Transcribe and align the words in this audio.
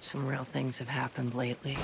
Some 0.00 0.26
real 0.26 0.44
things 0.44 0.78
have 0.78 0.88
happened 0.88 1.34
lately. 1.34 1.76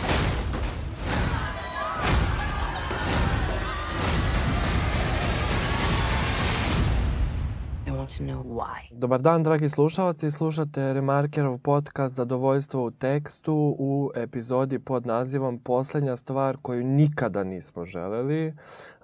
To 8.16 8.23
know 8.25 8.43
why. 8.43 8.80
Dobar 8.91 9.21
dan, 9.23 9.43
dragi 9.43 9.68
slušalci. 9.68 10.30
Slušate 10.30 10.93
Remarkerov 10.93 11.59
podcast 11.59 12.14
Zadovoljstvo 12.14 12.84
u 12.84 12.90
tekstu 12.90 13.77
u 13.79 14.11
epizodi 14.14 14.79
pod 14.79 15.07
nazivom 15.07 15.58
Poslednja 15.58 16.16
stvar 16.16 16.57
koju 16.62 16.84
nikada 16.84 17.44
nismo 17.44 17.84
želeli. 17.84 18.46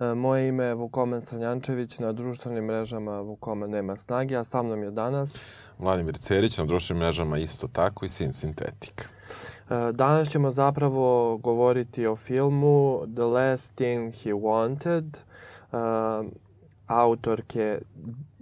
E, 0.01 0.15
moje 0.15 0.49
ime 0.49 0.65
je 0.65 0.75
Vukomen 0.75 1.23
Sranjančević, 1.23 1.99
na 1.99 2.13
društvenim 2.13 2.65
mrežama 2.65 3.21
Vukomen 3.21 3.71
nema 3.71 3.97
snage, 3.97 4.37
a 4.37 4.45
sa 4.45 4.63
mnom 4.63 4.83
je 4.83 4.91
danas 4.91 5.31
Vladimir 5.79 6.17
Cerić, 6.19 6.59
na 6.59 6.65
društvenim 6.65 7.03
mrežama 7.03 7.39
isto 7.39 7.69
tako 7.69 8.05
i 8.05 8.09
Sin 8.09 8.33
Sintetik. 8.33 9.09
E, 9.71 9.93
Danas 9.93 10.29
ćemo 10.29 10.51
zapravo 10.51 11.37
govoriti 11.37 12.07
o 12.07 12.17
filmu 12.17 13.01
The 13.15 13.25
Last 13.25 13.75
Thing 13.75 14.15
He 14.15 14.33
Wanted, 14.33 15.17
uh, 15.73 16.33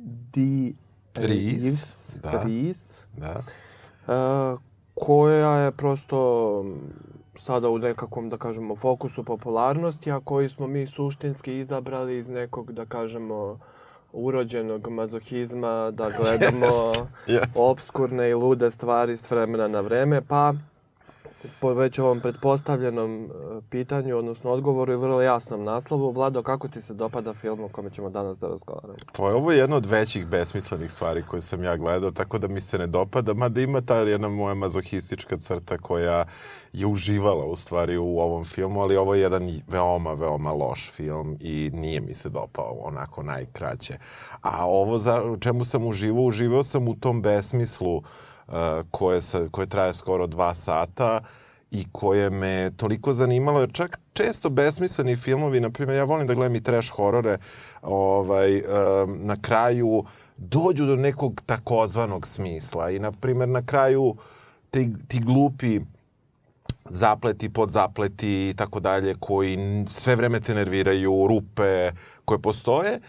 autorke 0.07 0.31
Dee 0.33 0.73
Rees, 1.15 1.97
da. 2.23 2.43
Rees, 2.43 3.05
Da. 3.17 3.43
uh, 4.07 4.61
koja 4.95 5.57
je 5.57 5.71
prosto 5.71 6.65
sada 7.39 7.69
u 7.69 7.79
nekakvom, 7.79 8.29
da 8.29 8.37
kažemo, 8.37 8.77
fokusu 8.77 9.25
popularnosti, 9.25 10.13
a 10.13 10.21
koji 10.21 10.49
smo 10.49 10.67
mi 10.67 10.87
suštinski 10.87 11.59
izabrali 11.59 12.19
iz 12.19 12.29
nekog, 12.29 12.73
da 12.73 12.87
kažemo, 12.87 13.59
urođenog 14.13 14.89
mazohizma, 14.89 15.91
da 15.91 16.11
gledamo 16.19 16.67
Jest. 17.27 17.57
obskurne 17.57 18.31
i 18.31 18.35
lude 18.35 18.71
stvari 18.71 19.17
s 19.17 19.31
vremena 19.31 19.69
na 19.69 19.81
vreme, 19.81 20.21
pa 20.21 20.55
po 21.61 21.75
već 21.75 21.99
ovom 21.99 22.21
pretpostavljenom 22.21 23.25
e, 23.25 23.29
pitanju, 23.71 24.17
odnosno 24.17 24.51
odgovoru 24.51 24.93
i 24.93 24.97
vrlo 24.97 25.23
jasnom 25.23 25.65
naslovu. 25.65 26.13
Vlado, 26.13 26.43
kako 26.43 26.69
ti 26.69 26.83
se 26.83 26.95
dopada 26.95 27.35
film 27.35 27.65
o 27.65 27.69
kome 27.69 27.91
ćemo 27.91 28.11
danas 28.11 28.39
da 28.39 28.49
razgovaramo? 28.49 28.95
Pa 29.13 29.23
ovo 29.23 29.53
je 29.53 29.59
jedna 29.59 29.77
od 29.77 29.87
većih 29.87 30.27
besmislenih 30.27 30.93
stvari 30.93 31.23
koje 31.23 31.43
sam 31.43 31.65
ja 31.65 31.77
gledao, 31.77 32.11
tako 32.11 32.39
da 32.39 32.49
mi 32.49 32.61
se 32.61 32.79
ne 32.79 32.87
dopada, 32.87 33.35
mada 33.35 33.61
ima 33.61 33.81
ta 33.81 33.97
jedna 33.97 34.29
moja 34.29 34.55
mazohistička 34.55 35.37
crta 35.37 35.79
koja 35.79 36.25
je 36.73 36.87
uživala 36.87 37.45
u 37.45 37.57
stvari 37.57 37.97
u 37.97 38.19
ovom 38.19 38.45
filmu, 38.45 38.81
ali 38.81 38.97
ovo 38.97 39.15
je 39.15 39.21
jedan 39.21 39.49
veoma, 39.69 40.13
veoma 40.13 40.53
loš 40.53 40.93
film 40.93 41.37
i 41.41 41.71
nije 41.75 42.01
mi 42.01 42.15
se 42.15 42.29
dopao 42.29 42.79
onako 42.83 43.23
najkraće. 43.23 43.99
A 44.41 44.67
ovo 44.67 44.99
za 44.99 45.23
čemu 45.41 45.65
sam 45.65 45.87
uživao, 45.87 46.25
uživao 46.25 46.65
sam 46.65 46.89
u 46.89 46.95
tom 46.95 47.23
besmislu 47.23 47.97
uh, 47.97 48.05
koje, 48.91 49.21
sa, 49.21 49.49
koje 49.51 49.67
traje 49.67 49.95
skoro 49.95 50.27
dva 50.27 50.55
sata 50.55 51.21
i 51.71 51.87
koje 51.93 52.31
me 52.31 52.71
toliko 52.77 53.15
zanimalo, 53.15 53.61
jer 53.61 53.73
čak 53.73 53.99
često 54.13 54.51
besmisleni 54.51 55.17
filmovi, 55.17 55.61
na 55.61 55.71
primjer, 55.71 55.97
ja 55.97 56.05
volim 56.05 56.27
da 56.27 56.35
gledam 56.35 56.57
i 56.57 56.63
trash 56.63 56.91
horore, 56.91 57.39
ovaj, 57.83 58.57
um, 58.57 59.19
na 59.23 59.37
kraju 59.43 60.05
dođu 60.37 60.87
do 60.87 60.97
nekog 60.97 61.43
takozvanog 61.47 62.27
smisla 62.27 62.91
i, 62.91 62.99
na 62.99 63.13
primjer, 63.13 63.49
na 63.49 63.67
kraju 63.67 64.15
ti, 64.71 64.93
ti 65.09 65.21
glupi 65.21 65.81
zapleti, 66.91 67.49
podzapleti 67.49 68.49
i 68.49 68.55
tako 68.57 68.81
dalje, 68.81 69.15
koji 69.21 69.59
sve 69.89 70.17
vreme 70.17 70.41
te 70.41 70.55
nerviraju, 70.55 71.27
rupe 71.29 71.91
koje 72.25 72.39
postoje, 72.39 73.01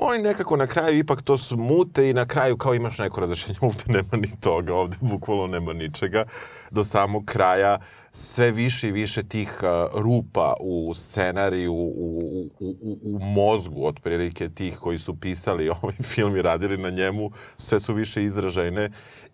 oni 0.00 0.22
nekako 0.22 0.56
na 0.56 0.66
kraju 0.66 0.98
ipak 0.98 1.22
to 1.22 1.38
smute 1.38 2.10
i 2.10 2.14
na 2.14 2.26
kraju 2.26 2.56
kao 2.56 2.74
imaš 2.74 2.98
neko 2.98 3.20
razrešenje, 3.20 3.58
ovde 3.68 3.84
nema 3.86 4.16
ni 4.16 4.40
toga, 4.40 4.74
ovde 4.74 4.96
bukvalno 5.00 5.46
nema 5.46 5.72
ničega. 5.72 6.24
Do 6.70 6.84
samog 6.84 7.24
kraja 7.24 7.78
sve 8.12 8.50
više 8.50 8.88
i 8.88 8.92
više 8.92 9.22
tih 9.22 9.60
uh, 9.62 10.00
rupa 10.02 10.54
u 10.60 10.94
scenariju, 10.94 11.72
u, 11.72 12.48
u, 12.60 12.66
u, 12.80 12.98
u, 13.02 13.18
mozgu 13.18 13.86
otprilike 13.86 14.48
tih 14.48 14.78
koji 14.78 14.98
su 14.98 15.20
pisali 15.20 15.68
ovaj 15.82 15.94
film 16.02 16.36
i 16.36 16.42
radili 16.42 16.76
na 16.76 16.90
njemu, 16.90 17.30
sve 17.56 17.80
su 17.80 17.94
više 17.94 18.24
izražajne 18.24 18.90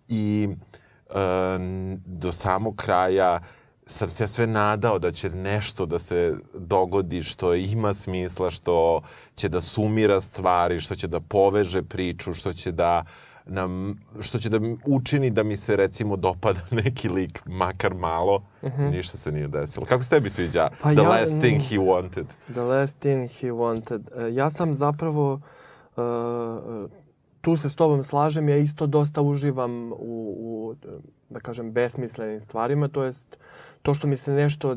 i 0.07 0.47
uh, 1.09 1.15
do 2.05 2.31
samog 2.31 2.75
kraja 2.75 3.39
sam 3.87 4.09
se 4.09 4.23
ja 4.23 4.27
sve 4.27 4.47
nadao 4.47 4.99
da 4.99 5.11
će 5.11 5.29
nešto 5.29 5.85
da 5.85 5.99
se 5.99 6.35
dogodi 6.53 7.23
što 7.23 7.53
ima 7.53 7.93
smisla, 7.93 8.51
što 8.51 9.01
će 9.35 9.49
da 9.49 9.61
sumira 9.61 10.21
stvari, 10.21 10.79
što 10.79 10.95
će 10.95 11.07
da 11.07 11.19
poveže 11.19 11.83
priču, 11.83 12.33
što 12.33 12.53
će 12.53 12.71
da 12.71 13.05
nam, 13.45 13.95
što 14.19 14.39
će 14.39 14.49
da 14.49 14.59
učini 14.85 15.29
da 15.29 15.43
mi 15.43 15.55
se 15.57 15.75
recimo 15.75 16.15
dopada 16.15 16.59
neki 16.83 17.09
lik, 17.09 17.41
makar 17.45 17.93
malo. 17.93 18.43
Ništa 18.91 19.17
se 19.17 19.31
nije 19.31 19.47
desilo. 19.47 19.85
Kako 19.85 20.03
se 20.03 20.09
tebi 20.09 20.29
sviđa 20.29 20.67
Pa 20.81 20.91
The 20.91 21.01
ja- 21.01 21.09
Last 21.09 21.39
Thing 21.39 21.61
He 21.61 21.77
Wanted? 21.77 22.25
The 22.47 22.61
Last 22.61 22.99
Thing 22.99 23.29
He 23.31 23.47
Wanted. 23.47 24.01
E, 24.19 24.33
Ja 24.33 24.49
sam 24.49 24.73
zapravo, 24.73 25.33
uh, 25.95 26.89
tu 27.41 27.57
se 27.57 27.69
s 27.69 27.75
tobom 27.75 28.03
slažem, 28.03 28.49
ja 28.49 28.57
isto 28.57 28.87
dosta 28.87 29.21
uživam 29.21 29.91
u, 29.91 29.95
u 30.37 30.75
da 31.29 31.39
kažem, 31.39 31.71
besmislenim 31.71 32.39
stvarima, 32.39 32.87
to 32.87 33.03
jest 33.03 33.37
to 33.85 33.93
što 33.93 34.07
mi 34.07 34.17
se 34.17 34.31
nešto 34.31 34.75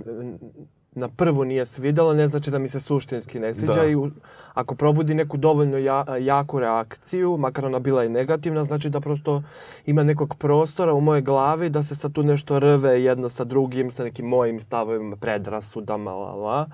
na 0.92 1.08
prvu 1.08 1.44
nije 1.44 1.66
svidelo, 1.66 2.14
ne 2.14 2.28
znači 2.28 2.50
da 2.50 2.58
mi 2.58 2.68
se 2.68 2.80
suštinski 2.80 3.40
ne 3.40 3.54
sviđa 3.54 3.74
Da. 3.74 3.86
i 3.86 3.94
u, 3.96 4.10
ako 4.54 4.74
probudi 4.74 5.14
neku 5.14 5.36
dovoljno 5.36 5.78
ja, 5.78 6.04
jaku 6.20 6.60
reakciju, 6.60 7.36
makar 7.36 7.66
ona 7.66 7.78
bila 7.78 8.04
i 8.04 8.08
negativna, 8.08 8.64
znači 8.64 8.90
da 8.90 9.00
prosto 9.00 9.42
ima 9.86 10.02
nekog 10.02 10.34
prostora 10.38 10.92
u 10.92 11.00
mojoj 11.00 11.22
glavi 11.22 11.70
da 11.70 11.82
se 11.82 11.96
sad 11.96 12.12
tu 12.12 12.22
nešto 12.22 12.58
rve 12.58 13.02
jedno 13.02 13.28
sa 13.28 13.44
drugim, 13.44 13.90
sa 13.90 14.04
nekim 14.04 14.26
mojim 14.26 14.60
stavovima, 14.60 15.16
predrasudama, 15.16 16.12
la, 16.12 16.34
la. 16.34 16.66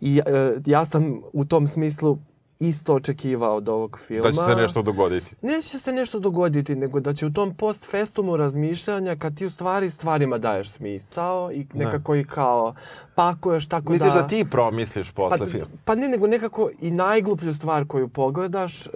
I 0.00 0.20
e, 0.26 0.54
ja 0.66 0.84
sam 0.84 1.20
u 1.32 1.44
tom 1.44 1.66
smislu 1.66 2.18
isto 2.60 2.94
očekivao 2.94 3.56
od 3.56 3.68
ovog 3.68 4.00
filma. 4.06 4.22
Da 4.22 4.30
će 4.32 4.36
se 4.36 4.56
nešto 4.56 4.82
dogoditi. 4.82 5.34
Neće 5.42 5.78
se 5.78 5.92
nešto 5.92 6.18
dogoditi, 6.18 6.76
nego 6.76 7.00
da 7.00 7.14
će 7.14 7.26
u 7.26 7.32
tom 7.32 7.54
post 7.54 7.90
festumu 7.90 8.36
razmišljanja, 8.36 9.16
kad 9.16 9.36
ti 9.36 9.46
u 9.46 9.50
stvari 9.50 9.90
stvarima 9.90 10.38
daješ 10.38 10.70
smisao 10.70 11.52
i 11.52 11.66
nekako 11.74 12.14
i 12.14 12.24
kao 12.24 12.74
pakuješ 13.14 13.68
tako 13.68 13.92
Misliš 13.92 14.12
da... 14.12 14.20
da 14.20 14.26
ti 14.26 14.44
promisliš 14.50 15.10
posle 15.10 15.38
Pa, 15.38 15.46
filma? 15.46 15.66
pa 15.84 15.94
ne, 15.94 16.08
nego 16.08 16.26
nekako 16.26 16.70
i 16.80 16.90
najgluplju 16.90 17.54
stvar 17.54 17.86
koju 17.86 18.08
pogledaš, 18.08 18.86
e, 18.86 18.90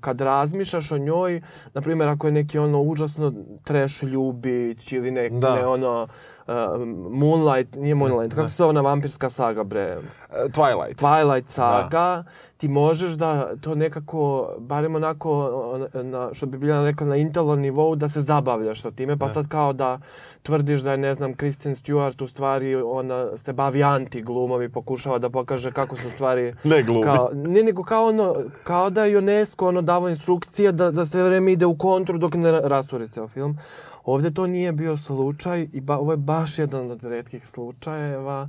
kad 0.00 0.20
razmišljaš 0.20 0.92
o 0.92 0.98
njoj, 0.98 1.42
na 1.74 1.80
primjer 1.80 2.08
ako 2.08 2.26
je 2.26 2.32
neki 2.32 2.58
ono 2.58 2.80
užasno 2.80 3.32
trash 3.64 4.02
ljubić 4.02 4.92
ili 4.92 5.10
neki 5.10 5.34
Da. 5.38 5.54
ne, 5.54 5.66
ono 5.66 6.08
uh, 6.48 6.54
Moonlight, 7.10 7.74
nije 7.74 7.94
Moonlight, 7.94 8.34
kako 8.34 8.48
se 8.48 8.54
zove 8.54 8.70
ona 8.70 8.80
vampirska 8.82 9.30
saga 9.30 9.64
bre? 9.64 9.80
E, 9.80 9.98
Twilight. 10.46 10.94
Twilight 10.96 11.48
saga, 11.48 12.24
ti 12.56 12.68
možeš 12.68 13.12
da 13.12 13.56
to 13.56 13.74
nekako, 13.74 14.22
barem 14.58 14.94
onako, 14.94 15.30
on- 15.64 16.10
na, 16.10 16.28
što 16.32 16.46
bi 16.46 16.58
bila 16.58 16.84
rekla 16.84 17.06
na 17.06 17.16
intelom 17.16 17.60
nivou, 17.60 17.96
da 17.96 18.08
se 18.08 18.22
zabavljaš 18.22 18.80
sa 18.80 18.90
time, 18.90 19.18
pa 19.18 19.28
sad 19.28 19.48
kao 19.48 19.72
da 19.72 20.00
tvrdiš 20.42 20.80
da 20.80 20.90
je, 20.90 20.98
ne 20.98 21.14
znam, 21.14 21.34
Kristen 21.34 21.76
Stewart 21.76 22.22
u 22.22 22.28
stvari, 22.28 22.74
ona 22.76 23.36
se 23.36 23.52
bavi 23.52 23.80
anti-glumom 23.80 24.62
i 24.62 24.68
pokušava 24.68 25.18
da 25.18 25.30
pokaže 25.30 25.72
kako 25.72 25.96
su 25.96 26.10
stvari... 26.10 26.54
Ne 26.64 26.82
glumi. 26.82 27.02
Kao, 27.04 27.30
ne, 27.34 27.62
nego 27.62 27.82
kao 27.82 28.06
ono, 28.06 28.34
kao 28.64 28.90
da 28.90 29.04
je 29.04 29.18
UNESCO 29.18 29.68
ono 29.68 29.82
davo 29.82 30.08
instrukcije 30.08 30.72
da, 30.72 30.90
da 30.90 31.06
sve 31.06 31.22
vreme 31.24 31.52
ide 31.52 31.66
u 31.66 31.76
kontru 31.76 32.18
dok 32.18 32.34
ne 32.34 32.52
ra- 32.52 32.60
rasturi 32.62 33.08
ceo 33.08 33.28
film. 33.28 33.58
Ovde 34.04 34.30
to 34.30 34.46
nije 34.46 34.72
bio 34.72 34.96
slučaj 34.96 35.68
i 35.72 35.80
ba, 35.80 35.98
ovo 35.98 36.12
je 36.12 36.16
baš 36.16 36.58
jedan 36.58 36.90
od 36.90 37.04
redkih 37.04 37.46
slučajeva. 37.46 38.48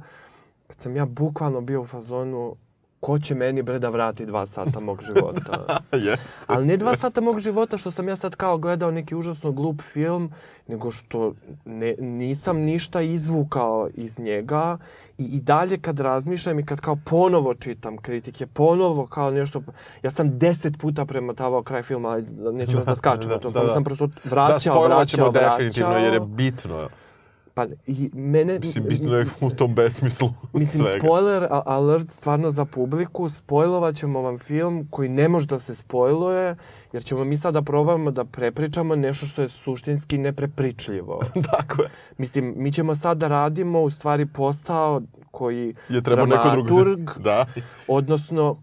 Kad 0.67 0.81
sam 0.81 0.95
ja 0.95 1.05
bukvalno 1.05 1.61
bio 1.61 1.81
u 1.81 1.85
fazonu 1.85 2.55
ko 3.03 3.19
će 3.19 3.35
meni 3.35 3.61
bre 3.61 3.79
da 3.79 3.89
vrati 3.89 4.25
dva 4.25 4.45
sata 4.45 4.79
mog 4.79 5.01
života. 5.07 5.79
Yes. 5.91 6.17
Ali 6.47 6.65
ne 6.65 6.77
dva 6.77 6.95
sata 6.95 7.21
mog 7.21 7.39
života 7.39 7.77
što 7.77 7.91
sam 7.91 8.07
ja 8.07 8.15
sad 8.15 8.35
kao 8.35 8.57
gledao 8.57 8.91
neki 8.91 9.15
užasno 9.15 9.51
glup 9.51 9.81
film, 9.81 10.31
nego 10.67 10.91
što 10.91 11.33
ne, 11.65 11.95
nisam 11.99 12.57
ništa 12.57 13.01
izvukao 13.01 13.89
iz 13.93 14.19
njega 14.19 14.77
i, 15.17 15.23
i 15.25 15.41
dalje 15.41 15.77
kad 15.77 15.99
razmišljam 15.99 16.59
i 16.59 16.65
kad 16.65 16.79
kao 16.79 16.97
ponovo 17.05 17.53
čitam 17.53 17.97
kritike, 17.97 18.47
ponovo 18.47 19.05
kao 19.05 19.31
nešto... 19.31 19.63
Ja 20.03 20.11
sam 20.11 20.39
deset 20.39 20.77
puta 20.79 21.05
premotavao 21.05 21.63
kraj 21.63 21.83
filma, 21.83 22.21
nećemo 22.53 22.83
da 22.83 22.95
skačemo, 23.01 23.37
to 23.37 23.49
Da, 23.49 23.53
samo 23.53 23.67
da. 23.67 23.73
sam 23.73 23.83
prosto 23.83 24.07
Da, 24.07 24.13
vraćao, 24.23 24.59
spojlovat 24.75 25.07
ćemo 25.07 25.29
vraćao, 25.29 25.49
definitivno 25.49 25.89
vraćao. 25.89 26.05
jer 26.05 26.13
je 26.13 26.19
bitno. 26.19 26.89
Pa 27.53 27.65
i 27.87 28.09
mene... 28.13 28.59
Mislim, 28.59 28.85
bitno 28.89 29.15
je 29.15 29.25
u 29.41 29.49
tom 29.49 29.75
besmislu 29.75 30.29
Mislim, 30.53 30.83
svega. 30.83 30.99
spoiler 30.99 31.47
alert 31.49 32.11
stvarno 32.11 32.51
za 32.51 32.65
publiku. 32.65 33.29
Spojlovat 33.29 33.95
ćemo 33.95 34.21
vam 34.21 34.37
film 34.37 34.87
koji 34.89 35.09
ne 35.09 35.27
može 35.29 35.47
da 35.47 35.59
se 35.59 35.75
spojluje, 35.75 36.55
jer 36.93 37.03
ćemo 37.03 37.23
mi 37.23 37.37
sada 37.37 37.61
probamo 37.61 38.11
da 38.11 38.25
prepričamo 38.25 38.95
nešto 38.95 39.25
što 39.25 39.41
je 39.41 39.49
suštinski 39.49 40.17
neprepričljivo. 40.17 41.19
Tako 41.51 41.83
je. 41.83 41.89
Mislim, 42.17 42.53
mi 42.57 42.71
ćemo 42.71 42.95
sad 42.95 43.17
da 43.17 43.27
radimo 43.27 43.81
u 43.81 43.89
stvari 43.89 44.25
posao 44.25 45.01
koji 45.31 45.75
Je 45.89 46.01
trebao 46.01 46.25
neko 46.25 46.49
drugo. 46.49 47.13
Da. 47.23 47.45
odnosno 47.87 48.61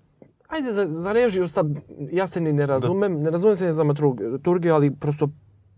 Ajde, 0.50 0.72
za, 0.72 0.86
za 0.90 1.12
režiju 1.12 1.48
sad, 1.48 1.66
ja 2.12 2.26
se 2.26 2.40
ni 2.40 2.52
ne 2.52 2.66
razumem, 2.66 3.22
ne 3.22 3.30
razumem 3.30 3.56
se 3.56 3.66
ni 3.66 3.72
za 3.72 3.84
dramaturgiju, 3.84 4.74
ali 4.74 4.90
prosto 4.90 5.28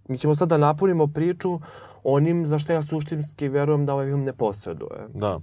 mi 0.09 0.19
ćemo 0.19 0.35
sad 0.35 0.49
da 0.49 0.59
napunimo 0.59 1.07
priču 1.07 1.61
onim 2.05 2.47
za 2.47 2.59
što 2.59 2.73
ja 2.73 2.83
suštinski 2.83 3.49
verujem 3.49 3.87
da 3.87 3.95
ovaj 3.95 4.07
film 4.07 4.25
ne 4.25 4.33
posreduje. 4.33 5.09
Da. 5.15 5.41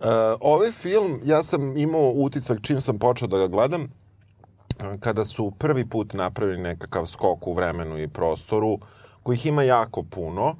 E, 0.00 0.06
ovaj 0.40 0.72
film, 0.72 1.20
ja 1.24 1.42
sam 1.42 1.76
imao 1.76 2.10
utisak 2.10 2.58
čim 2.62 2.80
sam 2.80 2.98
počeo 2.98 3.28
da 3.28 3.38
ga 3.38 3.46
gledam, 3.46 3.82
e, 3.82 4.98
kada 5.00 5.24
su 5.24 5.52
prvi 5.58 5.88
put 5.88 6.14
napravili 6.14 6.58
nekakav 6.58 7.06
skok 7.06 7.46
u 7.46 7.54
vremenu 7.54 7.98
i 7.98 8.08
prostoru, 8.08 8.78
kojih 9.22 9.46
ima 9.46 9.62
jako 9.62 10.02
puno, 10.02 10.56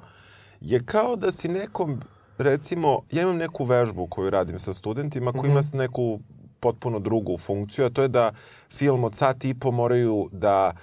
je 0.61 0.85
kao 0.85 1.15
da 1.15 1.31
si 1.31 1.47
nekom, 1.47 2.01
recimo, 2.37 3.01
ja 3.11 3.23
imam 3.23 3.37
neku 3.37 3.65
vežbu 3.65 4.07
koju 4.07 4.29
radim 4.29 4.59
sa 4.59 4.73
studentima, 4.73 5.31
koji 5.31 5.49
ima 5.49 5.61
neku 5.73 6.19
potpuno 6.59 6.99
drugu 6.99 7.37
funkciju, 7.37 7.85
a 7.85 7.89
to 7.89 8.01
je 8.01 8.07
da 8.07 8.31
film 8.73 9.03
od 9.03 9.15
sat 9.15 9.45
i 9.45 9.53
po 9.53 9.71
moraju 9.71 10.29
da 10.31 10.73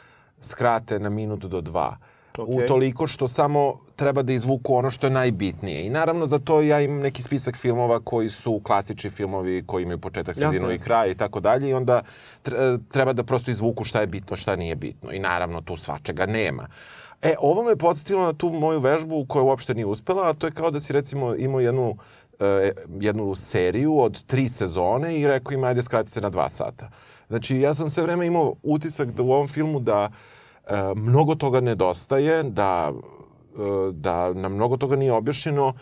skrate 0.40 0.98
na 0.98 1.08
minut 1.08 1.44
do 1.44 1.60
dva. 1.60 1.96
Okej. 2.42 2.64
Utoliko 2.64 3.06
što 3.06 3.28
samo 3.28 3.78
treba 3.96 4.22
da 4.22 4.32
izvuku 4.32 4.74
ono 4.76 4.90
što 4.90 5.06
je 5.06 5.10
najbitnije. 5.10 5.86
I 5.86 5.90
naravno 5.90 6.26
za 6.26 6.38
to 6.38 6.60
ja 6.60 6.80
imam 6.80 6.98
neki 6.98 7.22
spisak 7.22 7.56
filmova 7.56 8.00
koji 8.00 8.30
su 8.30 8.60
klasični 8.64 9.10
filmovi 9.10 9.64
koji 9.66 9.82
imaju 9.82 9.98
početak, 9.98 10.36
sredinu 10.36 10.72
i 10.72 10.78
kraj 10.78 11.10
i 11.10 11.14
tako 11.14 11.40
dalje 11.40 11.68
i 11.68 11.74
onda 11.74 12.02
tre- 12.44 12.78
treba 12.88 13.12
da 13.12 13.24
prosto 13.24 13.50
izvuku 13.50 13.84
šta 13.84 14.00
je 14.00 14.06
bitno, 14.06 14.36
šta 14.36 14.56
nije 14.56 14.76
bitno. 14.76 15.12
I 15.12 15.18
naravno 15.18 15.60
tu 15.60 15.76
svačega 15.76 16.26
nema. 16.26 16.68
E, 17.22 17.34
ovo 17.40 17.62
me 17.62 17.76
podsjetilo 17.76 18.24
na 18.24 18.32
tu 18.32 18.50
moju 18.50 18.80
vežbu 18.80 19.24
koja 19.28 19.42
uopšte 19.42 19.74
nije 19.74 19.86
uspela, 19.86 20.28
a 20.30 20.32
to 20.32 20.46
je 20.46 20.50
kao 20.50 20.70
da 20.70 20.80
si 20.80 20.92
recimo 20.92 21.34
imao 21.34 21.60
jednu 21.60 21.96
e, 22.40 22.72
jednu 23.00 23.34
seriju 23.34 24.00
od 24.00 24.24
tri 24.24 24.48
sezone 24.48 25.18
i 25.18 25.26
rekao 25.26 25.52
im 25.52 25.64
ajde 25.64 25.82
skratite 25.82 26.20
na 26.20 26.30
dva 26.30 26.50
sata. 26.50 26.90
Znači 27.28 27.60
ja 27.60 27.74
sam 27.74 27.90
sve 27.90 28.02
vreme 28.02 28.26
imao 28.26 28.54
utisak 28.62 29.08
da 29.08 29.22
u 29.22 29.32
ovom 29.32 29.48
filmu 29.48 29.80
da 29.80 30.10
e, 30.10 30.35
mnogo 30.96 31.34
toga 31.34 31.60
nedostaje, 31.60 32.42
da, 32.42 32.92
e, 32.92 33.92
da 33.92 34.32
nam 34.32 34.54
mnogo 34.54 34.76
toga 34.76 34.96
nije 34.96 35.12
objašnjeno 35.12 35.72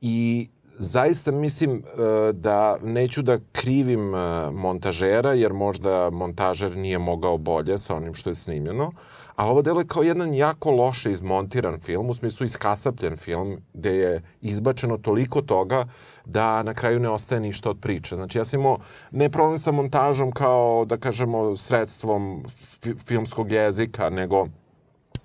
i 0.00 0.48
zaista 0.78 1.32
mislim 1.32 1.76
e, 1.76 2.32
da 2.32 2.78
neću 2.82 3.22
da 3.22 3.38
krivim 3.52 4.14
e, 4.14 4.50
montažera, 4.50 5.32
jer 5.32 5.52
možda 5.52 6.10
montažer 6.10 6.76
nije 6.76 6.98
mogao 6.98 7.38
bolje 7.38 7.78
sa 7.78 7.96
onim 7.96 8.14
što 8.14 8.30
je 8.30 8.34
snimljeno, 8.34 8.92
ali 9.36 9.50
ovo 9.50 9.62
deluje 9.62 9.86
kao 9.86 10.02
jedan 10.02 10.34
jako 10.34 10.70
loše 10.70 11.12
izmontiran 11.12 11.80
film, 11.80 12.10
u 12.10 12.14
smislu 12.14 12.44
iskasapljen 12.44 13.16
film, 13.16 13.56
gde 13.74 13.96
je 13.96 14.22
izbačeno 14.40 14.98
toliko 14.98 15.42
toga 15.42 15.84
da 16.24 16.62
na 16.62 16.74
kraju 16.74 17.00
ne 17.00 17.08
ostaje 17.08 17.40
ništa 17.40 17.70
od 17.70 17.80
priče. 17.80 18.16
Znači 18.16 18.38
ja 18.38 18.44
sam 18.44 18.60
imao 18.60 18.78
ne 19.10 19.30
problem 19.30 19.58
sa 19.58 19.72
montažom 19.72 20.32
kao, 20.32 20.84
da 20.84 20.96
kažemo, 20.96 21.56
sredstvom 21.56 22.44
fi 22.82 22.94
filmskog 23.06 23.52
jezika, 23.52 24.10
nego 24.10 24.46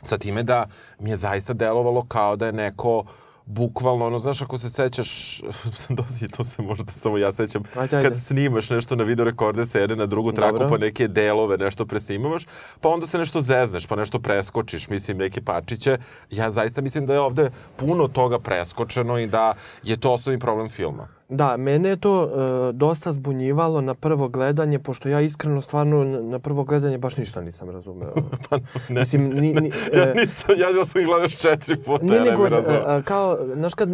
sa 0.01 0.17
time 0.17 0.43
da 0.43 0.65
mi 0.99 1.09
je 1.09 1.17
zaista 1.17 1.53
delovalo 1.53 2.05
kao 2.07 2.35
da 2.35 2.45
je 2.45 2.53
neko 2.53 3.03
bukvalno, 3.47 4.05
ono, 4.05 4.19
znaš, 4.19 4.41
ako 4.41 4.57
se 4.57 4.69
sećaš, 4.69 5.41
dozi, 5.89 6.27
to 6.27 6.43
se 6.43 6.61
možda 6.61 6.91
samo 6.91 7.17
ja 7.17 7.31
sećam, 7.31 7.63
Ajde, 7.75 7.97
ajde. 7.97 8.09
kad 8.09 8.19
snimaš 8.21 8.69
nešto 8.69 8.95
na 8.95 9.03
video 9.03 9.25
rekorde 9.25 9.65
sede 9.65 9.95
na 9.95 10.05
drugu 10.05 10.31
traku, 10.31 10.57
Dobro. 10.57 10.69
pa 10.69 10.77
neke 10.77 11.07
delove 11.07 11.57
nešto 11.57 11.85
presnimavaš, 11.85 12.45
pa 12.81 12.89
onda 12.89 13.07
se 13.07 13.17
nešto 13.17 13.41
zezneš, 13.41 13.87
pa 13.87 13.95
nešto 13.95 14.19
preskočiš, 14.19 14.89
mislim, 14.89 15.17
neke 15.17 15.41
pačiće. 15.41 15.97
Ja 16.31 16.51
zaista 16.51 16.81
mislim 16.81 17.05
da 17.05 17.13
je 17.13 17.19
ovde 17.19 17.49
puno 17.75 18.07
toga 18.07 18.39
preskočeno 18.39 19.17
i 19.17 19.27
da 19.27 19.53
je 19.83 19.97
to 19.97 20.13
osnovni 20.13 20.39
problem 20.39 20.69
filma. 20.69 21.16
Da, 21.29 21.57
mene 21.57 21.89
je 21.89 21.95
to 21.97 22.23
e, 22.23 22.29
dosta 22.73 23.11
zbunjivalo 23.11 23.81
na 23.81 23.93
prvo 23.93 24.27
gledanje, 24.29 24.79
pošto 24.79 25.09
ja 25.09 25.21
iskreno 25.21 25.61
stvarno 25.61 26.03
na 26.21 26.39
prvo 26.39 26.63
gledanje 26.63 26.97
baš 26.97 27.17
ništa 27.17 27.41
nisam 27.41 27.69
razumeo. 27.69 28.11
Pa, 28.49 28.57
ne, 28.89 28.99
Mislim, 28.99 29.23
ni, 29.25 29.53
ni, 29.53 29.71
ja 29.93 30.03
e, 30.03 30.13
nisam, 30.15 30.55
ja, 30.57 30.69
ja 30.69 30.85
sam 30.85 31.03
gledao 31.03 31.27
četiri 31.29 31.75
puta, 31.77 32.05
Ne, 32.05 32.15
ja 32.15 32.23
ne 32.23 32.31
bih 32.31 32.47
razumeo. 32.47 32.79
a, 32.79 32.95
a, 32.95 33.01
kao, 33.01 33.37
znaš, 33.53 33.73
kad 33.73 33.89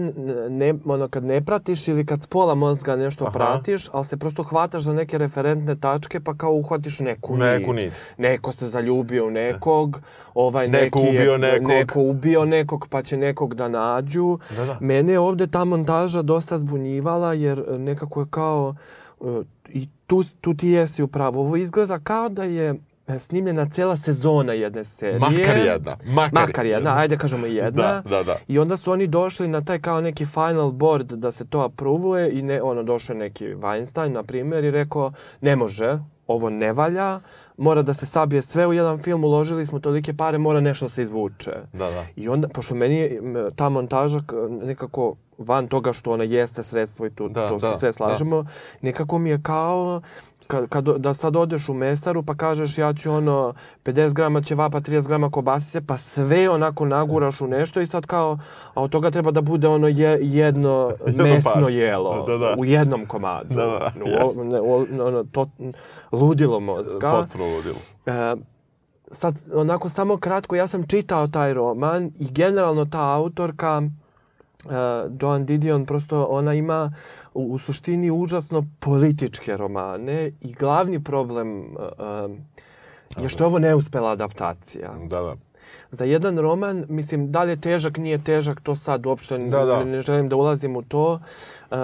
ne, 0.49 0.73
ono, 0.85 1.07
kad 1.07 1.23
ne 1.23 1.41
pratiš 1.41 1.87
ili 1.87 2.05
kad 2.05 2.21
s 2.21 2.27
pola 2.27 2.55
mozga 2.55 2.95
nešto 2.95 3.23
Aha. 3.25 3.33
pratiš, 3.33 3.89
ali 3.91 4.05
se 4.05 4.17
prosto 4.17 4.43
hvataš 4.43 4.83
za 4.83 4.93
neke 4.93 5.17
referentne 5.17 5.75
tačke, 5.77 6.19
pa 6.19 6.33
kao 6.33 6.51
uhvatiš 6.51 6.99
neku 6.99 7.37
Neku 7.37 7.73
nit. 7.73 7.83
nit. 7.83 7.93
Neko 8.19 8.51
se 8.51 8.67
zaljubio 8.67 9.27
u 9.27 9.31
nekog, 9.31 9.99
ovaj, 10.35 10.67
Neko 10.67 10.99
neki 10.99 11.07
je- 11.07 11.21
ubio 11.21 11.37
nekog. 11.39 11.67
neko 11.67 11.99
ubio 12.01 12.45
nekog, 12.45 12.87
pa 12.87 13.01
će 13.01 13.17
nekog 13.17 13.55
da 13.55 13.67
nađu. 13.67 14.39
Da, 14.51 14.65
da. 14.65 14.77
Mene 14.79 15.11
je 15.11 15.19
ovde 15.19 15.47
ta 15.47 15.65
montaža 15.65 16.21
dosta 16.21 16.59
zbunjivala, 16.59 17.22
jer 17.31 17.59
e, 17.59 17.77
nekako 17.77 18.19
je 18.19 18.25
kao, 18.29 18.75
e, 19.21 19.41
i 19.69 19.87
tu, 20.07 20.23
tu 20.41 20.53
ti 20.53 20.67
jesi 20.67 21.03
upravo, 21.03 21.41
ovo 21.41 21.55
izgleda 21.55 21.99
kao 21.99 22.29
da 22.29 22.43
je 22.43 22.75
e, 23.07 23.19
snimljena 23.19 23.69
cela 23.69 23.97
sezona 23.97 24.53
jedne 24.53 24.83
serije. 24.83 25.19
Makar 25.19 25.57
jedna. 25.57 25.97
Makar, 26.05 26.33
Makar 26.33 26.65
jedna, 26.65 26.95
ajde 26.97 27.17
kažemo 27.17 27.45
jedna. 27.45 28.01
Da, 28.01 28.09
da, 28.09 28.23
da. 28.23 28.37
I 28.47 28.59
onda 28.59 28.77
su 28.77 28.91
oni 28.91 29.07
došli 29.07 29.47
na 29.47 29.61
taj 29.61 29.79
kao 29.79 30.01
neki 30.01 30.25
final 30.25 30.71
board 30.71 31.13
da 31.13 31.31
se 31.31 31.45
to 31.45 31.59
apruvuje 31.59 32.39
i 32.39 32.41
ne, 32.41 32.61
ono, 32.61 32.83
došao 32.83 33.13
je 33.13 33.19
neki 33.19 33.45
Weinstein, 33.45 34.09
na 34.09 34.23
primjer, 34.23 34.63
i 34.63 34.71
rekao, 34.71 35.11
ne 35.41 35.55
može, 35.55 35.99
ovo 36.27 36.49
ne 36.49 36.73
valja, 36.73 37.19
mora 37.57 37.81
da 37.81 37.93
se 37.93 38.05
sabije 38.05 38.41
sve 38.41 38.67
u 38.67 38.73
jedan 38.73 38.97
film, 38.97 39.23
uložili 39.23 39.65
smo 39.65 39.79
tolike 39.79 40.13
pare, 40.13 40.37
mora 40.37 40.61
nešto 40.61 40.85
da 40.85 40.89
se 40.89 41.01
izvuče. 41.01 41.51
Da, 41.73 41.89
da. 41.89 42.05
I 42.15 42.29
onda, 42.29 42.47
pošto 42.47 42.75
meni 42.75 42.95
je 42.95 43.21
ta 43.55 43.69
montaža 43.69 44.21
nekako 44.49 45.15
van 45.37 45.67
toga 45.67 45.93
što 45.93 46.11
ona 46.11 46.23
jeste 46.23 46.63
sredstvo 46.63 47.05
i 47.05 47.09
tu, 47.09 47.29
Da, 47.29 47.49
to 47.49 47.57
da, 47.57 47.73
se 47.73 47.79
sve 47.79 47.93
slažemo, 47.93 48.45
nekako 48.81 49.17
mi 49.17 49.29
je 49.29 49.41
kao 49.43 50.01
kad, 50.47 50.69
kad, 50.69 50.83
da 50.85 51.13
sad 51.13 51.35
odeš 51.35 51.69
u 51.69 51.73
mesaru 51.73 52.23
pa 52.23 52.35
kažeš 52.35 52.77
ja 52.77 52.93
ću 52.93 53.11
ono 53.11 53.53
50 53.83 54.13
grama 54.13 54.41
ćevapa, 54.41 54.79
30 54.79 55.07
grama 55.07 55.29
kobasice, 55.29 55.81
pa 55.81 55.97
sve 55.97 56.49
onako 56.49 56.85
naguraš 56.85 57.41
u 57.41 57.47
nešto 57.47 57.81
i 57.81 57.87
sad 57.87 58.05
kao, 58.05 58.37
a 58.73 58.81
od 58.81 58.91
toga 58.91 59.11
treba 59.11 59.31
da 59.31 59.41
bude 59.41 59.67
ono 59.67 59.87
je, 59.87 60.17
jedno 60.21 60.91
mesno 61.23 61.67
jelo 61.69 62.25
Da, 62.27 62.37
da. 62.37 62.55
u 62.57 62.65
jednom 62.65 63.05
komadu. 63.05 63.49
Da, 63.49 63.65
da, 63.65 63.91
U- 63.97 64.09
jasno. 64.09 64.43
ne, 64.43 64.61
u- 64.61 64.73
ono, 65.01 65.23
to, 65.23 65.49
ludilo 66.11 66.59
mozga. 66.59 67.11
Potpuno 67.11 67.45
ludilo. 67.45 67.75
E, 68.05 68.35
sad, 69.11 69.35
onako 69.53 69.89
samo 69.89 70.17
kratko, 70.17 70.55
ja 70.55 70.67
sam 70.67 70.87
čitao 70.87 71.27
taj 71.27 71.53
roman 71.53 72.11
i 72.19 72.27
generalno 72.31 72.85
ta 72.85 73.11
autorka, 73.11 73.81
e, 74.65 74.69
Joan 75.21 75.45
Didion, 75.45 75.85
prosto 75.85 76.23
ona 76.23 76.53
ima 76.53 76.93
u, 77.33 77.43
u 77.43 77.59
suštini 77.59 78.11
užasno 78.11 78.65
političke 78.79 79.57
romane 79.57 80.31
i 80.41 80.53
glavni 80.53 81.03
problem 81.03 81.63
e, 81.63 83.21
je 83.21 83.29
što 83.29 83.43
je 83.43 83.47
ovo 83.47 83.59
neuspela 83.59 84.11
adaptacija. 84.11 84.93
Da, 85.09 85.21
da. 85.21 85.35
Za 85.91 86.05
jedan 86.05 86.37
roman, 86.37 86.85
mislim, 86.89 87.31
da 87.31 87.43
li 87.43 87.51
je 87.51 87.61
težak, 87.61 87.97
nije 87.97 88.23
težak, 88.23 88.61
to 88.61 88.75
sad 88.75 89.05
uopšte 89.05 89.37
Da, 89.37 89.65
da. 89.65 89.83
Ne, 89.83 90.01
želim 90.01 90.29
da 90.29 90.35
ulazim 90.35 90.75
u 90.75 90.81
to. 90.81 91.19
Uh, 91.71 91.77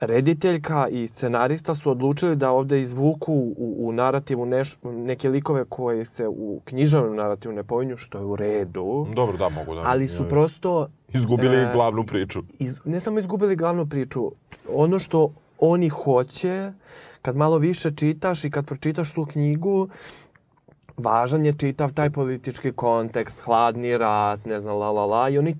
rediteljka 0.00 0.88
i 0.88 1.08
scenarista 1.08 1.74
su 1.74 1.90
odlučili 1.90 2.36
da 2.36 2.50
ovde 2.50 2.80
izvuku 2.80 3.32
u, 3.32 3.76
u 3.78 3.92
narativu 3.92 4.46
neš, 4.46 4.78
neke 4.82 5.28
likove 5.28 5.64
koje 5.64 6.04
se 6.04 6.28
u 6.28 6.60
književnom 6.64 7.16
narativu 7.16 7.54
ne 7.54 7.64
povinju, 7.64 7.96
što 7.96 8.18
je 8.18 8.24
u 8.24 8.36
redu. 8.36 9.06
Dobro, 9.14 9.36
da, 9.36 9.48
mogu 9.48 9.74
da. 9.74 9.82
Ali 9.84 10.08
su 10.08 10.28
prosto 10.28 10.88
Izgubili 11.14 11.56
e, 11.56 11.70
glavnu 11.72 12.06
priču. 12.06 12.42
iz, 12.58 12.78
ne 12.84 13.00
samo 13.00 13.18
izgubili 13.18 13.56
glavnu 13.56 13.86
priču, 13.86 14.30
ono 14.68 14.98
što 14.98 15.32
oni 15.58 15.88
hoće, 15.88 16.72
kad 17.22 17.36
malo 17.36 17.58
više 17.58 17.90
čitaš 17.90 18.44
i 18.44 18.50
kad 18.50 18.66
pročitaš 18.66 19.12
tu 19.12 19.24
knjigu, 19.24 19.88
važan 20.96 21.44
je 21.44 21.52
čitav 21.58 21.92
taj 21.92 22.10
politički 22.10 22.72
kontekst, 22.72 23.40
hladni 23.40 23.98
rat, 23.98 24.44
ne 24.44 24.60
znam, 24.60 24.76
la 24.76 24.90
la 24.90 25.06
la, 25.06 25.28
i 25.28 25.38
oni 25.38 25.56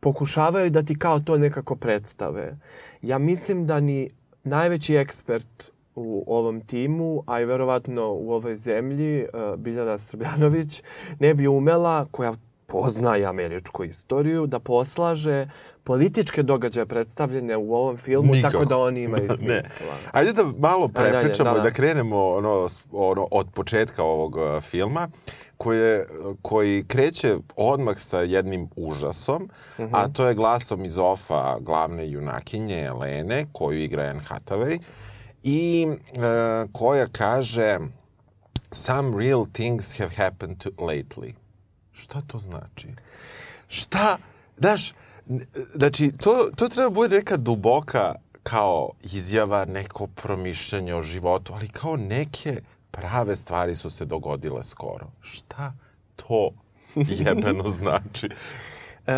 pokušavaju 0.00 0.70
da 0.70 0.82
ti 0.82 0.98
kao 0.98 1.20
to 1.20 1.38
nekako 1.38 1.76
predstave. 1.76 2.56
Ja 3.02 3.18
mislim 3.18 3.66
da 3.66 3.80
ni 3.80 4.10
najveći 4.44 4.96
ekspert 4.96 5.70
u 5.94 6.24
ovom 6.26 6.60
timu, 6.60 7.22
a 7.26 7.40
i 7.40 7.44
verovatno 7.44 8.12
u 8.12 8.32
ovoj 8.32 8.56
zemlji, 8.56 9.24
uh, 9.24 9.58
Biljana 9.58 9.98
Srbljanović, 9.98 10.82
ne 11.18 11.34
bi 11.34 11.48
umela, 11.48 12.06
koja 12.10 12.32
poznaje 12.66 13.26
američku 13.26 13.84
istoriju, 13.84 14.46
da 14.46 14.58
poslaže 14.58 15.48
političke 15.84 16.42
događaje 16.42 16.86
predstavljene 16.86 17.56
u 17.56 17.74
ovom 17.74 17.96
filmu, 17.96 18.32
Nikako. 18.32 18.52
tako 18.52 18.64
da 18.64 18.78
oni 18.78 19.02
imaju 19.02 19.28
smisla. 19.36 19.48
ne. 19.48 19.62
Ajde 20.12 20.32
da 20.32 20.44
malo 20.58 20.84
Ajde, 20.86 21.00
ajde, 21.00 21.10
prepričamo 21.10 21.50
da, 21.50 21.56
da. 21.56 21.62
da 21.62 21.70
krenemo 21.70 22.28
ono, 22.28 22.68
ono, 22.92 23.28
od 23.30 23.46
početka 23.50 24.02
ovog 24.04 24.36
uh, 24.36 24.62
filma 24.62 25.08
koje, 25.56 26.06
koji 26.42 26.84
kreće 26.84 27.36
odmah 27.56 27.98
sa 27.98 28.20
jednim 28.20 28.68
užasom, 28.76 29.48
Mhm. 29.78 29.94
a 29.94 30.08
to 30.08 30.28
je 30.28 30.34
glasom 30.34 30.84
iz 30.84 30.98
ofa 30.98 31.58
glavne 31.60 32.10
junakinje 32.10 32.82
Elene, 32.82 33.46
koju 33.52 33.78
igra 33.80 34.02
Anne 34.02 34.22
Hathaway, 34.22 34.78
i 35.42 35.86
uh, 35.88 36.22
koja 36.72 37.06
kaže 37.06 37.78
Some 38.70 39.18
real 39.18 39.44
things 39.46 39.98
have 39.98 40.10
happened 40.16 40.58
to 40.58 40.70
lately. 40.70 41.32
Šta 42.02 42.20
to 42.26 42.38
znači? 42.38 42.88
Šta? 43.68 44.18
Znaš, 44.58 44.92
znači, 45.74 46.12
to, 46.12 46.50
to 46.56 46.68
treba 46.68 46.90
bude 46.90 47.16
neka 47.16 47.36
duboka 47.36 48.14
kao 48.42 48.90
izjava, 49.02 49.64
neko 49.64 50.06
promišljanje 50.06 50.94
o 50.94 51.02
životu, 51.02 51.52
ali 51.54 51.68
kao 51.68 51.96
neke 51.96 52.60
prave 52.90 53.36
stvari 53.36 53.76
su 53.76 53.90
se 53.90 54.04
dogodile 54.04 54.64
skoro. 54.64 55.06
Šta 55.20 55.72
to 56.16 56.50
jebeno 56.94 57.68
znači. 57.80 58.28
E, 59.06 59.14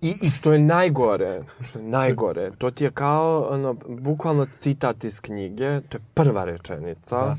I, 0.00 0.14
I 0.22 0.30
što 0.30 0.52
je 0.52 0.58
najgore, 0.58 1.42
što 1.60 1.78
je 1.78 1.84
najgore, 1.84 2.50
to 2.58 2.70
ti 2.70 2.84
je 2.84 2.90
kao, 2.90 3.48
ono, 3.50 3.72
bukvalno 3.88 4.46
citat 4.58 5.04
iz 5.04 5.20
knjige, 5.20 5.80
to 5.80 5.96
je 5.96 6.02
prva 6.14 6.44
rečenica. 6.44 7.16
Da. 7.16 7.36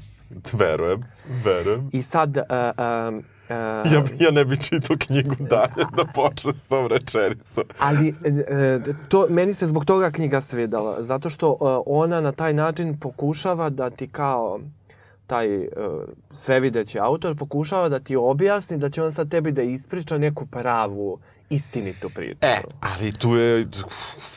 Verujem, 0.53 1.03
verujem. 1.43 1.89
I 1.93 2.03
sad, 2.03 2.37
uh, 2.37 2.43
uh, 2.43 3.25
Uh, 3.49 3.91
ja, 3.91 4.03
ja 4.19 4.31
ne 4.31 4.45
bi 4.45 4.57
čitao 4.57 4.97
knjigu 4.99 5.35
dalje 5.39 5.85
da 5.95 6.05
počne 6.13 6.53
s 6.53 6.67
tom 6.67 6.87
rečenicom. 6.87 7.63
Ali 7.79 8.09
e, 8.09 8.79
to, 9.09 9.27
meni 9.29 9.53
se 9.53 9.67
zbog 9.67 9.85
toga 9.85 10.11
knjiga 10.11 10.41
svidala, 10.41 11.03
zato 11.03 11.29
što 11.29 11.51
e, 11.51 11.55
ona 11.85 12.21
na 12.21 12.31
taj 12.31 12.53
način 12.53 12.99
pokušava 12.99 13.69
da 13.69 13.89
ti 13.89 14.07
kao 14.07 14.59
taj 15.27 15.57
uh, 15.57 15.67
svevideći 16.31 16.99
autor 16.99 17.35
pokušava 17.35 17.89
da 17.89 17.99
ti 17.99 18.15
objasni 18.15 18.77
da 18.77 18.89
će 18.89 19.03
on 19.03 19.11
sad 19.11 19.29
tebi 19.29 19.51
da 19.51 19.61
ispriča 19.61 20.17
neku 20.17 20.45
pravu 20.45 21.19
istinitu 21.49 22.09
priču. 22.09 22.37
E, 22.41 22.57
ali 22.81 23.11
tu 23.11 23.29
je 23.29 23.67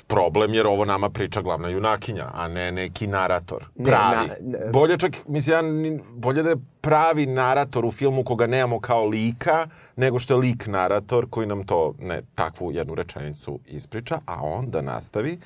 problem 0.07 0.55
jer 0.55 0.67
ovo 0.67 0.85
nama 0.85 1.11
priča 1.11 1.43
glavna 1.43 1.69
junakinja, 1.69 2.31
a 2.35 2.49
ne 2.49 2.73
neki 2.73 3.07
narator. 3.07 3.65
Pravi. 3.85 4.29
Ne, 4.29 4.37
na, 4.41 4.59
bolje 4.73 4.99
čak, 4.99 5.13
mislim, 5.29 5.85
ja, 5.85 5.99
bolje 6.13 6.43
da 6.43 6.51
je 6.51 6.57
pravi 6.81 7.27
narator 7.27 7.85
u 7.85 7.93
filmu 7.93 8.25
koga 8.25 8.47
nemamo 8.47 8.81
kao 8.81 9.05
lika, 9.05 9.67
nego 9.97 10.19
što 10.19 10.35
je 10.35 10.39
lik 10.39 10.67
narator 10.67 11.27
koji 11.31 11.47
nam 11.47 11.67
to, 11.67 11.95
ne, 12.01 12.23
takvu 12.35 12.73
jednu 12.73 12.95
rečenicu 12.95 13.59
ispriča, 13.67 14.21
a 14.27 14.43
onda 14.43 14.83
nastavi. 14.83 15.39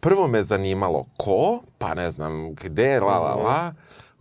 Prvo 0.00 0.28
me 0.28 0.42
zanimalo 0.42 1.06
ko, 1.16 1.62
pa 1.78 1.94
ne 1.94 2.10
znam 2.10 2.54
gde, 2.54 3.00
la, 3.00 3.18
la, 3.18 3.34
la, 3.34 3.74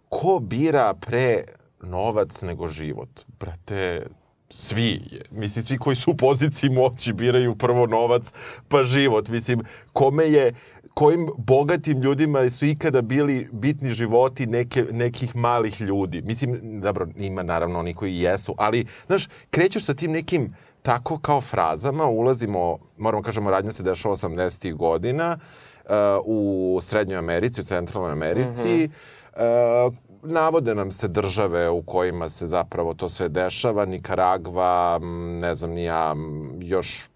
ko 0.10 0.40
bira 0.40 0.94
pre 0.94 1.44
novac 1.82 2.42
nego 2.42 2.68
život? 2.68 3.10
Brate, 3.40 4.08
svi, 4.50 5.20
mislim, 5.32 5.66
svi 5.66 5.78
koji 5.78 5.96
su 5.96 6.12
u 6.12 6.18
poziciji 6.18 6.70
moći 6.70 7.14
biraju 7.14 7.56
prvo 7.56 7.88
novac 7.88 8.32
pa 8.68 8.84
život. 8.84 9.28
Mislim, 9.30 9.64
kome 9.94 10.26
je, 10.26 10.54
kojim 10.94 11.30
bogatim 11.38 12.02
ljudima 12.02 12.50
su 12.50 12.66
ikada 12.66 13.02
bili 13.02 13.50
bitni 13.52 13.92
životi 13.92 14.46
neke, 14.48 14.84
nekih 14.92 15.36
malih 15.36 15.82
ljudi. 15.82 16.22
Mislim, 16.22 16.82
dobro, 16.82 17.08
ima 17.16 17.44
naravno 17.44 17.80
oni 17.80 17.94
koji 17.94 18.20
jesu, 18.20 18.56
ali, 18.58 18.86
znaš, 19.08 19.28
krećeš 19.50 19.86
sa 19.86 19.94
tim 19.94 20.12
nekim 20.12 20.56
tako 20.82 21.20
kao 21.20 21.42
frazama, 21.42 22.06
ulazimo, 22.06 22.78
moramo 22.98 23.24
kažemo, 23.24 23.52
radnja 23.52 23.72
se 23.72 23.84
dešava 23.84 24.16
80. 24.16 24.76
godina, 24.76 25.38
uh, 25.86 25.92
u 26.26 26.80
Srednjoj 26.82 27.18
Americi, 27.18 27.62
u 27.62 27.64
Centralnoj 27.64 28.12
Americi, 28.12 28.88
mm 28.88 28.92
-hmm. 29.40 29.88
uh, 29.88 29.94
navode 30.26 30.76
nam 30.76 30.92
se 30.92 31.08
države 31.08 31.70
u 31.70 31.82
kojima 31.82 32.30
se 32.30 32.48
zapravo 32.48 32.94
to 32.94 33.10
sve 33.10 33.30
dešava, 33.30 33.86
Nikaragva, 33.86 35.00
ne 35.42 35.56
znam 35.56 35.72
ni 35.72 35.84
ja, 35.84 36.16
još 36.60 37.08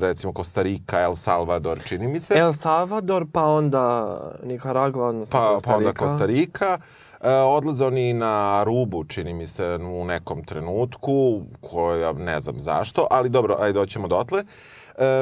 recimo 0.00 0.32
Kostarika, 0.32 1.00
El 1.00 1.14
Salvador, 1.14 1.80
čini 1.84 2.08
mi 2.08 2.20
se. 2.20 2.34
El 2.38 2.52
Salvador, 2.52 3.26
pa 3.32 3.44
onda 3.44 4.18
Nikaragva, 4.42 5.06
odnosno 5.06 5.30
pa, 5.30 5.54
Kostarika. 5.54 5.70
Pa 5.70 5.76
onda 5.76 5.92
Kostarika. 5.92 6.78
E, 7.20 7.34
odlaze 7.34 7.84
oni 7.86 8.12
na 8.12 8.64
Rubu, 8.64 9.04
čini 9.04 9.34
mi 9.34 9.46
se, 9.46 9.78
u 10.00 10.04
nekom 10.04 10.44
trenutku, 10.44 11.42
koja 11.60 12.12
ne 12.12 12.40
znam 12.40 12.60
zašto, 12.60 13.06
ali 13.10 13.28
dobro, 13.28 13.56
ajde 13.60 13.72
doćemo 13.72 14.08
dotle. 14.08 14.40
E, 14.40 14.44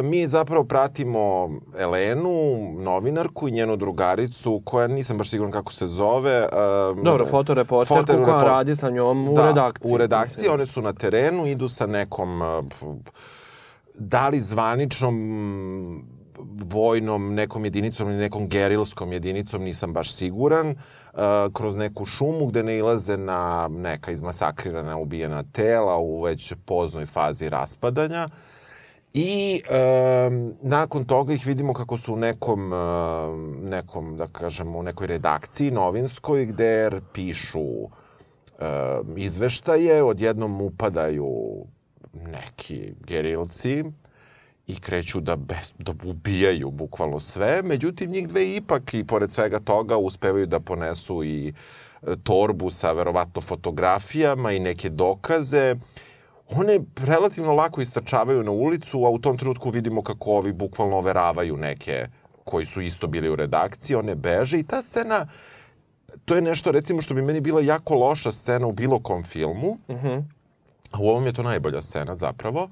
mi 0.03 0.27
zapravo 0.27 0.65
pratimo 0.65 1.51
Elenu, 1.79 2.59
novinarku 2.79 3.49
i 3.49 3.51
njenu 3.51 3.77
drugaricu, 3.77 4.63
koja 4.65 4.87
nisam 4.87 5.19
baš 5.19 5.31
siguran 5.31 5.53
kako 5.53 5.73
se 5.73 5.87
zove. 5.87 6.33
E, 6.33 6.49
dobro, 7.05 7.27
fotoreporterku 7.27 8.13
foto 8.13 8.25
koja 8.25 8.45
radi 8.45 8.77
sa 8.77 8.91
njom 8.91 9.29
u 9.29 9.35
da, 9.35 9.47
redakciji. 9.47 9.95
u 9.95 9.97
redakciji. 9.97 10.49
One 10.49 10.67
su 10.67 10.83
na 10.83 10.93
terenu, 10.93 11.47
idu 11.47 11.69
sa 11.69 11.87
nekom, 11.87 12.43
e, 12.43 12.63
da 13.95 14.29
li 14.29 14.41
zvaničnom 14.41 15.15
vojnom 16.73 17.35
nekom 17.35 17.65
jedinicom 17.65 18.09
ili 18.09 18.19
nekom 18.19 18.49
gerilskom 18.49 19.13
jedinicom, 19.13 19.63
nisam 19.63 19.93
baš 19.93 20.13
siguran, 20.13 20.69
uh, 20.71 21.21
kroz 21.53 21.77
neku 21.77 22.05
šumu 22.05 22.47
gde 22.47 22.63
ne 22.63 22.77
ilaze 22.77 23.17
na 23.17 23.69
neka 23.69 24.11
izmasakrirana, 24.11 24.97
ubijena 24.97 25.43
tela 25.43 25.99
u 25.99 26.23
već 26.23 26.53
poznoj 26.65 27.07
fazi 27.07 27.49
raspadanja. 27.49 28.29
I 29.15 29.63
um, 29.71 30.55
nakon 30.63 31.05
toga 31.05 31.33
ih 31.33 31.47
vidimo 31.47 31.73
kako 31.73 31.99
su 31.99 32.15
u 32.15 32.17
nekom, 32.17 32.73
uh, 32.73 32.79
nekom, 33.71 34.17
da 34.17 34.27
kažemo, 34.27 34.79
u 34.79 34.83
nekoj 34.83 35.07
redakciji 35.07 35.71
novinskoj 35.71 36.47
gde 36.47 37.01
pišu 37.13 37.61
uh, 37.61 37.91
izveštaje, 39.17 40.03
odjednom 40.03 40.61
upadaju 40.61 41.65
neki 42.13 42.93
gerilci, 43.07 43.85
i 44.69 44.81
kreću 44.81 45.21
da, 45.21 45.37
bez, 45.37 45.73
da 45.79 45.93
ubijaju 46.05 46.71
bukvalno 46.71 47.21
sve. 47.21 47.63
Međutim, 47.65 48.11
njih 48.11 48.29
dve 48.29 48.57
ipak 48.57 48.95
i 48.95 49.05
pored 49.05 49.33
svega 49.33 49.61
toga 49.61 49.97
uspevaju 49.97 50.47
da 50.47 50.61
ponesu 50.61 51.25
i 51.25 51.49
e, 51.49 51.53
torbu 52.23 52.71
sa 52.71 52.93
verovatno 52.93 53.41
fotografijama 53.41 54.53
i 54.53 54.59
neke 54.61 54.89
dokaze. 54.89 55.77
One 56.51 56.81
relativno 56.97 57.53
lako 57.53 57.81
istračavaju 57.81 58.45
na 58.45 58.51
ulicu, 58.51 59.05
a 59.05 59.11
u 59.11 59.19
tom 59.19 59.37
trenutku 59.39 59.71
vidimo 59.71 60.03
kako 60.03 60.31
ovi 60.31 60.53
bukvalno 60.53 60.97
overavaju 60.97 61.57
neke 61.57 62.07
koji 62.45 62.67
su 62.67 62.81
isto 62.81 63.07
bili 63.07 63.29
u 63.29 63.37
redakciji, 63.37 63.97
one 63.97 64.15
beže 64.15 64.59
i 64.59 64.63
ta 64.63 64.83
scena, 64.83 65.27
to 66.25 66.35
je 66.35 66.43
nešto 66.43 66.73
recimo 66.73 67.03
što 67.03 67.15
bi 67.15 67.23
meni 67.23 67.41
bila 67.41 67.61
jako 67.61 67.95
loša 67.95 68.33
scena 68.33 68.67
u 68.67 68.73
bilo 68.73 69.01
kom 69.01 69.25
filmu, 69.25 69.79
mm 69.89 69.95
-hmm. 69.95 70.25
a 70.91 70.99
u 71.01 71.09
ovom 71.09 71.27
je 71.27 71.33
to 71.33 71.43
najbolja 71.43 71.83
scena 71.83 72.15
zapravo. 72.15 72.65
Uh, 72.65 72.71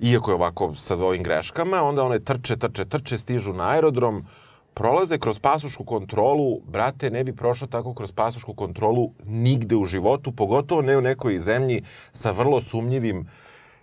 iako 0.00 0.30
je 0.30 0.34
ovako 0.34 0.74
sa 0.74 0.94
ovim 0.94 1.22
greškama, 1.22 1.82
onda 1.82 2.04
one 2.04 2.20
trče, 2.20 2.56
trče, 2.56 2.84
trče, 2.84 3.18
stižu 3.18 3.52
na 3.52 3.68
aerodrom, 3.68 4.26
prolaze 4.74 5.18
kroz 5.18 5.38
pasušku 5.38 5.84
kontrolu, 5.84 6.60
brate, 6.66 7.10
ne 7.10 7.24
bi 7.24 7.36
prošao 7.36 7.68
tako 7.68 7.94
kroz 7.94 8.12
pasušku 8.12 8.54
kontrolu 8.54 9.10
nigde 9.24 9.76
u 9.76 9.84
životu, 9.84 10.32
pogotovo 10.32 10.82
ne 10.82 10.98
u 10.98 11.00
nekoj 11.00 11.38
zemlji 11.38 11.82
sa 12.12 12.30
vrlo 12.30 12.60
sumnjivim 12.60 13.26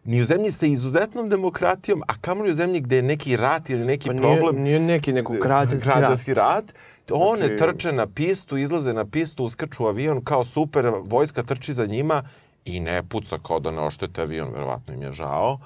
ni 0.04 0.22
u 0.22 0.26
zemlji 0.26 0.52
sa 0.52 0.66
izuzetnom 0.66 1.30
demokratijom, 1.30 2.02
a 2.08 2.14
kamoli 2.22 2.52
u 2.52 2.56
zemlji 2.56 2.80
gde 2.80 2.96
je 2.96 3.02
neki 3.02 3.38
rat 3.38 3.70
ili 3.70 3.86
neki 3.86 4.08
pa 4.08 4.14
nije, 4.14 4.40
problem... 4.40 4.64
Nije 4.64 4.80
neki 4.80 5.14
neko 5.14 5.34
građanski, 5.34 5.86
građanski 5.90 6.34
rat. 6.34 6.48
rat. 6.48 6.74
One 7.12 7.46
znači... 7.46 7.58
trče 7.58 7.92
na 7.92 8.08
pistu, 8.08 8.58
izlaze 8.58 8.94
na 8.94 9.06
pistu, 9.06 9.46
uskrču 9.46 9.86
avion 9.86 10.24
kao 10.24 10.46
super, 10.46 10.92
vojska 11.04 11.44
trči 11.44 11.74
za 11.74 11.86
njima 11.86 12.24
i 12.66 12.80
ne 12.80 13.04
puca 13.04 13.38
kao 13.48 13.60
da 13.60 13.72
ne 13.72 13.82
oštete 13.82 14.22
avion, 14.22 14.54
verovatno 14.54 14.94
im 14.94 15.02
je 15.02 15.12
žao. 15.12 15.54
Uh, 15.54 15.60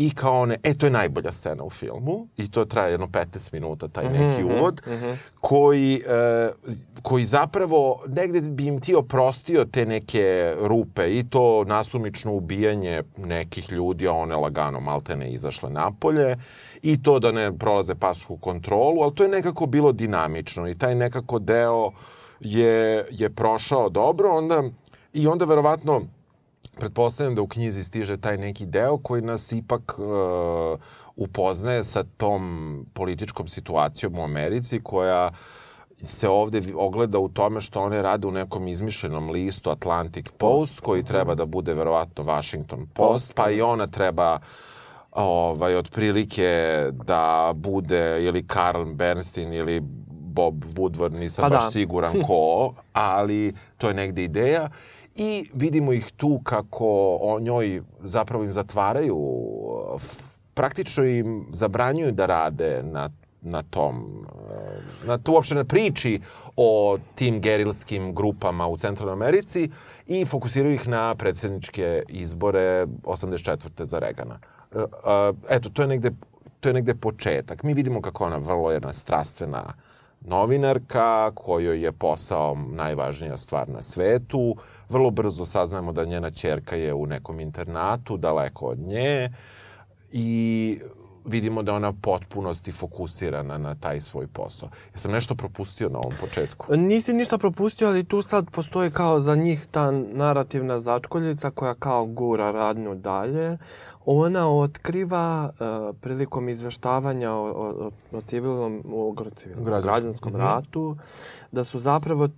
I 0.00 0.10
kao 0.10 0.40
one, 0.40 0.56
e, 0.62 0.74
to 0.74 0.86
je 0.86 0.90
najbolja 0.90 1.32
scena 1.32 1.64
u 1.64 1.70
filmu 1.70 2.28
i 2.36 2.50
to 2.50 2.64
traje 2.64 2.90
jedno 2.92 3.06
15 3.06 3.52
minuta, 3.52 3.88
taj 3.88 4.04
mhm, 4.04 4.12
neki 4.12 4.42
mm 4.42 4.48
-hmm, 4.48 4.58
uvod, 4.58 4.82
mm 4.86 4.90
-hmm. 4.90 5.16
koji, 5.40 6.02
e, 6.06 6.50
koji 7.02 7.24
zapravo 7.24 8.02
negde 8.06 8.40
bi 8.40 8.66
im 8.66 8.80
ti 8.80 8.94
oprostio 8.94 9.64
te 9.64 9.86
neke 9.86 10.54
rupe 10.60 11.18
i 11.18 11.24
to 11.30 11.64
nasumično 11.64 12.32
ubijanje 12.32 13.02
nekih 13.16 13.72
ljudi, 13.72 14.08
a 14.08 14.12
one 14.12 14.36
lagano 14.36 14.80
maltene 14.80 15.32
izašle 15.32 15.70
napolje 15.70 16.36
i 16.82 17.02
to 17.02 17.18
da 17.18 17.32
ne 17.32 17.58
prolaze 17.58 17.94
pasku 17.94 18.36
kontrolu, 18.36 19.02
ali 19.02 19.14
to 19.14 19.22
je 19.22 19.28
nekako 19.28 19.66
bilo 19.66 19.92
dinamično 19.92 20.68
i 20.68 20.74
taj 20.74 20.94
nekako 20.94 21.38
deo 21.38 21.90
je, 22.40 23.06
je 23.10 23.30
prošao 23.30 23.88
dobro, 23.88 24.30
onda 24.30 24.62
i 25.12 25.26
onda 25.26 25.44
verovatno 25.44 26.02
pretpostavljam 26.78 27.34
da 27.34 27.42
u 27.42 27.46
knjizi 27.46 27.84
stiže 27.84 28.16
taj 28.16 28.38
neki 28.38 28.66
deo 28.66 28.98
koji 28.98 29.22
nas 29.22 29.52
ipak 29.52 29.98
uh, 29.98 30.80
upoznaje 31.16 31.84
sa 31.84 32.04
tom 32.16 32.86
političkom 32.94 33.48
situacijom 33.48 34.18
u 34.18 34.24
Americi 34.24 34.80
koja 34.82 35.30
se 36.02 36.28
ovde 36.28 36.62
ogleda 36.74 37.18
u 37.18 37.28
tome 37.28 37.60
što 37.60 37.82
one 37.82 38.02
rade 38.02 38.26
u 38.26 38.30
nekom 38.30 38.68
izmišljenom 38.68 39.30
listu 39.30 39.70
Atlantic 39.70 40.26
Post, 40.38 40.80
koji 40.80 41.02
treba 41.02 41.34
da 41.34 41.46
bude 41.46 41.74
verovatno 41.74 42.24
Washington 42.24 42.86
Post, 42.94 43.32
pa 43.34 43.50
i 43.50 43.62
ona 43.62 43.86
treba 43.86 44.38
ovaj, 45.12 45.76
otprilike 45.76 46.86
da 46.92 47.52
bude 47.54 48.24
ili 48.24 48.46
Karl 48.46 48.84
Bernstein 48.84 49.52
ili 49.52 49.80
Bob 50.10 50.64
Woodward, 50.64 51.12
nisam 51.12 51.42
pa 51.42 51.48
baš 51.48 51.64
da. 51.64 51.70
siguran 51.70 52.22
ko, 52.26 52.74
ali 52.92 53.54
to 53.78 53.88
je 53.88 53.94
negde 53.94 54.24
ideja 54.24 54.68
i 55.20 55.50
vidimo 55.54 55.92
ih 55.92 56.12
tu 56.16 56.40
kako 56.44 57.18
o 57.20 57.40
njoj 57.40 57.82
zapravo 58.00 58.44
im 58.44 58.52
zatvaraju, 58.52 59.18
praktično 60.54 61.04
im 61.04 61.46
zabranjuju 61.52 62.12
da 62.12 62.26
rade 62.26 62.82
na 62.82 63.10
na 63.42 63.62
tom, 63.62 64.26
na 65.06 65.18
to 65.18 65.32
uopšte 65.32 65.54
na 65.54 65.64
priči 65.64 66.20
o 66.56 66.98
tim 67.14 67.40
gerilskim 67.40 68.14
grupama 68.14 68.68
u 68.68 68.76
Centralnoj 68.76 69.12
Americi 69.12 69.70
i 70.06 70.24
fokusiraju 70.24 70.74
ih 70.74 70.88
na 70.88 71.14
predsedničke 71.14 72.02
izbore 72.08 72.86
84. 73.02 73.84
za 73.84 73.98
Regana. 73.98 74.38
E, 74.72 74.84
eto, 75.48 75.70
to 75.70 75.82
je 75.82 75.88
negde, 75.88 76.10
to 76.60 76.68
je 76.68 76.74
negde 76.74 76.94
početak. 76.94 77.62
Mi 77.62 77.74
vidimo 77.74 78.02
kako 78.02 78.24
ona 78.24 78.36
vrlo 78.36 78.70
jedna 78.70 78.92
strastvena 78.92 79.72
novinarka 80.20 81.30
kojoj 81.34 81.82
je 81.84 81.92
posao 81.92 82.56
najvažnija 82.70 83.36
stvar 83.36 83.68
na 83.68 83.82
svetu. 83.82 84.56
Vrlo 84.88 85.10
brzo 85.10 85.44
saznajemo 85.46 85.92
da 85.92 86.04
njena 86.04 86.30
ćerka 86.30 86.76
je 86.76 86.94
u 86.94 87.06
nekom 87.06 87.40
internatu, 87.40 88.16
daleko 88.16 88.66
od 88.66 88.78
nje 88.78 89.30
i 90.12 90.80
vidimo 91.24 91.62
da 91.62 91.72
je 91.72 91.76
ona 91.76 91.92
potpunosti 91.92 92.72
fokusirana 92.72 93.58
na 93.58 93.74
taj 93.74 94.00
svoj 94.00 94.26
posao. 94.26 94.68
Ja 94.92 94.98
sam 94.98 95.12
nešto 95.12 95.34
propustio 95.34 95.88
na 95.88 95.98
ovom 95.98 96.12
početku. 96.20 96.76
Nisi 96.76 97.12
ništa 97.12 97.38
propustio, 97.38 97.88
ali 97.88 98.04
tu 98.04 98.22
sad 98.22 98.50
postoji 98.50 98.90
kao 98.90 99.20
za 99.20 99.34
njih 99.34 99.66
ta 99.66 99.90
narativna 99.90 100.80
začkoljica 100.80 101.50
koja 101.50 101.74
kao 101.74 102.06
gura 102.06 102.50
radnju 102.50 102.94
dalje. 102.94 103.58
Ona 104.06 104.48
otkriva 104.50 105.50
uh, 105.50 105.96
prilikom 106.00 106.48
izveštavanja 106.48 107.32
o, 107.32 107.44
o, 107.46 107.90
o 108.12 108.20
civilnom, 108.20 108.82
o, 108.86 109.14
civilnom 109.36 109.64
Građanskom. 109.64 109.92
građanskom 109.92 110.32
Mhm. 110.32 110.40
ratu, 110.40 110.96
da 111.52 111.64
su 111.64 111.78
zapravo, 111.78 112.28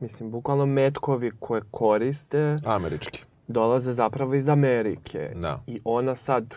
mislim, 0.00 0.30
bukvalno 0.30 0.66
metkovi 0.66 1.30
koje 1.40 1.62
koriste 1.70 2.56
Američki. 2.64 3.22
dolaze 3.48 3.92
zapravo 3.92 4.34
iz 4.34 4.48
Amerike. 4.48 5.32
Da. 5.34 5.62
I 5.66 5.80
ona 5.84 6.14
sad, 6.14 6.54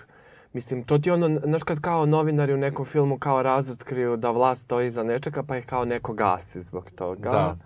mislim, 0.54 0.84
to 0.84 0.98
ti 0.98 1.10
je 1.10 1.14
ono, 1.14 1.40
znaš 1.44 1.64
kad 1.64 1.80
kao 1.82 2.06
novinari 2.06 2.54
u 2.54 2.58
nekom 2.58 2.86
filmu 2.86 3.18
kao 3.18 3.44
razotkriju 3.44 4.18
da 4.18 4.32
vlast 4.32 4.62
stoji 4.62 4.88
iza 4.88 5.04
nečega, 5.04 5.44
pa 5.44 5.58
ih 5.58 5.66
kao 5.66 5.86
neko 5.86 6.14
gasi 6.14 6.64
zbog 6.64 6.92
toga. 6.96 7.30
Da. 7.30 7.58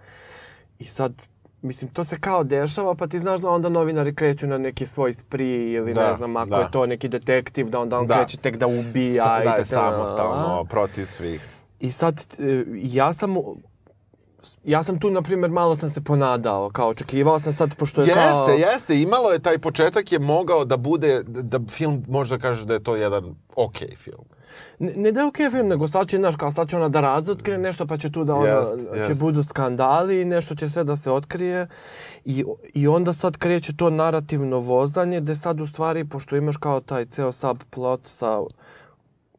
I 0.80 0.86
sad, 0.86 1.14
mislim, 1.62 1.92
to 1.92 2.04
se 2.04 2.20
kao 2.20 2.44
dešava, 2.44 2.96
pa 2.96 3.08
ti 3.08 3.20
znaš 3.20 3.42
da 3.42 3.50
onda 3.50 3.70
novinari 3.70 4.16
kreću 4.16 4.48
na 4.48 4.58
neki 4.58 4.86
svoj 4.86 5.14
spree 5.14 5.72
ili 5.72 5.94
Da, 5.94 6.10
ne 6.10 6.16
znam, 6.16 6.38
ako 6.38 6.50
da. 6.50 6.58
je 6.58 6.72
to 6.72 6.86
neki 6.86 7.08
detektiv, 7.10 7.70
da 7.70 7.80
onda 7.80 8.00
on 8.00 8.08
Da. 8.08 8.16
kreće 8.16 8.38
tek 8.38 8.58
da 8.58 8.68
ubija. 8.68 9.24
Sa, 9.26 9.42
i 9.42 9.46
da 9.46 9.54
je 9.56 9.66
samostalno, 9.66 10.66
protiv 10.70 11.06
svih. 11.06 11.48
I 11.80 11.92
sad, 11.92 12.26
e, 12.40 12.64
ja 12.74 13.14
sam... 13.14 13.36
Ja 14.64 14.84
sam 14.84 15.00
tu, 15.00 15.12
na 15.12 15.22
primjer, 15.22 15.52
malo 15.52 15.76
sam 15.76 15.90
se 15.90 16.02
ponadao, 16.04 16.70
kao 16.70 16.88
očekivao 16.90 17.40
sam 17.40 17.54
sad, 17.54 17.76
pošto 17.76 18.02
je 18.02 18.08
Jeste, 18.08 18.24
kao... 18.24 18.50
jeste, 18.50 19.02
imalo 19.02 19.32
je 19.32 19.40
taj 19.40 19.58
početak 19.58 20.12
je 20.12 20.20
mogao 20.20 20.66
da 20.66 20.78
bude, 20.78 21.24
da, 21.24 21.60
film 21.70 22.06
možda 22.08 22.38
kaže 22.38 22.66
da 22.66 22.74
je 22.74 22.84
to 22.84 22.96
jedan 22.96 23.36
okej 23.56 23.96
film. 23.96 24.26
Ne, 24.80 24.94
ne 24.96 25.12
da 25.12 25.20
je 25.20 25.28
okej 25.28 25.50
film, 25.50 25.68
nego 25.68 25.88
sad 25.88 26.08
će, 26.08 26.18
znaš, 26.18 26.36
kao 26.36 26.52
sad 26.52 26.70
će 26.70 26.76
ona 26.78 26.90
da 26.90 27.02
razotkrije 27.02 27.58
nešto, 27.58 27.88
pa 27.88 27.98
će 27.98 28.12
tu 28.12 28.24
da 28.24 28.36
ono, 28.36 28.46
Jest, 28.46 28.72
će 28.94 29.00
jest. 29.00 29.22
budu 29.22 29.44
skandali 29.44 30.22
i 30.22 30.26
nešto 30.26 30.56
će 30.56 30.70
sve 30.70 30.84
da 30.84 30.98
se 30.98 31.12
otkrije. 31.12 31.68
I, 32.26 32.44
I 32.74 32.88
onda 32.88 33.14
sad 33.14 33.38
kreće 33.38 33.76
to 33.76 33.90
narativno 33.90 34.60
vozanje, 34.60 35.22
gde 35.22 35.36
sad 35.36 35.62
u 35.62 35.68
stvari, 35.68 36.06
pošto 36.06 36.36
imaš 36.36 36.58
kao 36.58 36.80
taj 36.82 37.06
ceo 37.06 37.32
subplot 37.32 38.02
sa 38.08 38.40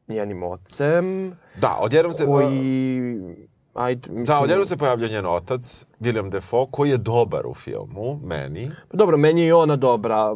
njenim 0.08 0.42
ocem, 0.42 1.32
Da, 1.60 1.78
odjednom 1.80 2.12
se... 2.12 2.24
koji... 2.26 3.00
Ajde, 3.74 4.10
mislim, 4.10 4.24
Da, 4.24 4.40
odjednom 4.40 4.66
se 4.66 4.76
pojavlja 4.76 5.08
njen 5.08 5.26
otac, 5.26 5.86
William 6.00 6.30
Defoe, 6.30 6.66
koji 6.70 6.90
je 6.90 6.96
dobar 6.96 7.46
u 7.46 7.54
filmu, 7.54 8.20
meni. 8.24 8.70
Dobro, 8.92 9.16
meni 9.16 9.40
je 9.40 9.46
i 9.46 9.52
ona 9.52 9.76
dobra. 9.76 10.34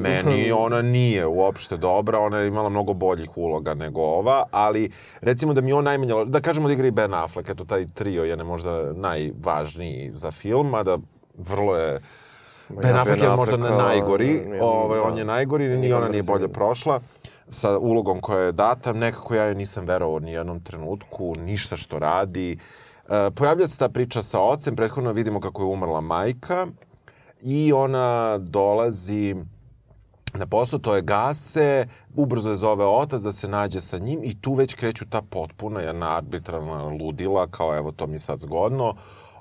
Meni 0.00 0.52
ona 0.66 0.82
nije 0.82 1.26
uopšte 1.26 1.76
dobra, 1.76 2.18
ona 2.18 2.38
je 2.38 2.48
imala 2.48 2.68
mnogo 2.68 2.92
boljih 2.92 3.36
uloga 3.36 3.74
nego 3.74 4.00
ova, 4.00 4.44
ali 4.50 4.90
recimo 5.20 5.52
da 5.52 5.60
mi 5.60 5.72
on 5.72 5.84
najmanje, 5.84 6.12
da 6.26 6.40
kažemo 6.40 6.68
da 6.68 6.74
igra 6.74 6.86
i 6.86 6.90
Ben 6.90 7.14
Affleck, 7.14 7.48
eto 7.48 7.64
taj 7.64 7.86
trio 7.94 8.24
je 8.24 8.36
ne 8.36 8.44
možda 8.44 8.92
najvažniji 8.92 10.12
za 10.14 10.30
film, 10.30 10.74
a 10.74 10.82
da 10.82 10.98
vrlo 11.38 11.76
je 11.76 12.00
Ben 12.68 12.94
ja 12.94 13.00
Affleck 13.00 13.20
Ben 13.20 13.30
je 13.30 13.36
možda 13.36 13.54
Afflecka, 13.54 13.76
najgori, 13.76 14.40
ovaj, 14.60 14.98
da. 14.98 15.04
on 15.04 15.18
je 15.18 15.24
najgori, 15.24 15.68
ni 15.68 15.92
ona 15.92 16.08
nije 16.08 16.22
bolje 16.22 16.48
prošla 16.48 17.00
sa 17.48 17.78
ulogom 17.78 18.20
koja 18.20 18.44
je 18.44 18.52
data. 18.52 18.92
Nekako 18.92 19.34
ja 19.34 19.44
joj 19.44 19.54
nisam 19.54 19.86
verovao 19.86 20.20
ni 20.20 20.32
jednom 20.32 20.60
trenutku, 20.60 21.34
ništa 21.38 21.76
što 21.76 21.98
radi. 21.98 22.58
E, 23.08 23.30
pojavlja 23.30 23.66
se 23.66 23.78
ta 23.78 23.88
priča 23.88 24.22
sa 24.22 24.40
ocem, 24.40 24.76
prethodno 24.76 25.12
vidimo 25.12 25.40
kako 25.40 25.62
je 25.62 25.66
umrla 25.66 26.00
majka 26.00 26.66
i 27.42 27.72
ona 27.72 28.38
dolazi 28.38 29.34
na 30.34 30.46
posao, 30.46 30.78
to 30.78 30.96
je 30.96 31.02
gase, 31.02 31.86
ubrzo 32.14 32.50
je 32.50 32.56
zove 32.56 32.84
otac 32.84 33.22
da 33.22 33.32
se 33.32 33.48
nađe 33.48 33.80
sa 33.80 33.98
njim 33.98 34.20
i 34.22 34.40
tu 34.40 34.54
već 34.54 34.74
kreću 34.74 35.04
ta 35.10 35.22
potpuna 35.22 35.80
jedna 35.80 36.16
arbitralna 36.16 36.84
ludila, 36.84 37.46
kao 37.46 37.76
evo 37.76 37.92
to 37.92 38.06
mi 38.06 38.18
sad 38.18 38.40
zgodno. 38.40 38.94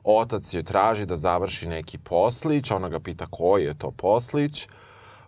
Otac 0.04 0.54
joj 0.54 0.64
traži 0.64 1.06
da 1.06 1.18
završi 1.18 1.68
neki 1.68 1.98
poslić, 1.98 2.72
ona 2.72 2.90
ga 2.90 3.00
pita 3.00 3.26
koji 3.30 3.64
je 3.64 3.78
to 3.78 3.92
poslić. 3.92 4.68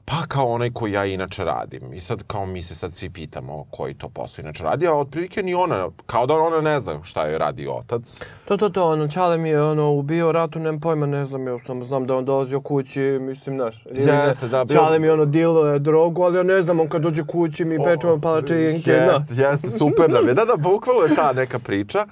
Pa 0.08 0.16
kao 0.28 0.48
onaj 0.48 0.70
koji 0.72 0.92
ja 0.92 1.06
inače 1.06 1.44
radim. 1.44 1.94
I 1.94 2.00
sad 2.00 2.24
kao 2.24 2.46
mi 2.46 2.62
se 2.62 2.76
sad 2.76 2.94
svi 2.94 3.10
pitamo 3.10 3.66
koji 3.72 3.94
to 3.94 4.10
posao 4.10 4.44
inače 4.44 4.64
radi, 4.64 4.88
a 4.88 4.94
otprilike 4.94 5.44
ni 5.44 5.54
ona, 5.54 5.90
kao 6.06 6.26
da 6.26 6.34
ona 6.34 6.62
ne 6.62 6.80
zna 6.80 7.04
šta 7.04 7.28
joj 7.28 7.38
radi 7.38 7.68
otac. 7.70 8.22
To, 8.46 8.58
to, 8.58 8.70
to, 8.70 8.90
ono, 8.90 9.08
Čale 9.08 9.38
mi 9.38 9.50
je 9.50 9.64
ono, 9.64 9.92
ubio 9.92 10.32
ratu, 10.32 10.60
nemam 10.60 10.80
pojma, 10.80 11.06
ne 11.06 11.26
znam, 11.26 11.48
ja 11.48 11.58
samo 11.68 11.86
znam 11.86 12.08
da 12.08 12.16
on 12.16 12.26
dolazio 12.26 12.62
kući, 12.62 13.00
mislim, 13.02 13.56
znaš. 13.58 13.86
Jeste, 13.98 14.48
da, 14.48 14.66
bio- 14.66 14.78
Čale 14.78 15.00
mi 15.00 15.10
ono 15.10 15.26
diluje 15.26 15.80
drogu, 15.80 16.24
ali 16.24 16.38
ja 16.38 16.44
ne 16.44 16.62
znam, 16.64 16.80
on 16.80 16.88
kad 16.90 17.02
dođe 17.02 17.24
kući 17.24 17.66
mi 17.66 17.78
pečemo 17.86 18.22
palačinke, 18.22 18.92
da. 18.92 18.96
Jeste, 18.96 19.34
jeste, 19.36 19.70
super 19.70 20.10
nam 20.10 20.28
je. 20.28 20.34
Da, 20.34 20.46
da, 20.46 20.56
bukvalno 20.58 21.02
je 21.02 21.16
ta 21.16 21.34
neka 21.34 21.60
priča. 21.60 22.06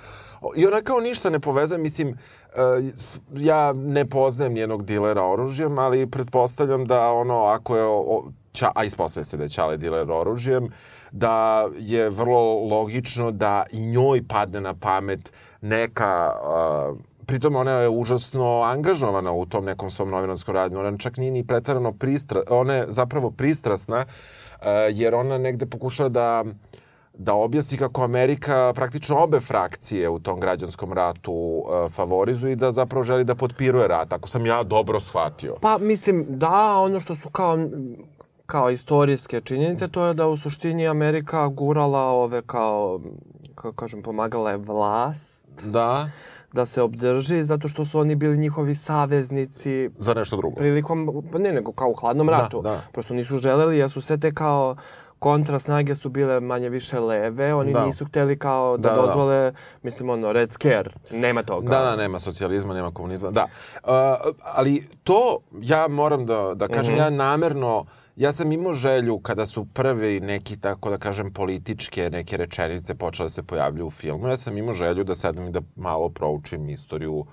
I 0.56 0.66
ona 0.66 0.82
kao 0.82 1.00
ništa 1.00 1.30
ne 1.30 1.40
povezuje, 1.40 1.78
mislim, 1.78 2.10
e, 2.10 2.16
ja 3.36 3.74
ne 3.74 4.06
poznajem 4.06 4.54
nijednog 4.54 4.86
dilera 4.86 5.24
oružjem, 5.24 5.80
ali 5.80 6.10
pretpostavljam 6.10 6.86
da 6.86 7.12
ono, 7.12 7.44
ako 7.44 7.78
je, 7.78 7.86
ča, 8.52 8.72
a 8.76 8.84
ispostavlja 8.84 9.26
se 9.26 9.38
da 9.38 9.44
je 9.44 9.50
Čale 9.50 9.78
diler 9.78 10.12
oružjem, 10.12 10.70
da 11.12 11.68
je 11.78 12.10
vrlo 12.10 12.68
logično 12.68 13.32
da 13.32 13.66
i 13.72 13.86
njoj 13.86 14.28
padne 14.28 14.62
na 14.62 14.74
pamet 14.74 15.32
neka 15.62 16.32
uh, 16.92 16.98
Pritom 17.26 17.56
ona 17.56 17.72
je 17.72 17.90
užasno 17.90 18.62
angažovana 18.62 19.32
u 19.32 19.46
tom 19.46 19.66
nekom 19.66 19.92
svom 19.92 20.10
novinarskom 20.10 20.56
radnju. 20.56 20.80
Ona 20.80 20.98
čak 20.98 21.18
nije 21.18 21.32
ni 21.32 21.48
pretarano 21.48 21.92
pristra... 21.92 22.42
Ona 22.50 22.74
je 22.74 22.86
zapravo 22.90 23.32
pristrasna 23.32 23.98
uh, 23.98 24.66
jer 24.92 25.16
ona 25.16 25.38
negde 25.38 25.66
pokušava 25.66 26.10
da 26.10 26.44
da 27.14 27.34
objasni 27.34 27.78
kako 27.78 28.04
Amerika 28.04 28.74
praktično 28.76 29.18
obe 29.18 29.40
frakcije 29.40 30.10
u 30.10 30.20
tom 30.20 30.40
građanskom 30.40 30.94
ratu 30.94 31.34
uh, 31.34 31.92
favorizuje 31.92 32.54
i 32.54 32.56
da 32.56 32.72
zapravo 32.72 33.04
želi 33.04 33.24
da 33.24 33.36
potpiruje 33.36 33.88
rat, 33.88 34.14
ako 34.14 34.30
sam 34.30 34.46
ja 34.46 34.64
dobro 34.64 35.00
shvatio. 35.00 35.56
Pa, 35.62 35.78
mislim, 35.78 36.26
da, 36.30 36.50
ono 36.78 37.00
što 37.00 37.16
su 37.16 37.30
kao 37.30 37.58
kao 38.46 38.70
istorijske 38.70 39.42
činjenice, 39.42 39.88
to 39.88 40.06
je 40.06 40.14
da 40.14 40.28
u 40.28 40.38
suštini 40.38 40.88
Amerika 40.88 41.48
gurala 41.48 42.02
ove 42.02 42.42
kao, 42.42 43.00
kako 43.56 43.72
kažem, 43.74 44.02
pomagala 44.02 44.52
je 44.52 44.58
vlast 44.58 45.44
Da, 45.64 46.10
da 46.54 46.66
se 46.66 46.82
obdrži, 46.82 47.44
zato 47.44 47.68
što 47.68 47.86
su 47.86 48.00
oni 48.00 48.16
bili 48.16 48.38
njihovi 48.38 48.76
saveznici 48.76 49.90
za 49.98 50.14
nešto 50.14 50.38
drugo. 50.38 50.56
prilikom, 50.56 51.24
pa 51.32 51.40
ne 51.40 51.52
nego 51.52 51.72
kao 51.72 51.90
u 51.90 51.94
hladnom 51.94 52.28
Da, 52.28 52.34
ratu. 52.34 52.62
da. 52.62 52.82
Prosto 52.92 53.14
nisu 53.14 53.38
želeli, 53.38 53.78
jer 53.78 53.90
su 53.90 54.02
sve 54.02 54.18
te 54.18 54.34
kao 54.34 54.76
kontra 55.24 55.60
snage 55.60 55.96
su 55.96 56.10
bile 56.10 56.40
manje 56.40 56.70
više 56.70 57.00
leve, 57.00 57.54
oni 57.54 57.74
Da. 57.74 57.86
nisu 57.86 58.06
hteli 58.06 58.40
kao 58.40 58.78
da, 58.78 58.82
Da, 58.84 58.90
da, 58.90 58.96
da. 58.96 59.02
dozvole, 59.02 59.54
mislim 59.84 60.10
ono, 60.10 60.32
red 60.32 60.52
scare, 60.52 60.92
nema 61.12 61.44
toga. 61.44 61.70
Da, 61.70 61.82
da, 61.82 61.96
nema 61.96 62.20
socijalizma, 62.20 62.74
nema 62.74 62.92
komunizma, 62.92 63.32
da. 63.32 63.46
Uh, 63.76 63.90
ali 64.44 64.88
to, 65.04 65.40
ja 65.54 65.88
moram 65.88 66.26
da, 66.26 66.52
da 66.56 66.68
kažem, 66.68 66.94
Mhm. 66.94 67.04
ja 67.04 67.10
namerno, 67.10 67.86
ja 68.16 68.34
sam 68.34 68.52
imao 68.52 68.74
želju 68.74 69.20
kada 69.20 69.46
su 69.46 69.66
prvi 69.66 70.20
neki, 70.20 70.58
tako 70.58 70.90
da 70.90 70.98
kažem, 70.98 71.34
političke 71.34 72.10
neke 72.10 72.38
rečenice 72.38 72.96
počele 72.96 73.26
da 73.26 73.30
se 73.30 73.44
pojavljuju 73.44 73.88
u 73.88 73.92
filmu, 73.92 74.28
ja 74.28 74.38
sam 74.38 74.58
imao 74.58 74.74
želju 74.74 75.04
da 75.04 75.16
sedem 75.16 75.48
i 75.48 75.52
da 75.52 75.62
malo 75.76 76.10
proučim 76.10 76.70
istoriju 76.70 77.26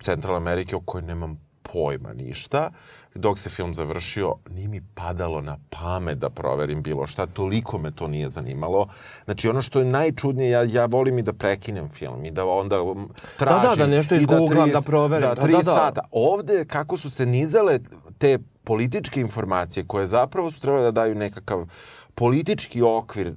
Centralne 0.00 0.36
Amerike 0.36 0.76
o 0.76 0.80
kojoj 0.80 1.02
nemam 1.02 1.38
pojma 1.74 2.12
ništa. 2.12 2.70
Dok 3.14 3.38
se 3.38 3.50
film 3.50 3.74
završio, 3.74 4.34
nije 4.50 4.68
mi 4.68 4.80
padalo 4.94 5.40
na 5.40 5.58
pamet 5.70 6.18
da 6.18 6.30
proverim 6.30 6.82
bilo 6.82 7.06
šta, 7.06 7.26
toliko 7.26 7.78
me 7.78 7.90
to 7.90 8.08
nije 8.08 8.30
zanimalo. 8.30 8.86
Znači, 9.24 9.48
ono 9.48 9.62
što 9.62 9.78
je 9.78 9.84
najčudnije, 9.84 10.50
ja, 10.50 10.62
ja 10.62 10.86
volim 10.86 11.18
i 11.18 11.22
da 11.22 11.32
prekinem 11.32 11.88
film 11.88 12.24
i 12.24 12.30
da 12.30 12.44
onda 12.44 12.82
um, 12.82 13.08
tražim. 13.38 13.70
da, 13.70 13.76
da 13.76 13.86
nešto 13.86 14.14
izgooglam, 14.14 14.68
tri- 14.68 14.72
da 14.72 14.80
proverim. 14.80 15.28
Da, 15.28 15.34
Da, 15.34 15.42
tri 15.42 15.52
da, 15.52 15.58
da. 15.58 15.64
sata. 15.64 16.00
Ovde, 16.10 16.64
kako 16.64 16.98
su 16.98 17.10
se 17.10 17.26
nizale 17.26 17.78
te 18.18 18.38
političke 18.64 19.20
informacije 19.20 19.84
koje 19.86 20.06
zapravo 20.06 20.50
su 20.50 20.60
trebale 20.60 20.84
da 20.84 20.90
daju 20.90 21.14
nekakav 21.14 21.66
politički 22.14 22.82
okvir 22.82 23.28
uh, 23.28 23.34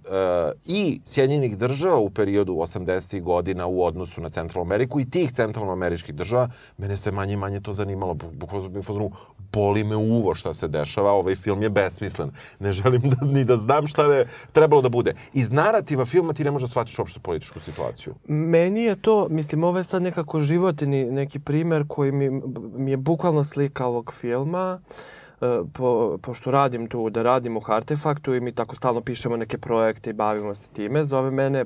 i 0.66 1.02
Sjedinjenih 1.06 1.58
država 1.58 1.98
u 1.98 2.10
periodu 2.10 2.54
80. 2.54 3.22
godina 3.22 3.66
u 3.68 3.84
odnosu 3.84 4.22
na 4.22 4.30
Centralnu 4.30 4.68
Ameriku 4.68 5.00
i 5.00 5.10
tih 5.10 5.32
centralnoameričkih 5.32 6.16
država, 6.16 6.50
mene 6.78 6.98
se 6.98 7.12
manje 7.12 7.34
i 7.34 7.38
manje 7.38 7.60
to 7.62 7.74
zanimalo. 7.74 8.14
Bu- 8.14 8.32
Bukvalno 8.70 9.10
boli 9.54 9.84
me 9.84 9.96
uvo 9.96 10.36
šta 10.36 10.54
se 10.54 10.68
dešava, 10.68 11.12
ovaj 11.12 11.36
film 11.36 11.62
je 11.62 11.70
besmislen. 11.70 12.30
Ne 12.60 12.72
želim 12.72 13.02
da, 13.02 13.26
ni 13.26 13.46
da 13.46 13.58
znam 13.58 13.88
šta 13.88 14.04
je 14.04 14.28
trebalo 14.52 14.82
da 14.82 14.90
bude. 14.90 15.14
Iz 15.34 15.52
narativa 15.52 16.06
filma 16.06 16.34
ti 16.34 16.44
ne 16.44 16.52
možeš 16.52 16.70
da 16.70 16.72
shvatiš 16.72 17.00
uopšte 17.00 17.20
političku 17.20 17.60
situaciju. 17.60 18.14
Meni 18.28 18.82
je 18.82 18.96
to, 18.96 19.28
mislim, 19.30 19.64
ovo 19.64 19.78
je 19.78 19.84
sad 19.84 20.02
nekako 20.02 20.42
životni 20.42 21.06
neki 21.06 21.40
primer 21.40 21.86
koji 21.88 22.12
mi, 22.12 22.30
mi 22.76 22.92
je 22.92 22.98
bukvalno 22.98 23.44
slika 23.44 23.86
ovog 23.86 24.14
filma. 24.14 24.80
E, 24.90 25.27
po, 25.74 26.18
pošto 26.22 26.52
radim 26.52 26.88
tu, 26.88 27.10
da 27.10 27.24
radim 27.24 27.58
u 27.58 27.62
Artefaktu 27.68 28.36
i 28.36 28.40
mi 28.40 28.52
tako 28.52 28.76
stalno 28.76 29.02
pišemo 29.02 29.38
neke 29.38 29.58
projekte 29.58 30.10
i 30.10 30.14
bavimo 30.14 30.56
se 30.56 30.70
time, 30.70 31.04
zove 31.04 31.32
mene 31.32 31.66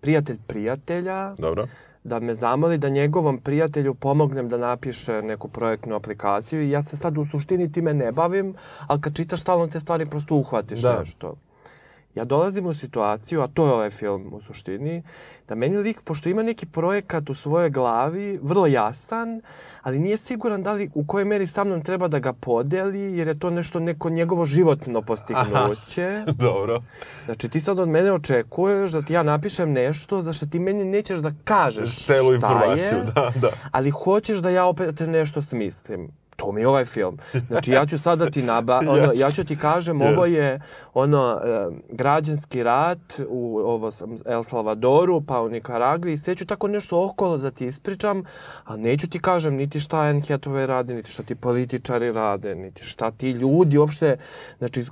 prijatelj 0.00 0.38
prijatelja 0.46 1.34
Dobro. 1.38 1.66
da 2.04 2.20
me 2.20 2.34
zamoli 2.34 2.78
da 2.78 2.88
njegovom 2.88 3.38
prijatelju 3.38 3.94
pomognem 3.94 4.48
da 4.48 4.58
napiše 4.58 5.22
neku 5.22 5.48
projektnu 5.48 5.94
aplikaciju 5.94 6.62
i 6.62 6.70
ja 6.70 6.82
se 6.82 6.96
sad 6.96 7.18
u 7.18 7.24
suštini 7.24 7.72
time 7.72 7.94
ne 7.94 8.12
bavim, 8.12 8.54
ali 8.86 9.00
kad 9.00 9.16
čitaš 9.16 9.40
stalno 9.40 9.66
te 9.66 9.80
stvari 9.80 10.06
prosto 10.06 10.34
uhvatiš 10.34 10.80
Da. 10.80 10.98
nešto. 10.98 11.34
Ja 12.14 12.24
dolazim 12.24 12.66
u 12.66 12.74
situaciju, 12.74 13.42
a 13.42 13.46
to 13.46 13.66
je 13.66 13.72
ovaj 13.72 13.90
film 13.90 14.32
u 14.34 14.40
suštini, 14.40 15.02
da 15.48 15.54
meni 15.54 15.76
lik, 15.76 16.00
pošto 16.00 16.28
ima 16.28 16.42
neki 16.42 16.66
projekat 16.66 17.30
u 17.30 17.34
svojoj 17.34 17.70
glavi, 17.70 18.38
vrlo 18.42 18.66
jasan, 18.66 19.40
ali 19.82 19.98
nije 19.98 20.16
siguran 20.16 20.62
da 20.62 20.72
li 20.72 20.90
u 20.94 21.06
kojoj 21.06 21.24
meri 21.24 21.46
sa 21.46 21.64
mnom 21.64 21.82
treba 21.82 22.08
da 22.08 22.18
ga 22.18 22.32
podeli, 22.32 23.16
jer 23.16 23.28
je 23.28 23.38
to 23.38 23.50
nešto 23.50 23.80
neko 23.80 24.10
njegovo 24.10 24.46
životno 24.46 25.02
postignuće. 25.02 26.24
Dobro. 26.46 26.82
Znači 27.24 27.48
ti 27.48 27.60
sad 27.60 27.78
od 27.78 27.88
mene 27.88 28.12
očekuješ 28.12 28.92
da 28.92 29.02
ti 29.02 29.12
ja 29.12 29.22
napišem 29.22 29.72
nešto 29.72 30.22
za 30.22 30.32
što 30.32 30.46
ti 30.46 30.58
meni 30.58 30.84
nećeš 30.84 31.20
da 31.20 31.32
kažeš 31.44 32.04
Celu 32.04 32.26
šta 32.26 32.34
informaciju, 32.34 32.98
je, 32.98 33.04
da, 33.14 33.32
da. 33.40 33.50
ali 33.70 33.90
hoćeš 33.90 34.38
da 34.38 34.50
ja 34.50 34.64
opet 34.64 35.00
nešto 35.00 35.42
smislim. 35.42 36.21
To 36.42 36.52
mi 36.52 36.60
je 36.60 36.68
ovaj 36.68 36.84
film. 36.84 37.18
Znači 37.48 37.70
ja 37.70 37.86
ću 37.86 37.98
sad 37.98 38.18
da 38.18 38.30
ti 38.30 38.42
naba, 38.42 38.78
ono, 38.88 38.96
Jasno. 38.96 39.12
ja 39.14 39.30
ću 39.30 39.44
ti 39.44 39.56
kažem 39.58 40.00
ovo 40.02 40.26
je 40.26 40.60
ono 40.94 41.40
e, 41.44 41.68
građanski 41.88 42.62
rat 42.62 43.20
u 43.28 43.58
ovo 43.58 43.90
sam 43.90 44.18
El 44.26 44.42
Salvadoru, 44.44 45.20
pa 45.20 45.40
u 45.40 45.48
Nikaragvi 45.48 46.18
sve 46.18 46.34
ću 46.34 46.46
tako 46.46 46.68
nešto 46.68 47.04
okolo 47.04 47.38
da 47.38 47.50
ti 47.50 47.66
ispričam, 47.66 48.24
a 48.64 48.76
neću 48.76 49.08
ti 49.08 49.18
kažem 49.18 49.54
niti 49.54 49.80
šta 49.80 49.98
Anne 49.98 50.20
Hathaway 50.20 50.66
radi, 50.66 50.94
niti 50.94 51.10
šta 51.10 51.22
ti 51.22 51.34
političari 51.34 52.12
rade, 52.12 52.54
niti 52.54 52.84
šta 52.84 53.10
ti 53.10 53.30
ljudi 53.30 53.78
uopšte, 53.78 54.16
znači 54.58 54.84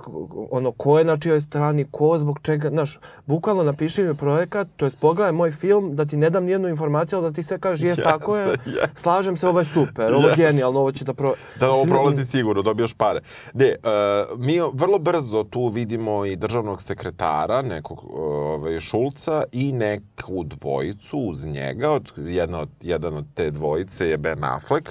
ono 0.51 0.71
ko 0.71 0.97
je 0.97 1.05
na 1.05 1.17
čijoj 1.17 1.41
strani, 1.41 1.85
ko 1.91 2.19
zbog 2.19 2.39
čega, 2.43 2.69
znaš, 2.69 2.99
bukvalno 3.25 3.63
napiši 3.63 4.03
mi 4.03 4.17
projekat, 4.17 4.67
to 4.75 4.85
jest 4.85 4.99
pogledaj 4.99 5.31
moj 5.31 5.51
film, 5.51 5.95
da 5.95 6.05
ti 6.05 6.17
ne 6.17 6.29
dam 6.29 6.45
nijednu 6.45 6.67
informaciju, 6.67 7.19
ali 7.19 7.29
da 7.29 7.35
ti 7.35 7.43
sve 7.43 7.59
kažeš, 7.59 7.83
jes, 7.83 7.97
tako 8.11 8.37
je, 8.37 8.47
jeste. 8.65 8.89
slažem 8.95 9.37
se, 9.37 9.47
ovo 9.47 9.59
je 9.59 9.65
super, 9.65 10.13
ovo 10.13 10.23
je 10.23 10.29
Jeste. 10.29 10.43
genijalno, 10.43 10.79
ovo 10.79 10.91
će 10.91 11.05
da 11.05 11.13
pro... 11.13 11.33
Da, 11.59 11.69
ovo 11.69 11.83
Mislim, 11.83 11.89
prolazi 11.91 12.25
sigurno, 12.25 12.61
dobijaš 12.61 12.93
pare. 12.93 13.19
Ne, 13.53 13.75
uh, 13.83 14.39
mi 14.39 14.59
vrlo 14.73 14.99
brzo 14.99 15.43
tu 15.43 15.67
vidimo 15.67 16.25
i 16.25 16.35
državnog 16.35 16.81
sekretara, 16.81 17.61
nekog 17.61 18.03
ovaj, 18.13 18.79
Šulca 18.79 19.43
i 19.51 19.71
neku 19.71 20.43
dvojicu 20.43 21.17
uz 21.17 21.45
njega. 21.45 21.89
Od, 21.89 22.11
jedna 22.17 22.59
od, 22.59 22.69
jedan 22.81 23.17
od 23.17 23.25
te 23.35 23.51
dvojice 23.51 24.09
je 24.09 24.17
Ben 24.17 24.43
Affleck, 24.43 24.89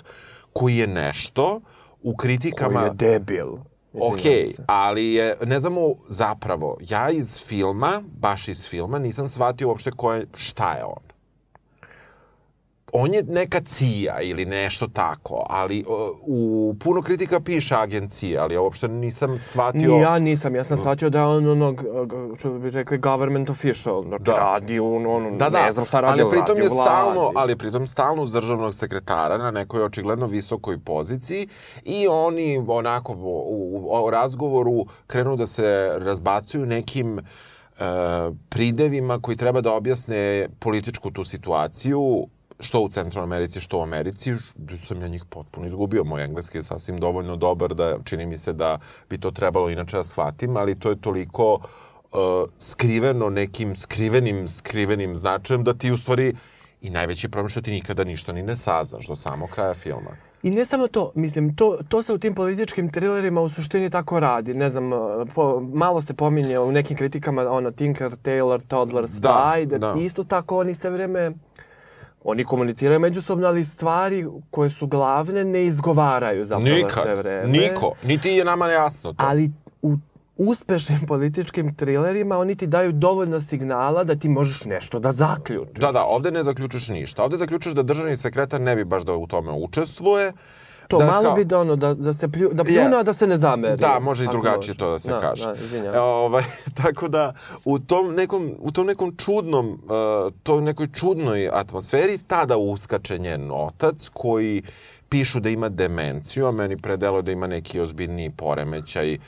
koji 0.53 0.77
je 0.77 0.87
nešto 0.87 1.61
u 2.03 2.17
kritikama... 2.17 2.81
Koji 2.81 2.89
je 2.89 2.95
debil. 2.95 3.49
Ok, 3.93 4.23
ali 4.67 5.13
je, 5.13 5.37
ne 5.45 5.61
znamo 5.61 5.95
zapravo, 6.09 6.77
ja 6.89 7.11
iz 7.11 7.41
filma, 7.41 8.03
baš 8.19 8.49
iz 8.49 8.69
filma, 8.69 8.99
nisam 8.99 9.29
shvatio 9.29 9.69
uopšte 9.69 9.91
ko 9.91 10.13
je, 10.13 10.27
šta 10.35 10.73
je 10.73 10.85
on. 10.85 11.10
On 12.93 13.15
je 13.15 13.23
neka 13.23 13.61
cija 13.61 14.21
ili 14.21 14.45
nešto 14.45 14.87
tako, 14.87 15.47
ali 15.49 15.85
u 16.27 16.75
puno 16.81 17.03
kritika 17.03 17.41
piše 17.41 17.75
agencija, 17.75 18.43
ali 18.43 18.55
ja 18.55 18.61
uopšte 18.61 18.89
nisam 18.89 19.39
shvatio... 19.39 19.95
Ja 19.95 20.19
nisam, 20.19 20.55
ja 20.55 20.65
sam 20.65 20.79
shvatio 20.79 21.11
da 21.11 21.19
je 21.19 21.25
on 21.25 21.49
onog, 21.49 21.85
što 22.39 22.51
bi 22.53 22.71
rekli, 22.71 22.99
government 22.99 23.51
official. 23.51 24.03
Znači, 24.03 24.23
Da. 24.23 24.33
radi 24.33 24.81
on, 24.81 25.07
on, 25.07 25.39
Da, 25.39 25.51
da, 25.51 25.67
ne 25.67 25.73
znam 25.73 25.87
šta 25.87 26.01
radi, 26.01 26.23
ali 26.23 26.31
pritom 26.31 26.57
radi 26.57 26.61
je 26.61 26.69
stalno, 26.69 27.33
ali 27.35 27.57
pritom 27.57 27.87
stalno 27.87 28.23
uz 28.23 28.33
državnog 28.33 28.75
sekretara 28.75 29.39
na 29.39 29.51
nekoj 29.51 29.83
očigledno 29.83 30.27
visokoj 30.27 30.79
poziciji 30.79 31.49
i 31.85 32.09
oni 32.09 32.65
onako 32.69 33.13
u, 33.13 33.17
u, 33.17 34.05
u 34.07 34.11
razgovoru 34.11 34.87
krenu 35.07 35.37
da 35.37 35.47
se 35.47 35.93
razbacuju 35.99 36.67
nekim 36.67 37.19
e, 37.19 37.23
pridevima 38.49 39.19
koji 39.21 39.37
treba 39.37 39.61
da 39.61 39.73
objasne 39.73 40.49
političku 40.59 41.11
tu 41.11 41.25
situaciju 41.25 42.27
što 42.61 42.81
u 42.81 42.89
Centralnoj 42.89 43.37
Americi, 43.37 43.61
što 43.61 43.79
u 43.79 43.83
Americi, 43.83 44.35
sam 44.85 45.03
ja 45.03 45.09
njih 45.09 45.25
potpuno 45.25 45.67
izgubio. 45.67 46.05
Moj 46.05 46.25
engleski 46.25 46.59
je 46.59 46.63
sasvim 46.63 46.99
dovoljno 46.99 47.37
dobar 47.37 47.75
da 47.75 47.99
čini 48.05 48.27
mi 48.27 48.39
se 48.39 48.53
da 48.53 48.79
bi 49.11 49.19
to 49.19 49.31
trebalo 49.31 49.71
inače 49.71 49.97
da 49.97 50.05
shvatim, 50.05 50.57
ali 50.57 50.79
to 50.79 50.91
je 50.91 51.01
toliko 51.01 51.55
uh, 51.55 51.61
skriveno 52.59 53.31
nekim 53.31 53.77
skrivenim, 53.77 54.49
skrivenim 54.49 55.17
značajem 55.17 55.65
da 55.65 55.75
ti 55.75 55.93
u 55.93 55.97
stvari 55.97 56.35
i 56.81 56.91
najveći 56.91 57.29
problem 57.29 57.49
što 57.49 57.61
ti 57.61 57.71
nikada 57.71 58.05
ništa 58.05 58.33
ni 58.33 58.43
ne 58.43 58.57
saznaš 58.57 59.07
do 59.07 59.17
samog 59.17 59.51
kraja 59.51 59.75
filma. 59.75 60.17
I 60.43 60.51
ne 60.51 60.65
samo 60.65 60.89
to, 60.89 61.13
mislim, 61.15 61.57
to, 61.57 61.79
to 61.89 62.03
se 62.03 62.13
u 62.13 62.19
tim 62.19 62.35
političkim 62.35 62.89
trilerima 62.89 63.41
u 63.41 63.49
suštini 63.49 63.91
tako 63.91 64.21
radi. 64.21 64.55
Ne 64.55 64.71
znam, 64.71 64.91
po, 65.35 65.61
malo 65.61 66.03
se 66.03 66.15
pominje 66.15 66.59
u 66.59 66.73
nekim 66.73 66.97
kritikama 66.97 67.51
ono 67.51 67.71
Tinker, 67.71 68.11
Taylor, 68.11 68.61
Toddler, 68.69 69.05
Spy, 69.05 69.67
da, 69.67 69.79
da. 69.79 69.95
isto 70.01 70.25
tako 70.25 70.59
oni 70.59 70.75
sve 70.75 70.91
vreme 70.91 71.33
oni 72.25 72.45
komuniciraju 72.45 73.01
međusobno, 73.01 73.47
ali 73.47 73.65
stvari 73.65 74.27
koje 74.51 74.71
su 74.71 74.87
glavne 74.87 75.45
ne 75.45 75.67
izgovaraju 75.67 76.45
zapravo 76.45 76.67
sve 76.67 76.83
Nikad, 76.83 77.19
vreme. 77.19 77.49
niko, 77.49 77.93
niti 78.03 78.29
je 78.29 78.45
nama 78.45 78.69
jasno 78.69 79.13
to. 79.13 79.25
Ali 79.27 79.51
u 79.83 79.97
uspešnim 80.37 81.01
političkim 81.07 81.75
trilerima 81.75 82.39
oni 82.39 82.55
ti 82.57 82.67
daju 82.67 82.93
dovoljno 82.93 83.41
signala 83.41 84.05
da 84.05 84.17
ti 84.17 84.29
možeš 84.29 84.65
nešto 84.65 84.99
da 84.99 85.13
zaključiš. 85.13 85.79
Da, 85.81 85.93
da, 85.93 86.05
ovde 86.05 86.31
ne 86.31 86.43
zaključuješ 86.43 86.89
ništa. 86.89 87.25
Ovde 87.25 87.37
zaključuješ 87.37 87.75
da 87.75 87.83
državni 87.83 88.17
sekretar 88.17 88.61
ne 88.61 88.77
bi 88.77 88.85
baš 88.85 89.03
da 89.03 89.17
u 89.17 89.27
tome 89.27 89.53
učestvuje. 89.53 90.33
To 90.91 90.99
da 90.99 91.07
malo 91.07 91.25
kao- 91.25 91.35
bi 91.35 91.45
da 91.45 91.61
ono, 91.61 91.77
da, 91.77 91.95
da 91.95 92.13
se 92.13 92.29
plju, 92.29 92.51
da 92.53 92.65
pljune, 92.65 92.97
a 92.97 93.03
da 93.03 93.13
se 93.13 93.27
ne 93.27 93.37
zameri. 93.39 93.77
Da, 93.77 93.99
može 94.01 94.25
i 94.25 94.29
drugačije 94.31 94.57
može. 94.57 94.79
to 94.79 94.91
da 94.91 94.99
se 94.99 95.13
da, 95.13 95.21
kaže. 95.21 95.45
Da, 95.45 95.55
izvinjam. 95.55 95.95
E, 95.95 95.99
ovaj, 95.99 96.43
tako 96.83 97.09
da, 97.09 97.35
u 97.65 97.79
tom 97.79 98.15
nekom, 98.15 98.51
u 98.59 98.73
tom 98.73 98.87
nekom 98.87 99.17
čudnom, 99.17 99.69
uh, 99.71 100.33
toj 100.43 100.63
nekoj 100.63 100.89
čudnoj 100.95 101.49
atmosferi 101.53 102.19
tada 102.27 102.57
uskače 102.57 103.19
njen 103.19 103.51
otac 103.53 104.09
koji 104.13 104.63
pišu 105.09 105.41
da 105.41 105.49
ima 105.49 105.69
demenciju, 105.69 106.47
a 106.47 106.51
meni 106.51 106.77
predelo 106.77 107.23
da 107.23 107.33
ima 107.33 107.47
neki 107.47 107.81
ozbiljniji 107.81 108.31
poremećaj 108.31 109.19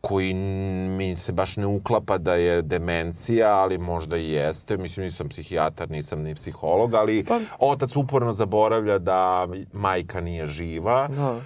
koji 0.00 0.34
mi 0.34 1.16
se 1.16 1.32
baš 1.32 1.56
ne 1.56 1.66
uklapa 1.66 2.18
da 2.18 2.34
je 2.34 2.62
demencija, 2.62 3.52
ali 3.52 3.78
možda 3.78 4.16
i 4.16 4.30
jeste. 4.30 4.76
Mislim, 4.76 5.04
nisam 5.06 5.28
psihijatar, 5.28 5.90
nisam 5.90 6.22
ni 6.22 6.34
psiholog, 6.34 6.94
ali 6.94 7.24
Pa- 7.24 7.40
otac 7.58 7.96
uporno 7.96 8.32
zaboravlja 8.32 8.98
da 8.98 9.48
majka 9.72 10.20
nije 10.20 10.46
živa. 10.46 11.08
Da. 11.08 11.40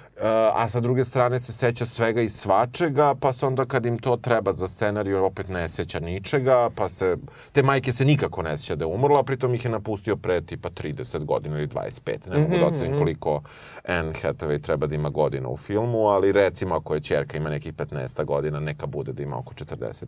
A 0.54 0.68
sa 0.68 0.80
druge 0.80 1.04
strane 1.04 1.40
se 1.40 1.52
seća 1.52 1.86
svega 1.86 2.20
i 2.20 2.28
svačega, 2.28 3.14
pa 3.20 3.32
se 3.32 3.46
onda 3.46 3.64
kad 3.64 3.86
im 3.86 3.98
to 3.98 4.16
treba 4.16 4.52
za 4.52 4.68
scenariju 4.68 5.24
opet 5.24 5.48
ne 5.48 5.68
seća 5.68 6.00
ničega, 6.00 6.70
pa 6.74 6.88
se, 6.88 7.16
te 7.52 7.62
majke 7.62 7.92
se 7.92 8.04
nikako 8.04 8.42
ne 8.42 8.58
seća 8.58 8.76
da 8.76 8.84
je 8.84 8.94
umrla, 8.94 9.22
pritom 9.22 9.54
ih 9.54 9.64
je 9.64 9.70
napustio 9.70 10.16
pre 10.16 10.40
tipa 10.40 10.70
30 10.70 11.24
godina 11.24 11.58
ili 11.58 11.68
25. 11.68 12.30
Ne 12.30 12.38
mogu 12.38 12.58
da 12.58 12.66
ocenim 12.66 12.98
koliko 12.98 13.42
Anne 13.88 14.12
Hathaway 14.12 14.62
treba 14.62 14.86
da 14.86 14.94
ima 14.94 15.08
godina 15.08 15.48
u 15.48 15.56
filmu, 15.56 16.06
ali 16.06 16.32
recimo 16.32 16.74
ako 16.74 16.94
je 16.94 17.00
čerka 17.00 17.36
ima 17.36 17.50
nekih 17.50 17.74
15 17.74 18.24
godina, 18.24 18.60
neka 18.60 18.86
bude 18.86 19.12
da 19.12 19.22
ima 19.22 19.38
oko 19.38 19.54
45. 19.54 20.04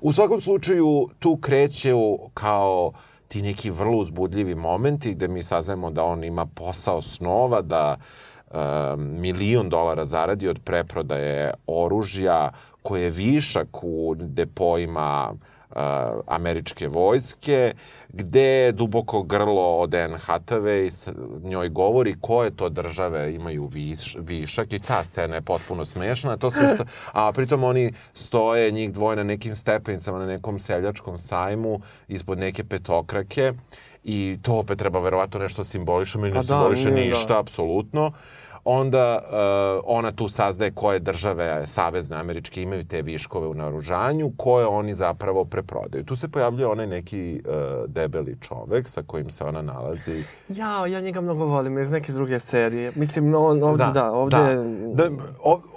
U 0.00 0.12
svakom 0.12 0.40
slučaju 0.40 1.08
tu 1.18 1.36
kreće 1.36 1.92
kao 2.34 2.92
ti 3.28 3.42
neki 3.42 3.70
vrlo 3.70 3.98
uzbudljivi 3.98 4.54
momenti 4.54 5.14
gde 5.14 5.28
mi 5.28 5.42
saznajemo 5.42 5.90
da 5.90 6.04
on 6.04 6.24
ima 6.24 6.46
posao 6.46 7.02
snova, 7.02 7.62
da 7.62 7.96
milion 8.96 9.68
dolara 9.68 10.04
zaradi 10.04 10.48
od 10.48 10.60
preprodaje 10.64 11.54
oružja 11.66 12.50
koje 12.82 13.02
je 13.02 13.10
višak 13.10 13.68
u 13.82 14.14
depojima 14.18 15.32
uh, 15.32 15.76
američke 16.26 16.88
vojske, 16.88 17.74
gde 18.08 18.72
duboko 18.72 19.22
grlo 19.22 19.78
od 19.78 19.94
Anne 19.94 20.18
Hathaway 20.18 21.12
njoj 21.42 21.68
govori 21.68 22.16
koje 22.20 22.50
to 22.50 22.68
države 22.68 23.34
imaju 23.34 23.66
viš, 23.66 24.16
višak 24.20 24.72
i 24.72 24.78
ta 24.78 25.04
scena 25.04 25.34
je 25.34 25.42
potpuno 25.42 25.84
smešna. 25.84 26.36
To 26.36 26.50
sve 26.50 26.68
sto, 26.68 26.84
a 27.12 27.32
pritom 27.32 27.64
oni 27.64 27.92
stoje 28.14 28.70
njih 28.70 28.92
dvoje 28.92 29.16
na 29.16 29.22
nekim 29.22 29.56
stepenicama 29.56 30.18
na 30.18 30.26
nekom 30.26 30.58
seljačkom 30.58 31.18
sajmu 31.18 31.80
ispod 32.08 32.38
neke 32.38 32.64
petokrake 32.64 33.52
i 34.04 34.38
to 34.42 34.54
opet 34.54 34.78
treba 34.78 35.00
verovatno 35.00 35.40
nešto 35.40 35.64
simboliše, 35.64 36.18
meni 36.18 36.34
ne 36.34 36.34
Pa 36.34 36.42
da, 36.42 36.46
simboliše 36.46 36.90
nije, 36.90 37.10
da. 37.10 37.16
ništa, 37.16 37.38
apsolutno. 37.38 38.12
Onda 38.64 39.22
uh, 39.22 39.84
ona 39.86 40.12
tu 40.12 40.28
saznaje 40.28 40.70
koje 40.70 40.98
države 40.98 41.66
savezne 41.66 42.16
američke 42.16 42.62
imaju 42.62 42.84
te 42.84 43.02
viškove 43.02 43.46
u 43.46 43.54
naoružanju, 43.54 44.32
koje 44.36 44.66
oni 44.66 44.94
zapravo 44.94 45.44
preprodaju. 45.44 46.04
Tu 46.04 46.16
se 46.16 46.28
pojavljuje 46.28 46.66
onaj 46.66 46.86
neki 46.86 47.42
uh, 47.44 47.52
debeli 47.88 48.36
čovek 48.40 48.88
sa 48.88 49.02
kojim 49.02 49.30
se 49.30 49.44
ona 49.44 49.62
nalazi. 49.62 50.24
Jao, 50.48 50.86
ja 50.86 51.00
njega 51.00 51.20
mnogo 51.20 51.44
volim 51.44 51.78
iz 51.78 51.90
neke 51.90 52.12
druge 52.12 52.38
serije. 52.40 52.92
Mislim, 52.94 53.34
on, 53.34 53.62
ovde, 53.62 53.84
da, 53.94 54.12
ovde... 54.12 54.36
Da. 54.94 55.08
da 55.08 55.10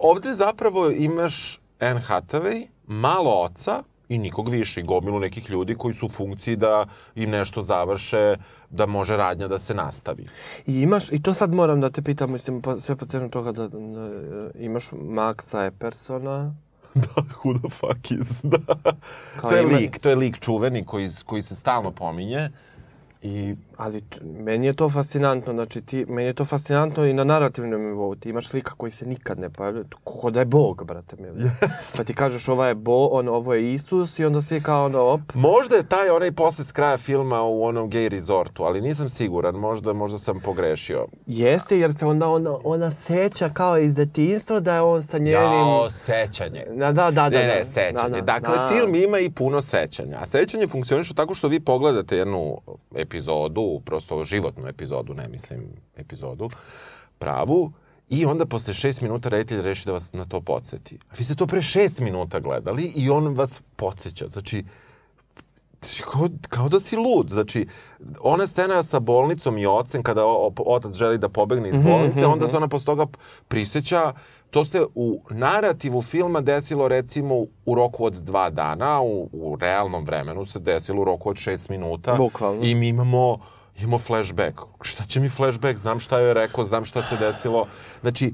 ovde 0.01 0.29
zapravo 0.29 0.89
imaš 0.89 1.59
Anne 1.79 2.01
Hathaway, 2.07 2.67
malo 2.87 3.43
oca 3.43 3.83
i 4.09 4.17
nikog 4.17 4.49
više, 4.49 4.79
i 4.79 4.83
gomilu 4.83 5.19
nekih 5.19 5.49
ljudi 5.49 5.75
koji 5.75 5.93
su 5.93 6.05
u 6.05 6.09
funkciji 6.09 6.55
da 6.55 6.85
im 7.15 7.29
nešto 7.29 7.61
završe, 7.61 8.35
da 8.69 8.85
može 8.85 9.17
radnja 9.17 9.47
da 9.47 9.59
se 9.59 9.73
nastavi. 9.73 10.27
I 10.67 10.81
imaš, 10.81 11.11
i 11.11 11.21
to 11.21 11.33
sad 11.33 11.53
moram 11.53 11.81
da 11.81 11.89
te 11.89 12.01
pitam, 12.01 12.31
mislim, 12.31 12.61
po, 12.61 12.79
sve 12.79 12.95
po 12.95 13.05
cenu 13.05 13.29
toga 13.29 13.51
da, 13.51 13.67
da, 13.67 13.77
e, 13.77 14.63
imaš 14.65 14.89
Maxa 14.91 15.67
Eppersona, 15.67 16.55
da, 16.95 17.21
who 17.43 17.59
the 17.59 17.69
fuck 17.69 18.11
is, 18.11 18.39
da. 18.43 18.75
Kao 19.39 19.49
to 19.49 19.55
je 19.55 19.63
ima- 19.63 19.77
lik, 19.77 19.99
to 19.99 20.09
je 20.09 20.15
lik 20.15 20.39
čuveni 20.39 20.85
koji, 20.85 21.09
koji 21.25 21.41
se 21.41 21.55
stalno 21.55 21.91
pominje. 21.91 22.49
I 23.25 23.55
Ali 23.77 24.01
meni 24.23 24.67
je 24.67 24.73
to 24.73 24.89
fascinantno, 24.89 25.53
znači 25.53 25.81
ti, 25.81 26.05
meni 26.05 26.27
je 26.27 26.33
to 26.33 26.45
fascinantno 26.45 27.05
i 27.05 27.13
na 27.13 27.23
narativnom 27.23 27.81
nivou. 27.81 28.15
Ti 28.15 28.29
imaš 28.29 28.53
lika 28.53 28.73
koji 28.77 28.91
se 28.91 29.05
nikad 29.05 29.39
ne 29.39 29.49
pojavlja, 29.49 29.83
kako 30.03 30.31
da 30.31 30.39
je 30.39 30.45
Bog, 30.45 30.83
brate 30.85 31.15
mili. 31.19 31.51
Pa 31.97 32.03
ti 32.03 32.13
kažeš 32.13 32.47
ova 32.47 32.67
je 32.67 32.75
Bo, 32.75 33.05
on, 33.05 33.27
ovo 33.27 33.53
je 33.53 33.73
Isus 33.73 34.19
i 34.19 34.25
onda 34.25 34.41
svi 34.41 34.61
kao 34.61 34.85
ono, 34.85 35.01
op, 35.01 35.21
Možda 35.33 35.75
je 35.75 35.87
taj 35.87 36.09
onaj 36.09 36.31
posle 36.31 36.65
s 36.65 36.71
kraja 36.71 36.97
filma 36.97 37.41
u 37.41 37.63
onom 37.63 37.89
gay 37.89 38.09
resortu, 38.09 38.63
ali 38.63 38.81
nisam 38.81 39.09
siguran, 39.09 39.55
možda, 39.55 39.93
možda 39.93 40.17
sam 40.17 40.39
pogrešio. 40.39 41.07
jeste 41.25 41.79
jer 41.79 41.97
se 41.97 42.05
onda 42.05 42.29
ona, 42.29 42.57
ona 42.63 42.91
seća 42.91 43.49
kao 43.49 43.77
iz 43.77 43.95
detinstva 43.95 44.59
da 44.59 44.75
je 44.75 44.81
on 44.81 45.03
sa 45.03 45.17
njenim... 45.17 45.33
Jao, 45.33 45.89
sećanje. 45.89 46.65
Na, 46.69 46.91
da, 46.91 47.11
da, 47.11 47.29
da. 47.29 47.29
Ne, 47.29 47.47
ne, 47.47 47.59
da. 47.59 47.65
sećanje. 47.65 48.09
Da, 48.09 48.21
da, 48.21 48.21
dakle, 48.21 48.55
da. 48.55 48.69
film 48.73 48.95
ima 48.95 49.19
i 49.19 49.29
puno 49.29 49.61
sećanja. 49.61 50.17
A 50.21 50.25
sećanje 50.25 50.67
funkcioniše 50.67 51.13
tako 51.13 51.35
što 51.35 51.47
vi 51.47 51.59
pogledate 51.59 52.17
jednu 52.17 52.57
epizodu, 52.95 53.14
prosto 53.85 54.25
životnu 54.25 54.67
epizodu, 54.67 55.13
ne 55.13 55.27
mislim 55.27 55.67
epizodu, 55.95 56.49
pravu, 57.19 57.71
i 58.09 58.25
onda 58.25 58.45
posle 58.45 58.73
šest 58.73 59.01
minuta 59.01 59.29
reditelj 59.29 59.61
reši 59.61 59.85
da 59.85 59.91
vas 59.91 60.13
na 60.13 60.25
to 60.25 60.41
podsjeti. 60.41 60.99
A 61.09 61.13
vi 61.17 61.23
ste 61.23 61.35
to 61.35 61.47
pre 61.47 61.61
šest 61.61 61.99
minuta 61.99 62.39
gledali 62.39 62.83
i 62.95 63.09
on 63.09 63.35
vas 63.35 63.61
podsjeća. 63.75 64.27
Znači, 64.27 64.63
kao, 66.11 66.29
kao 66.49 66.69
da 66.69 66.79
si 66.79 66.95
lud. 66.95 67.29
Znači, 67.29 67.67
ona 68.21 68.47
scena 68.47 68.83
sa 68.83 68.99
bolnicom 68.99 69.57
i 69.57 69.65
ocem, 69.65 70.03
kada 70.03 70.25
otac 70.65 70.93
želi 70.93 71.17
da 71.17 71.29
pobegne 71.29 71.69
iz 71.69 71.75
bolnice, 71.75 72.25
onda 72.25 72.47
se 72.47 72.57
ona 72.57 72.67
posle 72.67 72.85
toga 72.85 73.05
prisjeća 73.47 74.13
To 74.55 74.65
se 74.65 74.85
u 74.95 75.21
narativu 75.29 76.01
filma 76.01 76.41
desilo 76.41 76.87
recimo 76.87 77.45
u 77.65 77.75
roku 77.75 78.05
od 78.05 78.13
dva 78.13 78.49
dana, 78.49 79.01
u, 79.01 79.29
u 79.31 79.57
realnom 79.61 80.05
vremenu 80.05 80.45
se 80.45 80.59
desilo 80.59 81.01
u 81.01 81.05
roku 81.05 81.29
od 81.29 81.37
šest 81.37 81.69
minuta. 81.69 82.15
Bukvalno. 82.15 82.63
I 82.63 82.75
mi 82.75 82.87
imamo, 82.87 83.39
imamo 83.79 83.97
flashback. 83.99 84.61
Šta 84.81 85.05
će 85.05 85.19
mi 85.19 85.29
flashback? 85.29 85.77
Znam 85.77 85.99
šta 85.99 86.19
je 86.19 86.33
rekao, 86.33 86.65
znam 86.65 86.85
šta 86.85 87.03
se 87.03 87.17
desilo. 87.17 87.67
Znači, 88.01 88.33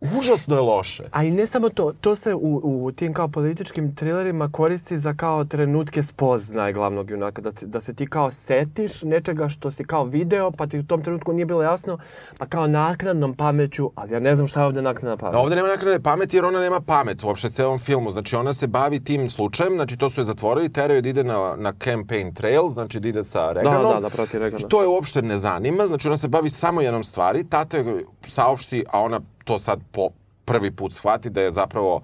užasno 0.00 0.54
je 0.54 0.60
loše. 0.60 1.04
A 1.10 1.24
i 1.24 1.30
ne 1.30 1.46
samo 1.46 1.68
to, 1.68 1.92
to 2.00 2.16
se 2.16 2.34
u, 2.34 2.60
u 2.84 2.92
tim 2.92 3.14
kao 3.14 3.28
političkim 3.28 3.94
trilerima 3.94 4.48
koristi 4.52 4.98
za 4.98 5.14
kao 5.14 5.44
trenutke 5.44 6.02
spoznaje 6.02 6.72
glavnog 6.72 7.10
junaka, 7.10 7.42
da, 7.42 7.52
da 7.62 7.80
se 7.80 7.94
ti 7.94 8.06
kao 8.06 8.30
setiš 8.30 9.02
nečega 9.02 9.48
što 9.48 9.70
si 9.70 9.84
kao 9.84 10.04
video, 10.04 10.50
pa 10.50 10.66
ti 10.66 10.78
u 10.78 10.86
tom 10.86 11.02
trenutku 11.02 11.32
nije 11.32 11.46
bilo 11.46 11.62
jasno, 11.62 11.98
pa 12.38 12.46
kao 12.46 12.66
naknadnom 12.66 13.34
pameću, 13.34 13.90
ali 13.94 14.12
ja 14.12 14.20
ne 14.20 14.36
znam 14.36 14.48
šta 14.48 14.60
je 14.60 14.66
ovde 14.66 14.82
naknadna 14.82 15.16
pamet. 15.16 15.32
Da, 15.32 15.38
ovde 15.38 15.56
nema 15.56 15.68
naknade 15.68 16.00
pameti 16.00 16.36
jer 16.36 16.44
ona 16.44 16.60
nema 16.60 16.80
pamet 16.80 17.24
uopšte 17.24 17.50
celom 17.50 17.78
filmu. 17.78 18.10
Znači 18.10 18.36
ona 18.36 18.52
se 18.52 18.66
bavi 18.66 19.04
tim 19.04 19.28
slučajem, 19.28 19.74
znači 19.74 19.96
to 19.96 20.10
su 20.10 20.20
je 20.20 20.24
zatvorili, 20.24 20.72
teraju 20.72 21.02
da 21.02 21.08
ide 21.08 21.24
na, 21.24 21.56
na 21.56 21.72
campaign 21.84 22.34
trail, 22.34 22.68
znači 22.68 23.00
da 23.00 23.08
ide 23.08 23.24
sa 23.24 23.52
Reganom. 23.52 23.94
da, 23.94 24.00
da, 24.00 24.08
protiv 24.08 24.40
Reagana. 24.40 24.60
I 24.66 24.68
to 24.68 24.82
je 24.82 24.88
uopšte 24.88 25.22
ne 25.22 25.38
zanima, 25.38 25.86
znači 25.86 26.08
ona 26.08 26.16
se 26.16 26.28
bavi 26.28 26.50
samo 26.50 26.80
jednom 26.80 27.04
stvari, 27.04 27.44
tata 27.44 27.78
joj 27.78 28.04
saopšti, 28.26 28.84
a 28.92 29.00
ona 29.00 29.20
to 29.44 29.58
sad 29.58 29.80
po 29.92 30.08
prvi 30.44 30.70
put 30.70 30.92
shvati 30.92 31.30
da 31.30 31.40
je 31.40 31.52
zapravo 31.52 32.00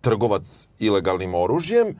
trgovac 0.00 0.68
ilegalnim 0.78 1.34
oružjem 1.34 1.96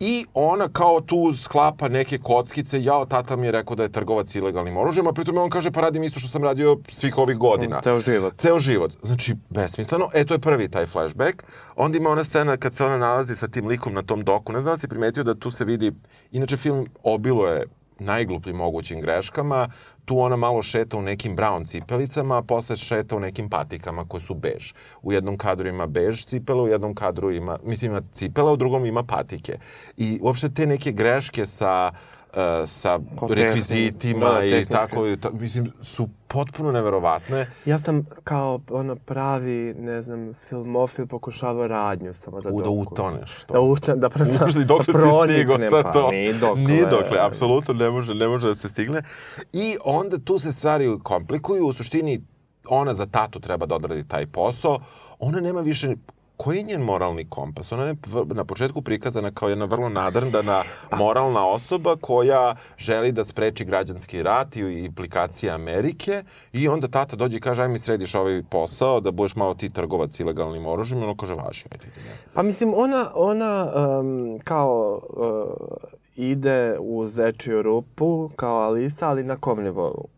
i 0.00 0.26
ona 0.34 0.68
kao 0.68 1.00
tu 1.00 1.32
sklapa 1.36 1.88
neke 1.88 2.18
kockice, 2.18 2.82
jao, 2.82 3.06
tata 3.06 3.36
mi 3.36 3.46
je 3.46 3.52
rekao 3.52 3.76
da 3.76 3.82
je 3.82 3.92
trgovac 3.92 4.34
ilegalnim 4.34 4.76
oružjem, 4.76 5.06
a 5.06 5.12
pritom 5.12 5.38
on 5.38 5.50
kaže, 5.50 5.70
pa 5.70 5.80
radim 5.80 6.04
isto 6.04 6.20
što 6.20 6.28
sam 6.28 6.44
radio 6.44 6.76
svih 6.88 7.18
ovih 7.18 7.36
godina. 7.36 7.80
Ceo 7.82 8.00
život. 8.00 8.34
Ceo 8.36 8.58
život. 8.58 8.92
Znači, 9.02 9.34
besmisleno. 9.50 10.08
E, 10.14 10.24
to 10.24 10.34
je 10.34 10.38
prvi 10.38 10.68
taj 10.68 10.86
flashback. 10.86 11.42
Onda 11.76 11.98
ima 11.98 12.10
ona 12.10 12.24
scena 12.24 12.56
kad 12.56 12.74
se 12.74 12.84
ona 12.84 12.98
nalazi 12.98 13.34
sa 13.34 13.48
tim 13.48 13.66
likom 13.66 13.94
na 13.94 14.02
tom 14.02 14.24
doku. 14.24 14.52
Ne 14.52 14.60
znam 14.60 14.74
da 14.74 14.78
si 14.78 14.88
primetio 14.88 15.24
da 15.24 15.34
tu 15.34 15.50
se 15.50 15.64
vidi... 15.64 15.92
Inače, 16.32 16.56
film 16.56 16.86
obilo 17.02 17.46
je 17.46 17.66
najglupljim 17.98 18.56
mogućim 18.56 19.00
greškama. 19.00 19.68
Tu 20.08 20.16
ona 20.18 20.36
malo 20.36 20.62
šeta 20.62 20.96
u 20.96 21.02
nekim 21.02 21.34
brown 21.36 21.66
cipelicama, 21.68 22.38
a 22.38 22.42
posle 22.42 22.76
šeta 22.76 23.16
u 23.16 23.20
nekim 23.20 23.50
patikama 23.50 24.04
koje 24.08 24.20
su 24.20 24.34
bež. 24.34 24.72
U 25.02 25.12
jednom 25.12 25.36
kadru 25.38 25.68
ima 25.68 25.86
bež 25.86 26.24
cipela, 26.24 26.62
u 26.62 26.68
jednom 26.68 26.94
kadru 26.94 27.30
ima, 27.30 27.58
mislim 27.64 27.90
ima 27.92 28.02
cipela, 28.12 28.52
u 28.52 28.56
drugom 28.56 28.86
ima 28.86 29.02
patike. 29.02 29.58
I 29.96 30.18
uopšte 30.22 30.48
te 30.48 30.66
neke 30.66 30.92
greške 30.92 31.46
sa 31.46 31.90
uh, 31.92 32.17
sa 32.66 32.98
Kao 33.18 33.28
rekvizitima 33.30 34.30
da, 34.30 34.44
i 34.44 34.64
tako, 34.66 35.16
ta, 35.16 35.30
mislim, 35.30 35.72
su 35.82 36.08
potpuno 36.28 36.72
neverovatne. 36.72 37.50
Ja 37.64 37.78
sam 37.78 38.06
kao 38.24 38.60
ono 38.70 38.96
pravi, 38.96 39.74
ne 39.78 40.02
znam, 40.02 40.34
filmofil 40.48 41.06
pokušavao 41.06 41.66
radnju 41.66 42.14
samo 42.14 42.40
da 42.40 42.50
U, 42.50 42.62
da 42.62 42.70
utoneš. 42.70 43.44
To. 43.46 43.54
Da 43.54 43.60
utoneš, 43.60 44.00
da 44.00 44.10
prosto 44.10 44.44
Ušli 44.44 44.64
dokle 44.74 44.84
si 44.84 44.92
proniknem, 44.92 45.36
stigao 45.36 45.70
sa 45.70 45.82
pa, 45.82 45.92
to. 45.92 46.10
Nije 46.10 46.32
dokle. 46.32 46.62
Nije 46.62 46.86
dokle, 46.86 47.18
apsolutno 47.20 47.74
ne 47.74 47.90
može, 47.90 48.14
ne 48.14 48.28
može 48.28 48.46
da 48.46 48.54
se 48.54 48.68
stigne. 48.68 49.02
I 49.52 49.76
onda 49.84 50.18
tu 50.18 50.38
se 50.38 50.52
stvari 50.52 50.98
komplikuju, 51.02 51.66
u 51.66 51.72
suštini 51.72 52.22
ona 52.68 52.94
za 52.94 53.06
tatu 53.06 53.40
treba 53.40 53.66
da 53.66 53.74
odradi 53.74 54.08
taj 54.08 54.26
posao, 54.26 54.80
ona 55.18 55.40
nema 55.40 55.60
više 55.60 55.94
koji 56.38 56.56
je 56.56 56.62
njen 56.62 56.82
moralni 56.82 57.24
kompas? 57.24 57.72
Ona 57.72 57.84
je 57.84 57.94
na 58.34 58.44
početku 58.44 58.82
prikazana 58.82 59.30
kao 59.30 59.48
jedna 59.48 59.64
vrlo 59.64 59.88
nadrndana 59.88 60.62
moralna 60.98 61.46
osoba 61.48 61.96
koja 62.00 62.54
želi 62.76 63.12
da 63.12 63.24
spreči 63.24 63.64
građanski 63.64 64.22
rat 64.22 64.56
i 64.56 64.60
implikacije 64.60 65.52
Amerike 65.52 66.22
i 66.52 66.68
onda 66.68 66.88
tata 66.88 67.16
dođe 67.16 67.36
i 67.36 67.40
kaže 67.40 67.62
aj 67.62 67.68
mi 67.68 67.78
središ 67.78 68.14
ovaj 68.14 68.42
posao 68.50 69.00
da 69.00 69.10
budeš 69.10 69.36
malo 69.36 69.54
ti 69.54 69.70
trgovac 69.70 70.20
ilegalnim 70.20 70.66
oružjem 70.66 71.00
i 71.00 71.04
ono 71.04 71.16
kaže 71.16 71.34
važi, 71.34 71.64
ajde. 71.72 71.86
Pa 72.34 72.42
mislim, 72.42 72.74
ona, 72.76 73.10
ona 73.14 73.72
um, 73.74 74.38
kao 74.44 75.00
uh, 75.10 75.98
ide 76.16 76.78
u 76.80 77.06
zečiju 77.06 77.62
rupu, 77.62 78.30
kao 78.36 78.56
Alisa, 78.56 79.08
ali 79.08 79.24
na 79.24 79.36
kom 79.36 79.62
nivou? 79.62 80.08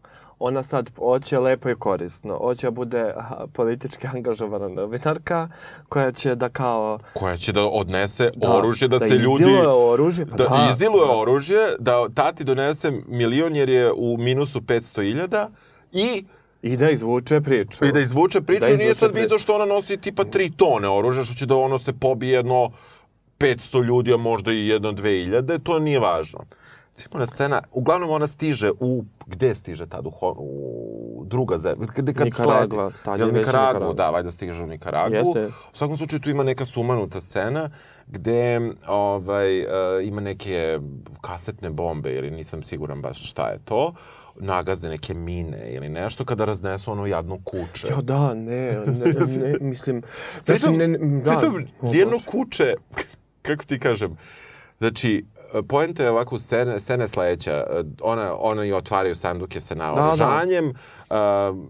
Ona 0.43 0.63
sad 0.63 0.91
hoće 0.99 1.39
lepo 1.39 1.71
i 1.71 1.75
korisno. 1.75 2.39
Hoće 2.39 2.67
da 2.67 2.71
bude 2.71 3.15
politički 3.53 4.07
angažovana 4.15 4.69
novinarka 4.69 5.49
koja 5.89 6.13
će 6.13 6.35
da 6.35 6.49
kao... 6.49 6.99
koja 7.15 7.37
će 7.37 7.53
da 7.53 7.63
odnese 7.63 8.31
Da, 8.37 8.57
oružje 8.57 8.89
da, 8.89 8.99
da 8.99 9.07
se 9.07 9.15
ljudi 9.15 9.43
izdiluje 9.45 9.69
oružje, 9.69 10.27
pa 10.27 10.37
da, 10.37 10.45
da, 10.45 10.69
izdiluje 10.73 11.07
da. 11.07 11.17
oružje 11.17 11.59
da 11.79 12.09
tati 12.15 12.45
donese 12.45 12.93
milion 13.09 13.57
jer 13.57 13.69
je 13.69 13.93
u 13.93 14.17
minusu 14.19 14.61
500.000 14.61 15.49
i 15.93 16.25
I 16.63 16.77
da 16.77 16.91
izvuče 16.91 17.41
priču. 17.41 17.85
i 17.85 17.93
da 17.93 18.01
izvuče 18.01 18.41
priču 18.41 18.61
Da 18.61 18.67
da 18.69 18.77
nije 18.77 18.91
izvuče 18.91 18.99
sad 18.99 19.15
bitno 19.15 19.39
što 19.39 19.55
ona 19.55 19.65
nosi 19.65 19.97
tipa 19.97 20.25
3 20.25 20.57
tone 20.57 20.89
oružja 20.89 21.25
što 21.25 21.35
će 21.35 21.47
da 21.47 21.57
ono 21.57 21.79
se 21.79 21.93
pobije 21.93 22.33
jedno 22.33 22.71
500 23.39 23.85
ljudi 23.85 24.13
a 24.13 24.17
možda 24.17 24.53
i 24.53 24.67
jedno 24.69 24.93
2000 24.93 25.63
to 25.63 25.79
nije 25.79 26.01
važno 26.01 26.45
Recimo 27.01 27.17
ona 27.17 27.27
scena, 27.27 27.63
uglavnom 27.73 28.11
ona 28.11 28.27
stiže 28.27 28.71
u, 28.81 29.05
gde 29.27 29.55
stiže 29.55 29.87
tad, 29.87 30.07
u, 30.07 30.11
Ho- 30.11 30.37
u 30.39 31.25
druga 31.27 31.59
zemlja, 31.59 31.87
gde 31.97 32.13
kad 32.13 32.25
Nikaragva, 32.25 32.83
je 32.85 32.91
Jel 33.19 33.33
Nikaragvu, 33.33 33.33
Nikaragva. 33.33 33.93
da, 33.93 34.11
valjda 34.11 34.31
stiže 34.31 34.63
u 34.63 34.67
Nikaragvu. 34.67 35.17
Jeste. 35.17 35.47
U 35.47 35.77
svakom 35.77 35.97
slučaju 35.97 36.21
tu 36.21 36.31
ima 36.31 36.43
neka 36.43 36.65
sumanuta 36.65 37.21
scena 37.21 37.71
gde 38.07 38.61
ovaj, 38.87 39.61
uh, 39.61 39.69
ima 40.05 40.21
neke 40.21 40.79
kasetne 41.21 41.71
bombe 41.71 42.13
ili 42.15 42.31
nisam 42.31 42.63
siguran 42.63 43.03
baš 43.03 43.31
šta 43.31 43.49
je 43.49 43.59
to, 43.65 43.95
nagazne 44.37 44.89
neke 44.89 45.15
mine 45.15 45.71
ili 45.73 45.89
nešto 45.89 46.25
kada 46.25 46.45
raznesu 46.45 46.93
ono 46.93 47.07
jadno 47.07 47.39
kuće. 47.45 47.89
Jo, 47.91 48.03
da, 48.03 48.35
ne, 48.35 48.73
ne, 48.87 49.13
ne 49.43 49.57
mislim... 49.61 50.03
Pritom, 50.45 50.77
ne, 50.77 50.89
ne, 50.89 51.23
da, 51.23 51.31
pritom 51.31 51.67
o 51.81 51.91
nijedno 51.93 52.13
Bože. 52.13 52.27
kuće, 52.27 52.75
kako 53.47 53.65
ti 53.65 53.79
kažem, 53.79 54.17
znači, 54.79 55.25
poenta 55.69 56.03
je 56.03 56.11
ovako, 56.11 56.39
scene, 56.39 56.81
scena 56.81 57.05
je 57.05 57.09
sledeća. 57.09 57.67
Ona, 58.03 58.35
ona 58.39 58.65
i 58.65 58.73
otvaraju 58.73 59.15
sanduke 59.15 59.61
sa 59.61 59.75
naoružanjem, 59.75 60.69
uh, 60.69 61.17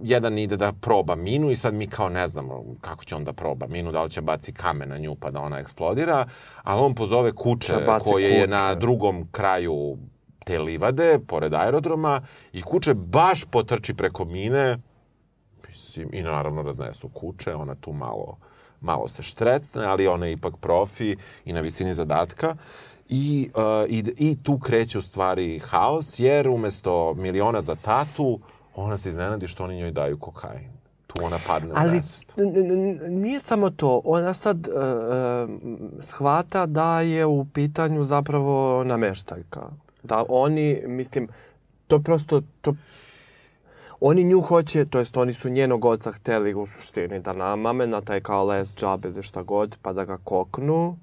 jedan 0.02 0.38
ide 0.38 0.56
da 0.56 0.72
proba 0.72 1.14
minu 1.14 1.50
i 1.50 1.56
sad 1.56 1.74
mi 1.74 1.86
kao 1.86 2.08
ne 2.08 2.28
znamo 2.28 2.64
kako 2.80 3.04
će 3.04 3.16
on 3.16 3.24
da 3.24 3.32
proba 3.32 3.66
minu, 3.66 3.92
da 3.92 4.02
li 4.02 4.10
će 4.10 4.20
baci 4.20 4.52
kamen 4.52 4.88
na 4.88 4.98
nju 4.98 5.14
pa 5.20 5.30
da 5.30 5.40
ona 5.40 5.58
eksplodira, 5.58 6.26
ali 6.62 6.80
on 6.80 6.94
pozove 6.94 7.32
kuće 7.32 7.72
Da 7.72 7.98
koje 7.98 8.30
je 8.30 8.40
kuče. 8.40 8.50
na 8.50 8.74
drugom 8.74 9.28
kraju 9.32 9.98
te 10.44 10.58
livade, 10.58 11.18
pored 11.26 11.54
aerodroma, 11.54 12.22
i 12.52 12.62
kuće 12.62 12.94
baš 12.94 13.44
potrči 13.44 13.94
preko 13.94 14.24
mine, 14.24 14.78
mislim, 15.68 16.08
i 16.12 16.22
naravno 16.22 16.62
raznesu 16.62 17.08
kuće, 17.08 17.54
ona 17.54 17.74
tu 17.74 17.92
malo, 17.92 18.38
malo 18.80 19.08
se 19.08 19.22
štrecne, 19.22 19.84
ali 19.84 20.06
ona 20.08 20.26
je 20.26 20.32
ipak 20.32 20.54
profi 20.60 21.16
i 21.44 21.52
na 21.52 21.60
visini 21.60 21.94
zadatka. 21.94 22.56
I, 23.12 23.50
uh, 23.54 23.90
i, 23.90 24.04
I 24.16 24.36
tu 24.42 24.58
kreće 24.58 24.98
u 24.98 25.02
stvari 25.02 25.58
haos, 25.58 26.18
jer 26.18 26.48
umesto 26.48 27.14
miliona 27.14 27.60
za 27.60 27.74
tatu, 27.74 28.40
ona 28.76 28.96
se 28.98 29.08
iznenadi 29.08 29.46
što 29.46 29.64
oni 29.64 29.76
njoj 29.76 29.90
daju 29.90 30.18
kokain. 30.18 30.68
Tu 31.06 31.24
ona 31.24 31.38
padne 31.46 31.72
u 31.72 31.76
Ali 31.76 31.96
nesvest. 31.96 32.38
n- 32.38 32.56
n- 32.56 32.70
n- 32.72 33.20
nije 33.20 33.40
samo 33.40 33.70
to. 33.70 34.00
Ona 34.04 34.34
sad 34.34 34.68
uh, 34.68 34.74
shvata 36.02 36.66
da 36.66 37.00
je 37.00 37.26
u 37.26 37.44
pitanju 37.44 38.04
zapravo 38.04 38.84
nameštaljka. 38.84 39.60
Da 40.02 40.24
oni, 40.28 40.82
mislim, 40.86 41.28
to 41.86 41.98
prosto, 41.98 42.42
to... 42.60 42.74
oni 44.00 44.24
nju 44.24 44.40
hoće, 44.40 44.84
to 44.84 44.98
jest 44.98 45.16
oni 45.16 45.34
su 45.34 45.48
njenog 45.48 45.84
oca 45.84 46.12
hteli 46.12 46.54
u 46.54 46.66
suštini 46.66 47.20
da 47.20 47.32
namame 47.32 47.86
na 47.86 48.00
taj 48.00 48.20
kao 48.20 48.44
les 48.44 48.68
džab 48.76 49.04
ili 49.04 49.22
šta 49.22 49.42
god, 49.42 49.76
pa 49.82 49.92
da 49.92 50.04
ga 50.04 50.18
koknu. 50.24 50.96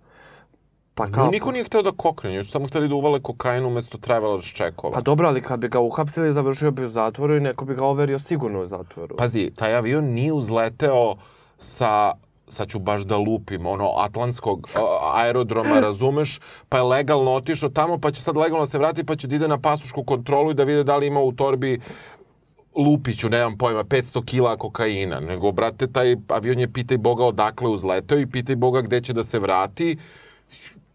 Pa 0.98 1.08
Kao... 1.12 1.30
Niko 1.32 1.52
nije 1.52 1.64
hteo 1.64 1.82
da 1.82 1.92
kokne, 1.92 2.36
još 2.36 2.50
samo 2.52 2.68
hteli 2.68 2.88
da 2.90 2.96
uvale 2.96 3.20
kokain 3.20 3.66
umesto 3.66 3.98
travelers 3.98 4.46
čekova. 4.46 4.94
Pa 4.94 5.02
dobro, 5.02 5.28
ali 5.28 5.42
kad 5.42 5.60
bi 5.60 5.68
ga 5.68 5.80
uhapsili, 5.80 6.34
završio 6.34 6.72
bi 6.72 6.86
u 6.86 6.88
zatvoru 6.88 7.36
i 7.36 7.40
neko 7.40 7.66
bi 7.66 7.76
ga 7.76 7.86
overio 7.86 8.20
sigurno 8.20 8.62
u 8.62 8.68
zatvoru. 8.68 9.16
Pazi, 9.16 9.52
taj 9.56 9.76
avion 9.76 10.06
nije 10.06 10.34
uzleteo 10.34 11.16
sa 11.58 12.14
sad 12.50 12.68
ću 12.68 12.80
baš 12.80 13.02
da 13.02 13.18
lupim, 13.18 13.66
ono, 13.66 13.92
atlantskog 13.98 14.70
aerodroma, 15.14 15.80
razumeš, 15.90 16.40
pa 16.70 16.78
je 16.78 16.84
legalno 16.84 17.32
otišao 17.32 17.70
tamo, 17.70 17.98
pa 17.98 18.12
će 18.12 18.22
sad 18.22 18.38
legalno 18.38 18.66
se 18.66 18.78
vratiti, 18.78 19.06
pa 19.06 19.16
će 19.16 19.28
da 19.28 19.36
ide 19.36 19.48
na 19.48 19.58
pasušku 19.58 20.04
kontrolu 20.04 20.52
i 20.52 20.54
da 20.54 20.64
vide 20.64 20.84
da 20.84 20.98
li 20.98 21.08
ima 21.08 21.20
u 21.20 21.32
torbi 21.32 21.80
Lupiću, 22.76 23.30
nemam 23.30 23.58
pojma, 23.58 23.84
500 23.84 24.26
kila 24.26 24.58
kokaina, 24.58 25.20
nego, 25.20 25.52
brate, 25.52 25.88
taj 25.88 26.16
avion 26.28 26.60
je 26.60 26.74
pitaj 26.74 26.98
Boga 26.98 27.26
odakle 27.26 27.70
uzleteo 27.70 28.20
i 28.20 28.28
pitaj 28.28 28.56
Boga 28.56 28.82
gde 28.82 29.02
će 29.02 29.14
da 29.14 29.24
se 29.24 29.40
vrati 29.40 29.98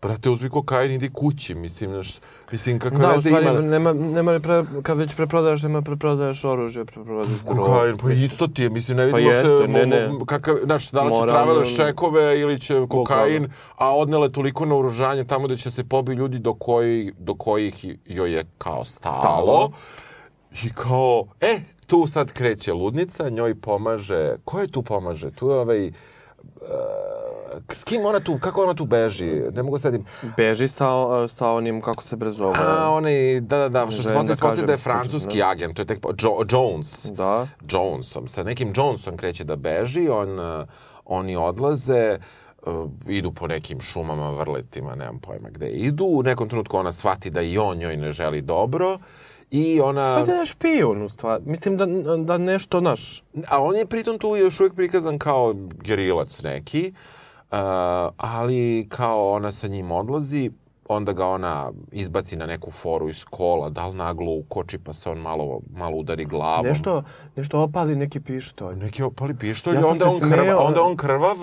brate, 0.03 0.31
uzmi 0.31 0.49
kokain, 0.51 0.93
idi 0.93 1.11
kući, 1.12 1.55
mislim, 1.55 1.91
znaš, 1.91 2.15
mislim, 2.53 2.79
kakve 2.79 2.99
da, 2.99 3.11
veze 3.12 3.29
stvari, 3.29 3.47
ima... 3.47 3.61
nema, 3.61 3.93
nema, 3.93 4.41
pre, 4.41 4.65
kad 4.83 4.99
već 4.99 5.15
preprodaješ, 5.15 5.62
nema 5.62 5.83
preprodaješ 5.83 6.45
oružje, 6.45 6.85
preprodaješ 6.85 7.29
drogu. 7.29 7.62
Kokain, 7.62 7.97
pa 7.99 8.12
isto 8.12 8.47
ti 8.47 8.62
je, 8.62 8.71
mislim, 8.71 8.97
ne 8.97 9.05
vidim 9.05 9.25
pa 9.25 9.31
jeste, 9.31 9.69
ne, 9.69 9.87
ne. 9.87 10.11
Kakav, 10.27 10.57
znaš, 10.65 10.91
da 10.91 11.03
li 11.03 11.11
će 11.11 11.27
traveler 11.29 11.67
šekove 11.67 12.41
ili 12.41 12.61
će 12.61 12.87
kokain, 12.88 13.49
a 13.77 13.97
odnele 13.97 14.33
toliko 14.33 14.67
na 14.67 14.77
oružanje 14.77 15.25
tamo 15.25 15.49
da 15.49 15.57
će 15.57 15.71
se 15.71 15.85
pobi 15.85 16.15
ljudi 16.15 16.38
do, 16.38 16.55
koji, 16.55 17.12
do 17.19 17.35
kojih 17.35 17.85
joj 18.07 18.33
je 18.33 18.45
kao 18.59 18.85
stalo. 18.85 19.21
stalo. 19.21 19.71
I 20.65 20.71
kao, 20.75 21.25
e, 21.41 21.61
tu 21.87 22.07
sad 22.07 22.33
kreće 22.33 22.73
ludnica, 22.73 23.29
njoj 23.29 23.55
pomaže, 23.55 24.35
ko 24.45 24.61
je 24.61 24.67
tu 24.67 24.83
pomaže? 24.83 25.31
Tu 25.31 25.49
je 25.49 25.55
ovaj, 25.55 25.87
uh, 25.87 25.93
s 27.69 27.85
kim 27.85 28.07
ona 28.07 28.21
tu, 28.21 28.38
kako 28.38 28.62
ona 28.62 28.75
tu 28.75 28.87
beži? 28.87 29.43
Ne 29.53 29.62
mogu 29.62 29.79
sedim. 29.79 30.05
Beži 30.37 30.69
sa, 30.69 30.88
sa 31.29 31.51
onim, 31.51 31.81
kako 31.81 32.03
se 32.03 32.17
bre 32.17 32.31
zove. 32.31 32.55
A, 32.59 32.91
onaj, 32.91 33.41
da, 33.41 33.59
da, 33.59 33.69
da, 33.69 33.91
što 33.91 34.03
se 34.03 34.15
posle 34.15 34.37
sposlije 34.37 34.67
da 34.67 34.73
je 34.73 34.79
francuski 34.79 35.38
da. 35.38 35.49
agent, 35.49 35.77
to 35.77 35.83
je 35.83 35.87
tek, 35.87 35.99
jo, 36.23 36.45
Jones. 36.51 37.11
Da. 37.11 37.49
Jonesom, 37.71 38.29
sa 38.29 38.43
nekim 38.43 38.73
Jonesom 38.77 39.17
kreće 39.17 39.45
da 39.45 39.57
beži, 39.57 40.09
on, 40.09 40.38
oni 41.05 41.37
odlaze, 41.37 42.19
uh, 42.67 42.91
idu 43.09 43.33
po 43.33 43.47
nekim 43.47 43.81
šumama, 43.81 44.31
vrletima, 44.31 44.95
nemam 44.95 45.19
pojma 45.19 45.49
gde 45.51 45.69
idu. 45.69 46.05
U 46.05 46.23
nekom 46.23 46.49
trenutku 46.49 46.77
ona 46.77 46.93
shvati 46.93 47.31
da 47.31 47.43
i 47.43 47.59
on 47.59 47.79
njoj 47.79 47.97
ne 47.97 48.12
želi 48.12 48.41
dobro 48.41 48.99
I 49.53 49.81
ona... 49.81 50.12
Sad 50.12 50.29
je 50.29 50.35
naš 50.35 50.51
špijun, 50.51 51.03
u 51.03 51.09
stvari. 51.09 51.43
Mislim 51.47 51.77
da, 51.77 51.87
da 52.17 52.38
nešto 52.38 52.81
naš... 52.81 53.23
A 53.49 53.62
on 53.62 53.77
je 53.77 53.87
pritom 53.87 54.19
tu 54.19 54.37
još 54.37 54.61
uvijek 54.61 54.75
prikazan 54.75 55.19
kao 55.19 55.55
gerilac 55.85 56.43
neki. 56.43 56.93
Uh, 56.93 57.22
ali 58.17 58.87
kao 58.88 59.31
ona 59.31 59.53
sa 59.53 59.69
njim 59.69 59.91
odlazi, 59.91 60.51
onda 60.88 61.12
ga 61.12 61.27
ona 61.27 61.71
izbaci 61.93 62.37
na 62.37 62.47
neku 62.47 62.71
foru 62.71 63.09
iz 63.09 63.25
kola, 63.25 63.71
da 63.71 63.87
li 63.87 63.97
naglo 63.97 64.33
ukoči 64.33 64.79
pa 64.79 64.93
se 64.93 65.11
on 65.11 65.19
malo, 65.19 65.61
malo 65.75 65.97
udari 65.97 66.25
glavom. 66.25 66.67
Nešto, 66.67 67.03
nešto 67.37 67.61
opali 67.61 67.97
neki 67.97 68.21
pištolj. 68.21 68.77
Neki 68.77 69.03
opali 69.03 69.35
pištolj, 69.35 69.75
ja 69.75 69.87
onda, 69.87 70.09
on 70.09 70.21
krvav, 70.31 70.67
onda 70.67 70.83
on 70.83 70.97
krvav, 70.97 71.37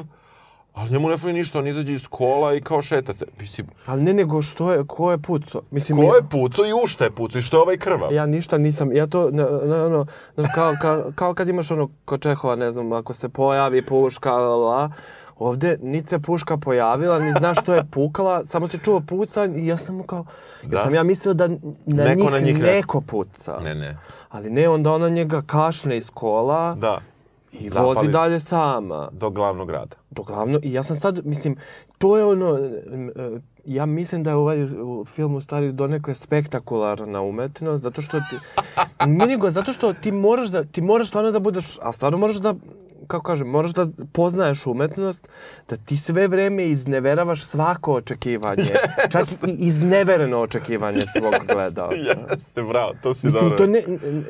Ali 0.74 0.92
njemu 0.92 1.10
ne 1.10 1.18
fali 1.18 1.34
ništa, 1.34 1.60
on 1.60 1.68
izađe 1.68 1.94
iz 1.94 2.08
kola 2.08 2.54
i 2.56 2.62
kao 2.62 2.82
šeta 2.82 3.14
se. 3.14 3.26
Mislim, 3.40 3.68
ali 3.86 4.02
ne 4.02 4.14
nego 4.14 4.42
što 4.42 4.74
je, 4.74 4.84
ko 4.88 5.12
je 5.12 5.18
puco? 5.18 5.62
Mislim, 5.72 5.98
ko 5.98 6.16
je 6.16 6.22
puco 6.30 6.66
i 6.66 6.74
u 6.74 6.88
šta 6.88 7.04
je 7.04 7.12
puco 7.12 7.38
i 7.38 7.42
što 7.42 7.58
je 7.58 7.62
ovaj 7.62 7.78
krvav? 7.78 8.14
Ja 8.14 8.26
ništa 8.26 8.58
nisam, 8.58 8.94
ja 8.96 9.08
to, 9.08 9.30
ne, 9.32 9.44
ne, 9.44 9.90
ne, 9.90 10.06
ne, 10.38 10.50
kao, 10.56 10.74
kao, 10.82 11.12
kao 11.16 11.34
kad 11.34 11.50
imaš 11.50 11.72
ono 11.72 11.90
kod 12.06 12.22
Čehova, 12.22 12.56
ne 12.56 12.72
znam, 12.72 12.94
ako 12.94 13.14
se 13.14 13.30
pojavi 13.30 13.86
puška, 13.86 14.32
la, 14.32 14.56
la, 14.56 14.92
Ovde 15.40 15.78
niti 15.82 16.10
se 16.10 16.20
puška 16.20 16.58
pojavila, 16.58 17.20
ni 17.20 17.34
zna 17.40 17.54
što 17.54 17.74
je 17.74 17.84
pukala, 17.92 18.46
samo 18.46 18.68
se 18.68 18.78
čuo 18.78 19.00
pucanj 19.00 19.60
i 19.60 19.68
ja 19.68 19.78
sam 19.78 19.96
mu 19.96 20.04
kao... 20.04 20.26
Da? 20.64 20.78
Ja 20.78 20.84
sam 20.84 20.94
ja 20.94 21.04
mislio 21.04 21.34
da 21.34 21.48
na 21.86 22.04
neko 22.04 22.22
njih, 22.22 22.32
na 22.32 22.40
njih 22.40 22.62
neko 22.62 23.02
puca. 23.02 23.60
Ne, 23.64 23.76
ne. 23.76 23.98
Ali 24.30 24.50
ne, 24.50 24.70
onda 24.70 24.94
ona 24.94 25.10
njega 25.10 25.42
kašne 25.42 25.98
iz 25.98 26.10
kola. 26.10 26.76
Da. 26.76 27.02
I 27.52 27.70
Zapali 27.70 27.96
vozi 27.96 28.12
dalje 28.12 28.40
sama. 28.40 29.10
Do 29.12 29.30
glavnog 29.30 29.68
grada. 29.68 29.96
Do 30.10 30.24
glavnog. 30.24 30.66
I 30.66 30.74
ja 30.74 30.84
sam 30.84 30.96
sad, 30.96 31.26
mislim, 31.26 31.56
to 31.98 32.18
je 32.18 32.26
ono, 32.26 32.60
ja 33.66 33.86
mislim 33.86 34.24
da 34.24 34.30
je 34.30 34.36
ovaj 34.36 34.68
film 35.06 35.36
u 35.36 35.42
stvari 35.42 35.72
donekle 35.72 36.16
spektakularna 36.16 37.22
umetnost, 37.22 37.84
zato 37.84 38.02
što 38.02 38.20
ti, 38.20 38.36
nego, 39.28 39.52
zato 39.52 39.74
što 39.74 39.94
ti 39.94 40.12
moraš 40.12 40.50
da, 40.50 40.64
ti 40.64 40.82
moraš 40.82 41.08
stvarno 41.08 41.32
da 41.32 41.40
budeš, 41.40 41.78
a 41.82 41.92
stvarno 41.92 42.18
moraš 42.18 42.36
da, 42.36 42.54
kako 43.10 43.24
kažem, 43.24 43.48
moraš 43.48 43.72
da 43.74 43.88
poznaješ 44.12 44.66
umetnost, 44.66 45.28
da 45.70 45.78
ti 45.78 45.98
sve 45.98 46.28
vreme 46.28 46.66
izneveravaš 46.66 47.44
svako 47.44 47.94
očekivanje. 47.94 48.64
Čak 49.14 49.28
i 49.48 49.52
iznevereno 49.68 50.40
očekivanje 50.40 51.02
svog 51.18 51.34
gledalca. 51.54 51.96
Jeste, 52.30 52.64
bravo, 52.64 52.94
to 53.04 53.14
si 53.14 53.28
Mislim, 53.28 53.44
dobro. 53.44 53.58
To 53.58 53.68
ne, 53.68 53.82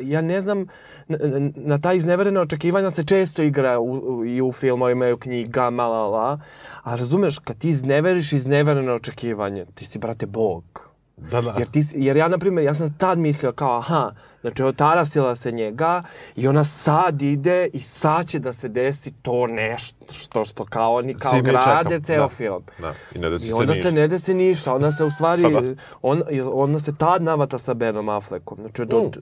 ja 0.01 0.21
ne 0.21 0.41
znam, 0.41 0.67
na, 1.07 1.17
na 1.55 1.79
ta 1.79 1.93
izneverena 1.93 2.41
očekivanja 2.41 2.91
se 2.91 3.03
često 3.03 3.41
igra 3.41 3.79
u, 3.79 3.91
u, 3.91 4.25
i 4.25 4.41
u 4.41 4.51
filmovima 4.51 5.07
i 5.07 5.13
u 5.13 5.17
knjigama, 5.17 5.87
la, 5.87 6.07
la. 6.07 6.39
A 6.83 6.95
razumeš, 6.95 7.39
kad 7.39 7.57
ti 7.57 7.69
izneveriš 7.69 8.33
iznevereno 8.33 8.93
očekivanje, 8.93 9.65
ti 9.75 9.85
si, 9.85 9.99
brate, 9.99 10.25
bog. 10.25 10.88
Da, 11.31 11.41
da. 11.41 11.55
Jer, 11.57 11.67
ti, 11.67 11.85
jer 11.95 12.17
ja, 12.17 12.27
na 12.27 12.37
primjer, 12.37 12.65
ja 12.65 12.73
sam 12.73 12.93
tad 12.97 13.17
mislio 13.17 13.51
kao, 13.51 13.77
aha, 13.77 14.11
znači 14.41 14.63
otarasila 14.63 15.35
se 15.35 15.51
njega 15.51 16.03
i 16.35 16.47
ona 16.47 16.63
sad 16.63 17.21
ide 17.21 17.69
i 17.73 17.79
sad 17.79 18.27
će 18.27 18.39
da 18.39 18.53
se 18.53 18.69
desi 18.69 19.11
to 19.21 19.47
nešto 19.47 20.13
što, 20.13 20.45
što 20.45 20.65
kao 20.65 20.95
oni 20.95 21.13
kao 21.13 21.31
Svi 21.31 21.41
grade 21.41 21.99
ceo 21.99 22.21
da. 22.21 22.29
film. 22.29 22.63
Da. 22.79 22.93
I 23.15 23.19
ne 23.19 23.29
desi 23.29 23.49
I 23.49 23.53
onda 23.53 23.75
se, 23.75 23.81
se 23.81 23.91
ne 23.91 24.07
desi 24.07 24.33
ništa. 24.33 24.75
Onda 24.75 24.91
se 24.91 25.03
u 25.03 25.11
stvari, 25.11 25.41
da. 25.41 25.83
on, 26.01 26.23
ona 26.53 26.79
se 26.79 26.95
tad 26.95 27.23
navata 27.23 27.59
sa 27.59 27.73
Benom 27.73 28.09
Affleckom. 28.09 28.57
Znači, 28.61 28.81
od, 28.81 28.89
mm. 28.89 29.19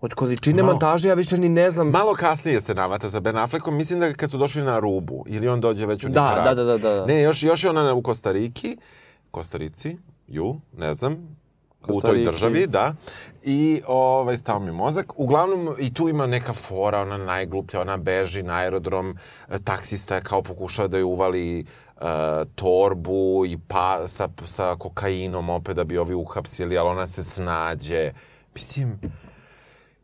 od 0.00 0.14
količine 0.14 0.62
Malo. 0.62 0.72
montaže 0.72 1.08
ja 1.08 1.14
više 1.14 1.38
ni 1.38 1.48
ne 1.48 1.70
znam. 1.70 1.88
Malo 1.88 2.14
kasnije 2.14 2.60
se 2.60 2.74
navata 2.74 3.10
sa 3.10 3.20
Ben 3.20 3.36
Affleckom, 3.36 3.76
mislim 3.76 4.00
da 4.00 4.12
kad 4.12 4.30
su 4.30 4.38
došli 4.38 4.62
na 4.62 4.78
rubu, 4.78 5.24
ili 5.28 5.48
on 5.48 5.60
dođe 5.60 5.86
već 5.86 6.04
u 6.04 6.08
da, 6.08 6.40
da, 6.44 6.54
da, 6.54 6.64
da, 6.64 6.78
da. 6.78 7.06
Ne, 7.06 7.22
još, 7.22 7.42
još 7.42 7.64
je 7.64 7.70
ona 7.70 7.94
u 7.94 8.02
Kostariki, 8.02 8.76
Kostarici, 9.30 9.96
ju, 10.30 10.60
ne 10.76 10.94
znam, 10.94 11.36
u 11.88 12.00
toj 12.00 12.24
državi, 12.24 12.66
da. 12.66 12.94
I 13.42 13.82
ovaj, 13.86 14.36
stao 14.36 14.58
mi 14.58 14.72
mozak. 14.72 15.12
Uglavnom, 15.16 15.74
i 15.78 15.94
tu 15.94 16.08
ima 16.08 16.26
neka 16.26 16.52
fora, 16.52 17.00
ona 17.00 17.16
najgluplja, 17.16 17.80
ona 17.80 17.96
beži 17.96 18.42
na 18.42 18.54
aerodrom, 18.54 19.16
taksista 19.64 20.14
je 20.14 20.22
kao 20.22 20.42
pokušao 20.42 20.88
da 20.88 20.98
je 20.98 21.04
uvali 21.04 21.64
uh, 21.96 22.06
torbu 22.54 23.46
i 23.46 23.58
pa 23.68 24.08
sa, 24.08 24.28
sa 24.46 24.76
kokainom 24.78 25.50
opet 25.50 25.76
da 25.76 25.84
bi 25.84 25.98
ovi 25.98 26.14
uhapsili, 26.14 26.78
ali 26.78 26.88
ona 26.88 27.06
se 27.06 27.24
snađe. 27.24 28.12
Mislim, 28.54 28.98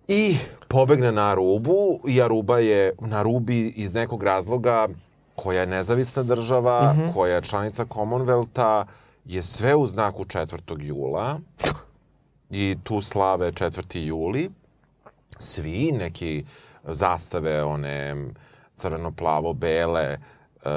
I 0.09 0.37
pobegne 0.69 1.13
na 1.13 1.31
Arubu 1.31 2.01
i 2.09 2.23
Aruba 2.23 2.59
je 2.59 2.93
na 3.01 3.23
Rubi 3.23 3.69
iz 3.69 3.95
nekog 3.95 4.23
razloga 4.23 4.89
koja 5.37 5.61
je 5.61 5.67
nezavisna 5.67 6.23
država, 6.23 6.93
mm 6.93 7.01
-hmm. 7.01 7.15
koja 7.15 7.35
je 7.35 7.43
članica 7.43 7.85
Commonwealtha, 7.85 8.85
je 9.27 9.43
sve 9.43 9.75
u 9.75 9.87
znaku 9.87 10.25
4. 10.25 10.83
jula 10.83 11.41
i 12.51 12.77
tu 12.83 13.03
slave 13.03 13.53
4. 13.53 13.99
juli. 13.99 14.51
Svi 15.39 15.93
neki 15.93 16.45
zastave, 16.85 17.65
one 17.65 18.15
crveno-plavo-bele, 18.77 20.03
e, 20.05 20.19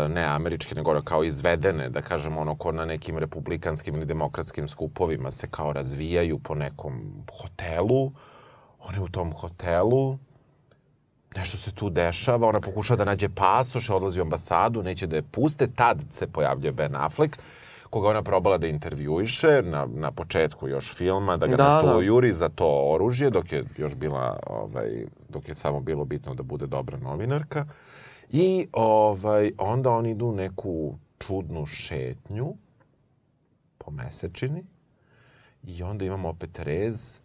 ne 0.10 0.24
američke, 0.24 0.76
nego 0.76 1.02
kao 1.02 1.24
izvedene, 1.24 1.90
da 1.90 2.02
kažemo, 2.02 2.42
ono, 2.42 2.56
ko 2.56 2.72
na 2.72 2.86
nekim 2.86 3.18
republikanskim 3.18 3.96
ili 3.96 4.06
demokratskim 4.06 4.68
skupovima 4.68 5.32
se 5.32 5.48
kao 5.52 5.74
razvijaju 5.74 6.40
po 6.40 6.56
nekom 6.56 7.26
hotelu. 7.42 8.12
One 8.80 9.02
u 9.02 9.10
tom 9.10 9.34
hotelu, 9.34 10.18
nešto 11.36 11.58
se 11.58 11.72
tu 11.72 11.90
dešava, 11.90 12.48
ona 12.48 12.62
pokušava 12.62 12.98
da 12.98 13.06
nađe 13.06 13.30
pasoš, 13.30 13.90
odlazi 13.90 14.20
u 14.20 14.24
ambasadu, 14.24 14.84
neće 14.84 15.08
da 15.08 15.16
je 15.16 15.22
puste, 15.32 15.68
tad 15.68 16.04
se 16.10 16.28
pojavljuje 16.28 16.72
Ben 16.72 16.96
Affleck 16.96 17.38
koga 17.90 18.10
ona 18.10 18.24
probala 18.24 18.58
da 18.58 18.68
intervjuiše 18.68 19.62
na, 19.64 19.88
na 19.94 20.12
početku 20.12 20.68
još 20.68 20.96
filma, 20.96 21.38
da 21.38 21.48
ga 21.48 21.56
da, 21.56 21.66
nešto 21.66 21.94
da. 21.94 22.06
juri 22.06 22.34
za 22.34 22.50
to 22.50 22.92
oružje, 22.94 23.30
dok 23.30 23.52
je 23.52 23.66
još 23.78 23.96
bila, 23.96 24.40
ovaj, 24.48 25.06
dok 25.30 25.48
je 25.48 25.56
samo 25.56 25.80
bilo 25.80 26.06
bitno 26.06 26.34
da 26.36 26.44
bude 26.44 26.68
dobra 26.68 26.98
novinarka. 26.98 27.66
I 28.30 28.68
ovaj, 28.74 29.52
onda 29.58 29.92
oni 29.92 30.12
idu 30.12 30.32
neku 30.32 30.96
čudnu 31.20 31.66
šetnju 31.66 32.54
po 33.78 33.92
mesečini 33.92 34.64
i 35.64 35.84
onda 35.84 36.06
imamo 36.06 36.30
opet 36.30 36.60
rez, 36.60 37.20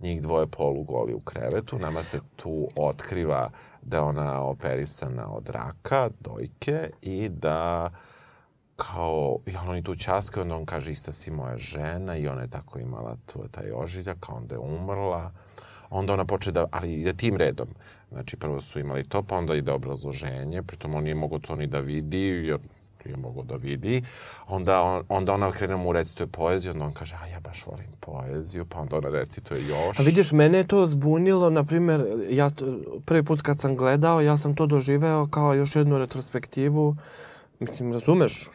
njih 0.00 0.22
dvoje 0.22 0.46
polugoli 0.46 1.14
u 1.14 1.20
krevetu, 1.20 1.78
nama 1.78 2.02
se 2.02 2.20
tu 2.36 2.68
otkriva 2.76 3.50
da 3.82 4.04
ona 4.04 4.42
operisana 4.42 5.32
od 5.32 5.48
raka, 5.48 6.10
dojke 6.20 6.90
i 7.02 7.28
da 7.28 7.90
uh, 7.92 7.98
kao, 8.78 9.38
jel 9.46 9.70
oni 9.70 9.82
tu 9.82 9.96
časkaju, 9.96 10.42
onda 10.42 10.56
on 10.56 10.66
kaže, 10.66 10.92
ista 10.92 11.12
si 11.12 11.30
moja 11.30 11.56
žena 11.56 12.16
i 12.16 12.28
ona 12.28 12.42
je 12.42 12.48
tako 12.48 12.78
imala 12.78 13.16
tu, 13.26 13.48
taj 13.50 13.70
ožiljak, 13.74 14.28
a 14.28 14.34
onda 14.34 14.54
je 14.54 14.58
umrla. 14.58 15.32
onda 15.90 16.12
ona 16.12 16.24
poče 16.24 16.52
da, 16.52 16.66
ali 16.70 16.92
ide 16.92 17.12
tim 17.12 17.36
redom. 17.36 17.68
Znači, 18.12 18.36
prvo 18.36 18.60
su 18.60 18.80
imali 18.80 19.04
to, 19.04 19.22
pa 19.22 19.36
onda 19.36 19.54
ide 19.54 19.72
obrazloženje, 19.72 20.62
pritom 20.62 20.94
on 20.94 21.04
nije 21.04 21.14
mogao 21.14 21.38
to 21.38 21.56
ni 21.56 21.66
da 21.66 21.80
vidi, 21.80 22.18
jer 22.18 22.60
je 23.04 23.16
mogao 23.16 23.42
da 23.42 23.56
vidi. 23.56 24.02
Onda, 24.46 24.82
on, 24.82 25.02
onda 25.08 25.34
ona 25.34 25.50
krene 25.52 25.76
mu 25.76 25.92
recituje 25.92 26.26
poeziju, 26.26 26.72
onda 26.72 26.84
on 26.84 26.92
kaže, 26.92 27.16
a 27.22 27.26
ja 27.26 27.40
baš 27.40 27.66
volim 27.66 27.90
poeziju, 28.00 28.64
pa 28.64 28.80
onda 28.80 28.96
ona 28.96 29.08
recituje 29.08 29.60
još. 29.68 30.00
A 30.00 30.02
vidiš, 30.02 30.32
mene 30.32 30.58
je 30.58 30.66
to 30.66 30.86
zbunilo, 30.86 31.50
na 31.50 31.64
primjer, 31.64 32.26
ja 32.30 32.50
prvi 33.04 33.24
put 33.24 33.42
kad 33.42 33.60
sam 33.60 33.76
gledao, 33.76 34.20
ja 34.20 34.36
sam 34.36 34.54
to 34.54 34.66
doživeo 34.66 35.26
kao 35.26 35.54
još 35.54 35.76
jednu 35.76 35.98
retrospektivu. 35.98 36.96
Mislim, 37.60 37.92
razumeš, 37.92 38.50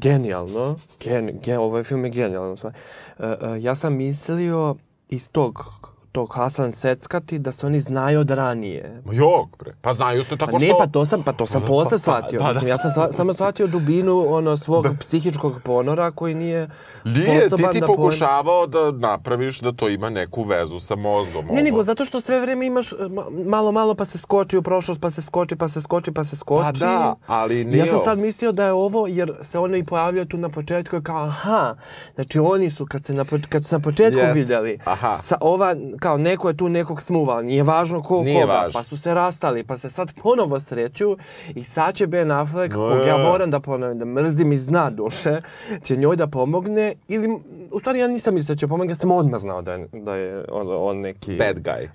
genijalno, 0.00 0.76
gen, 1.04 1.38
gen, 1.44 1.58
ovaj 1.58 1.84
film 1.84 2.04
je 2.04 2.10
stvari. 2.56 2.76
E, 3.18 3.26
e, 3.26 3.62
ja 3.62 3.74
sam 3.74 3.96
mislio 3.96 4.76
iz 5.08 5.28
tog, 5.28 5.64
tog 6.12 6.34
Hasan 6.34 6.72
Seckati 6.72 7.38
da 7.38 7.52
se 7.52 7.66
oni 7.66 7.80
znaju 7.80 8.20
od 8.20 8.30
ranije. 8.30 9.02
Ma 9.04 9.12
jok, 9.12 9.58
bre. 9.58 9.74
Pa 9.80 9.94
znaju 9.94 10.24
se 10.24 10.36
tako 10.36 10.52
Pa 10.52 10.58
ne, 10.58 10.66
što... 10.66 10.78
pa 10.78 10.86
to 10.86 11.06
sam, 11.06 11.22
pa 11.22 11.32
to 11.32 11.46
sam 11.46 11.60
Pa, 11.60 11.66
posle 11.66 11.90
pa, 11.90 11.98
shvatio. 11.98 12.40
pa, 12.40 12.46
da. 12.46 12.52
Mislim, 12.52 12.68
ja 12.68 12.78
sam 12.78 12.90
sva, 12.90 13.12
samo 13.12 13.32
shvatio 13.32 13.66
dubinu 13.66 14.34
ono 14.34 14.56
svog 14.56 14.86
psihičkog 15.00 15.60
ponora 15.64 16.10
koji 16.10 16.34
nije 16.34 16.68
Nije, 17.04 17.48
ti 17.48 17.64
si 17.72 17.80
da 17.80 17.86
pokušavao 17.86 18.66
da 18.66 18.90
napraviš 18.90 19.60
da 19.60 19.72
to 19.72 19.88
ima 19.88 20.10
neku 20.10 20.42
vezu 20.42 20.80
sa 20.80 20.96
mozgom. 20.96 21.44
Ne, 21.44 21.52
ovo. 21.52 21.62
nego 21.62 21.82
zato 21.82 22.04
što 22.04 22.20
sve 22.20 22.40
vreme 22.40 22.66
imaš 22.66 22.92
e, 22.92 22.96
ma- 22.96 23.44
malo, 23.44 23.72
malo 23.72 23.94
pa 23.94 24.04
se 24.04 24.18
skoči 24.18 24.56
u 24.56 24.62
prošlost, 24.62 25.00
pa 25.00 25.10
se 25.10 25.22
skoči, 25.22 25.56
pa 25.56 25.68
se 25.68 25.80
skoči, 25.80 26.12
pa 26.12 26.24
se 26.24 26.36
skoči. 26.36 26.62
Pa 26.64 26.72
da, 26.72 27.14
ali 27.26 27.64
nije... 27.64 27.78
Ja 27.78 27.86
sam 27.86 27.98
sad 28.04 28.18
mislio 28.18 28.52
da 28.52 28.64
je 28.64 28.72
ovo, 28.72 29.06
jer 29.06 29.32
se 29.42 29.58
ono 29.58 29.76
i 29.76 29.84
pojavio 29.84 30.24
tu 30.24 30.36
na 30.36 30.48
početku, 30.48 31.00
kao, 31.02 31.24
aha, 31.24 31.74
znači 32.14 32.38
oni 32.38 32.70
su, 32.70 32.86
kad, 32.86 33.04
se 33.04 33.14
na, 33.14 33.24
kad 33.48 33.66
su 33.66 33.74
na 33.74 33.80
početku 33.80 34.20
Jest. 34.20 34.34
vidjeli, 34.34 34.78
Aha. 34.84 35.18
sa, 35.22 35.36
ova, 35.40 35.74
kao 36.02 36.18
neko 36.18 36.48
je 36.48 36.56
tu 36.56 36.68
nekog 36.68 37.02
smuvao, 37.02 37.42
nije 37.42 37.62
važno 37.62 38.02
ko 38.02 38.22
Nije 38.22 38.40
koga, 38.40 38.52
važno. 38.52 38.80
pa 38.80 38.82
su 38.84 38.96
se 38.98 39.14
rastali, 39.14 39.64
pa 39.64 39.78
se 39.78 39.90
sad 39.90 40.12
ponovo 40.22 40.60
sreću 40.60 41.16
i 41.54 41.64
sad 41.64 41.94
će 41.94 42.06
Ben 42.06 42.30
Affleck, 42.30 42.74
No, 42.74 42.88
kog 42.90 43.06
ja 43.06 43.16
moram 43.18 43.50
da 43.50 43.60
ponovim, 43.60 43.98
da 43.98 44.04
mrzim 44.04 44.52
iz 44.52 44.66
dna 44.66 44.90
duše, 44.90 45.40
će 45.82 45.96
njoj 45.96 46.16
da 46.16 46.26
pomogne, 46.26 46.94
ili, 47.08 47.28
u 47.70 47.80
stvari 47.80 47.98
ja 47.98 48.06
nisam 48.06 48.34
mislio 48.34 48.54
da 48.54 48.58
će 48.58 48.68
pomogne, 48.68 48.92
ja 48.92 48.96
sam 48.96 49.10
odmah 49.10 49.40
znao 49.40 49.62
da 49.62 49.72
je, 49.72 49.88
da 49.92 50.14
je 50.14 50.44
on, 50.52 50.66
on 50.70 51.00
neki... 51.00 51.36
Bad 51.36 51.56
guy. 51.58 51.88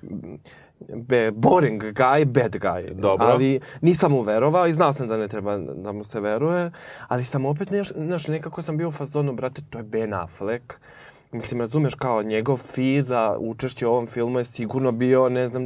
be, 0.95 1.31
boring 1.31 1.83
guy, 1.83 2.25
bad 2.25 2.55
guy. 2.55 2.93
Dobro. 2.93 3.27
Ali 3.27 3.59
nisam 3.81 4.11
mu 4.11 4.21
verovao 4.21 4.67
i 4.67 4.73
znao 4.73 4.93
sam 4.93 5.07
da 5.07 5.17
ne 5.17 5.27
treba 5.27 5.57
da 5.57 5.91
mu 5.91 6.03
se 6.03 6.19
veruje, 6.19 6.71
ali 7.07 7.23
sam 7.23 7.45
opet, 7.45 7.71
neš, 7.71 7.91
neš, 7.95 8.27
nekako 8.27 8.61
sam 8.61 8.77
bio 8.77 8.87
u 8.87 8.91
fazonu, 8.91 9.33
brate, 9.33 9.61
to 9.69 9.77
je 9.77 9.83
Ben 9.83 10.13
Affleck. 10.13 10.73
Mislim, 11.31 11.59
razumeš, 11.61 11.95
kao 11.95 12.23
njegov 12.23 12.57
fi 12.57 13.01
za 13.01 13.35
učešće 13.39 13.87
u 13.87 13.91
ovom 13.91 14.07
filmu 14.07 14.39
je 14.39 14.45
sigurno 14.45 14.91
bio, 14.91 15.29
ne 15.29 15.47
znam, 15.47 15.63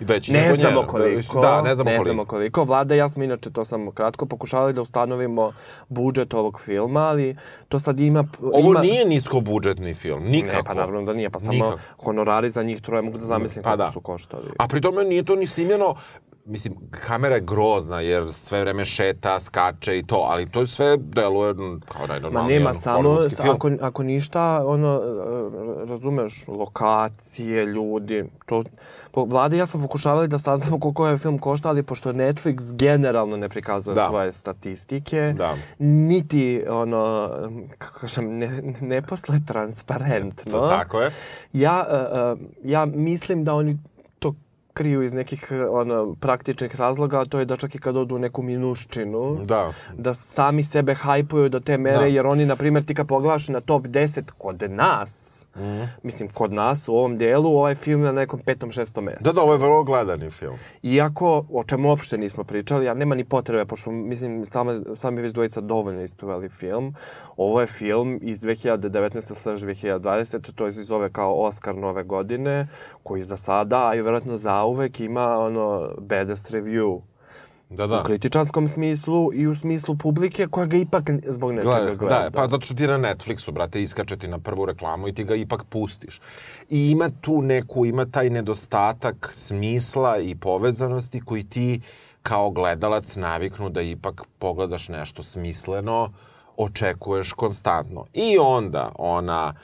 Veći 0.00 0.32
ne 0.32 0.52
znamo 0.54 0.76
njen. 0.76 0.86
koliko. 0.86 1.40
Da, 1.40 1.62
ne 1.62 1.74
znamo 1.74 1.90
ne 1.90 1.96
koliko. 1.96 2.04
znamo 2.04 2.24
koliko. 2.24 2.64
Vlada 2.64 2.94
i 2.94 2.98
ja 2.98 3.08
smo 3.08 3.24
inače, 3.24 3.50
to 3.50 3.64
sam 3.64 3.90
kratko 3.90 4.26
pokušali 4.26 4.72
da 4.72 4.82
ustanovimo 4.82 5.52
budžet 5.88 6.34
ovog 6.34 6.60
filma, 6.60 7.00
ali 7.00 7.36
to 7.68 7.78
sad 7.78 8.00
ima... 8.00 8.24
Ovo 8.42 8.70
ima... 8.70 8.80
nije 8.80 9.04
niskobudžetni 9.04 9.94
film, 9.94 10.22
nikako. 10.24 10.56
Ne, 10.56 10.62
pa 10.64 10.74
naravno 10.74 11.02
da 11.02 11.12
nije, 11.12 11.30
pa 11.30 11.40
samo 11.40 11.52
Nikako. 11.52 11.78
honorari 11.98 12.50
za 12.50 12.62
njih 12.62 12.82
troje 12.82 13.02
mogu 13.02 13.18
da 13.18 13.24
zamislim 13.26 13.62
Pa 13.62 13.70
kako 13.70 13.76
da. 13.76 13.92
su 13.92 14.00
koštali. 14.00 14.50
A 14.58 14.68
pri 14.68 14.80
tome 14.80 15.04
nije 15.04 15.22
to 15.22 15.36
ni 15.36 15.46
snimljeno, 15.46 15.94
mislim, 16.50 16.74
kamera 16.90 17.34
je 17.34 17.40
grozna 17.40 18.00
jer 18.00 18.32
sve 18.32 18.60
vreme 18.60 18.84
šeta, 18.84 19.40
skače 19.40 19.98
i 19.98 20.02
to, 20.02 20.16
ali 20.16 20.50
to 20.50 20.66
sve 20.66 20.96
deluje 20.96 21.54
kao 21.88 22.00
Ma 22.00 22.06
najnormalniji 22.06 22.58
nema 22.58 22.74
samo, 22.74 23.18
ako, 23.38 23.70
ako 23.80 24.02
ništa, 24.02 24.66
ono, 24.66 25.02
e, 25.84 25.86
razumeš, 25.86 26.44
lokacije, 26.48 27.66
ljudi, 27.66 28.24
to... 28.46 28.64
Po, 29.12 29.24
Vlada 29.24 29.56
i 29.56 29.58
ja 29.58 29.66
smo 29.66 29.80
pokušavali 29.80 30.28
da 30.28 30.38
saznamo 30.38 30.80
koliko 30.80 31.06
je 31.06 31.18
film 31.18 31.38
košta, 31.38 31.68
ali 31.68 31.82
pošto 31.82 32.12
Netflix 32.12 32.76
generalno 32.76 33.36
ne 33.36 33.48
prikazuje 33.48 33.94
Da. 33.94 34.08
svoje 34.08 34.32
statistike, 34.32 35.34
Da. 35.36 35.54
niti, 35.78 36.64
ono, 36.68 37.30
kako 37.78 37.98
kažem, 37.98 38.38
ne, 38.38 38.62
ne 38.80 39.02
posle 39.02 39.40
transparentno. 39.46 40.52
To 40.52 40.68
tako 40.68 41.00
je. 41.00 41.10
Ja, 41.52 41.86
e, 41.90 41.94
e, 41.94 42.36
ja 42.64 42.84
mislim 42.86 43.44
da 43.44 43.54
oni 43.54 43.78
kriju 44.74 45.02
iz 45.02 45.12
nekih 45.12 45.48
ono, 45.70 46.14
praktičnih 46.14 46.76
razloga, 46.76 47.20
a 47.20 47.24
to 47.24 47.38
je 47.38 47.44
da 47.44 47.56
čak 47.56 47.74
i 47.74 47.78
kad 47.78 47.96
odu 47.96 48.14
u 48.14 48.18
neku 48.18 48.42
minuščinu, 48.42 49.38
Da. 49.44 49.72
da 49.94 50.14
sami 50.14 50.64
sebe 50.64 50.94
hajpuju 50.94 51.48
do 51.48 51.60
te 51.60 51.78
mere, 51.78 51.98
Da. 51.98 52.04
jer 52.04 52.26
oni, 52.26 52.46
na 52.46 52.56
primjer, 52.56 52.84
ti 52.84 52.94
kad 52.94 53.06
pogledaš 53.08 53.48
na 53.48 53.60
top 53.60 53.82
10 53.84 54.30
kod 54.38 54.62
nas, 54.70 55.29
Mhm. 55.56 55.82
mislim, 56.02 56.28
kod 56.28 56.52
nas 56.52 56.88
u 56.88 56.94
ovom 56.94 57.18
delu, 57.18 57.50
ovaj 57.50 57.74
film 57.74 58.00
je 58.00 58.06
na 58.06 58.12
nekom 58.12 58.40
petom, 58.40 58.70
šestom 58.70 59.04
mjestu. 59.04 59.24
Da, 59.24 59.32
da, 59.32 59.40
ovo 59.42 59.52
je 59.52 59.58
vrlo 59.58 59.84
gledani 59.84 60.30
film. 60.30 60.56
Iako, 60.82 61.44
o 61.52 61.64
čemu 61.64 61.88
uopšte 61.88 62.18
nismo 62.18 62.44
pričali, 62.44 62.88
a 62.88 62.94
nema 62.94 63.14
ni 63.14 63.24
potrebe, 63.24 63.64
pošto, 63.64 63.90
mislim, 63.90 64.46
sami, 64.52 64.82
sami 64.96 65.22
već 65.22 65.32
dvojica 65.32 65.60
dovoljno 65.60 66.02
ispevali 66.02 66.48
film. 66.48 66.94
Ovo 67.36 67.60
je 67.60 67.66
film 67.66 68.18
iz 68.22 68.40
2019. 68.40 69.34
slash 69.34 69.64
2020. 69.64 70.52
To 70.54 70.72
se 70.72 70.84
zove 70.84 71.12
kao 71.12 71.34
Oscar 71.34 71.74
nove 71.74 72.02
godine, 72.02 72.68
koji 73.02 73.22
za 73.22 73.36
sada, 73.36 73.88
a 73.88 73.94
i 73.94 74.02
vjerojatno 74.02 74.36
zauvek, 74.36 75.00
ima 75.00 75.38
ono 75.38 75.88
baddest 75.98 76.50
review. 76.50 77.00
Da, 77.70 77.86
da. 77.86 78.00
U 78.00 78.04
kritičanskom 78.04 78.68
smislu 78.68 79.30
i 79.34 79.46
u 79.46 79.54
smislu 79.54 79.96
publike 79.96 80.46
koja 80.46 80.66
ga 80.66 80.76
ipak 80.76 81.10
zbog 81.28 81.52
nečega 81.52 81.70
Gleda, 81.70 81.94
gleda. 81.94 82.20
da, 82.20 82.30
pa 82.30 82.48
zato 82.48 82.60
što 82.60 82.74
ti 82.74 82.86
na 82.86 82.98
Netflixu, 82.98 83.50
brate, 83.50 83.82
iskače 83.82 84.16
ti 84.16 84.28
na 84.28 84.38
prvu 84.38 84.66
reklamu 84.66 85.08
i 85.08 85.14
ti 85.14 85.24
ga 85.24 85.34
ipak 85.34 85.64
pustiš. 85.64 86.20
I 86.70 86.90
ima 86.90 87.10
tu 87.20 87.42
neku, 87.42 87.86
ima 87.86 88.06
taj 88.06 88.30
nedostatak 88.30 89.30
smisla 89.34 90.18
i 90.18 90.34
povezanosti 90.34 91.20
koji 91.20 91.44
ti 91.44 91.80
kao 92.22 92.50
gledalac 92.50 93.16
naviknu 93.16 93.70
da 93.70 93.82
ipak 93.82 94.22
pogledaš 94.38 94.88
nešto 94.88 95.22
smisleno, 95.22 96.12
očekuješ 96.56 97.32
konstantno. 97.32 98.04
I 98.14 98.38
onda 98.40 98.92
ona 98.98 99.54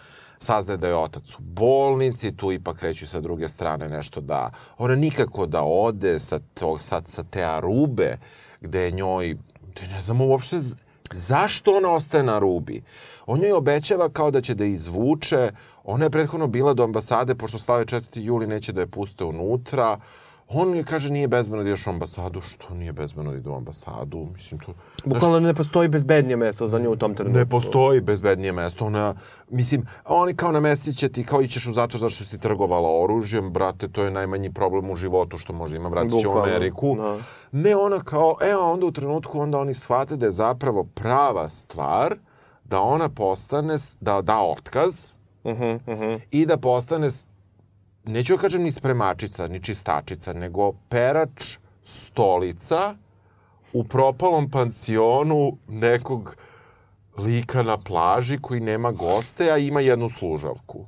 saznaje 0.41 0.76
da 0.76 0.89
je 0.89 0.97
otac 0.97 1.34
u 1.34 1.43
bolnici, 1.43 2.37
tu 2.37 2.53
ipak 2.53 2.76
kreću 2.76 3.07
sa 3.07 3.20
druge 3.20 3.49
strane 3.49 3.89
nešto 3.89 4.20
da... 4.20 4.51
Ona 4.78 4.95
nikako 4.95 5.47
da 5.47 5.62
ode 5.62 6.18
sa, 6.18 6.41
to, 6.55 6.78
sad 6.78 7.09
sa 7.09 7.24
te 7.24 7.45
Arube, 7.45 8.18
gde 8.61 8.80
je 8.80 8.91
njoj... 8.91 9.37
Te 9.74 9.87
ne 9.87 10.03
znamo 10.03 10.26
uopšte 10.26 10.61
zašto 11.14 11.76
ona 11.76 11.91
ostaje 11.91 12.24
na 12.24 12.37
Arubi. 12.37 12.82
On 13.26 13.43
joj 13.43 13.53
obećava 13.53 14.09
kao 14.09 14.30
da 14.30 14.41
će 14.41 14.55
da 14.55 14.64
izvuče. 14.64 15.51
Ona 15.84 16.05
je 16.05 16.11
prethodno 16.11 16.47
bila 16.47 16.74
do 16.74 16.84
ambasade, 16.84 17.34
pošto 17.34 17.59
slave 17.59 17.84
4. 17.84 18.20
juli 18.20 18.47
neće 18.47 18.72
da 18.72 18.80
je 18.80 18.87
puste 18.87 19.24
unutra. 19.24 19.99
On 20.49 20.85
kaže 20.85 21.11
nije 21.11 21.29
bezbedno 21.29 21.63
da 21.63 21.69
ideš 21.69 21.87
u 21.87 21.91
ambasadu. 21.91 22.41
Što 22.41 22.75
nije 22.75 22.93
bezbedno 22.93 23.31
da 23.33 23.39
ide 23.39 23.51
u 23.51 23.57
ambasadu? 23.57 24.29
Mislim, 24.35 24.61
to... 24.61 24.75
Bukvalno 25.05 25.41
ne 25.41 25.55
postoji 25.55 25.89
bezbednije 25.89 26.37
mesto 26.37 26.69
za 26.69 26.79
nju 26.79 26.91
u 26.91 26.97
tom 26.97 27.15
trenutku. 27.15 27.39
Ne 27.39 27.47
postoji 27.47 28.01
bezbednije 28.01 28.53
mesto. 28.53 28.87
Ona, 28.87 29.15
mislim, 29.51 29.87
oni 30.05 30.37
kao 30.37 30.53
namestiće 30.53 31.09
ti, 31.09 31.25
kao 31.25 31.43
ićeš 31.43 31.67
u 31.67 31.73
zatvor 31.73 32.01
zašto 32.01 32.25
si 32.25 32.39
trgovala 32.39 33.03
oružjem, 33.03 33.53
brate, 33.53 33.89
to 33.89 34.03
je 34.03 34.11
najmanji 34.11 34.53
problem 34.53 34.91
u 34.91 34.97
životu 34.97 35.39
što 35.39 35.53
možda 35.53 35.77
ima, 35.77 35.89
vratit 35.89 36.21
će 36.21 36.29
u 36.29 36.39
Ameriku. 36.39 36.97
da. 36.97 37.19
Ne, 37.53 37.77
ona 37.77 38.01
kao, 38.05 38.37
evo, 38.43 38.73
onda 38.73 38.87
u 38.87 38.93
trenutku, 38.93 39.41
onda 39.41 39.59
oni 39.59 39.75
shvate 39.75 40.17
da 40.17 40.27
je 40.27 40.33
zapravo 40.33 40.85
prava 40.85 41.49
stvar 41.49 42.17
da 42.65 42.81
ona 42.81 43.09
postane, 43.09 43.79
da 44.01 44.23
da 44.23 44.39
otkaz 44.41 45.17
Mhm, 45.47 45.93
mhm. 45.93 46.15
i 46.31 46.47
da 46.47 46.57
postane, 46.57 47.09
neću 48.07 48.37
da 48.37 48.41
kažem 48.41 48.63
ni 48.63 48.71
spremačica, 48.71 49.49
ni 49.49 49.63
čistačica, 49.63 50.33
nego 50.33 50.73
perač 50.89 51.59
stolica 51.85 52.95
u 53.73 53.85
propalom 53.85 54.51
pansionu 54.51 55.57
nekog 55.69 56.37
lika 57.19 57.63
na 57.63 57.79
plaži 57.79 58.39
koji 58.41 58.61
nema 58.61 58.93
goste, 58.93 59.51
a 59.53 59.57
ima 59.57 59.81
jednu 59.81 60.11
služavku. 60.11 60.87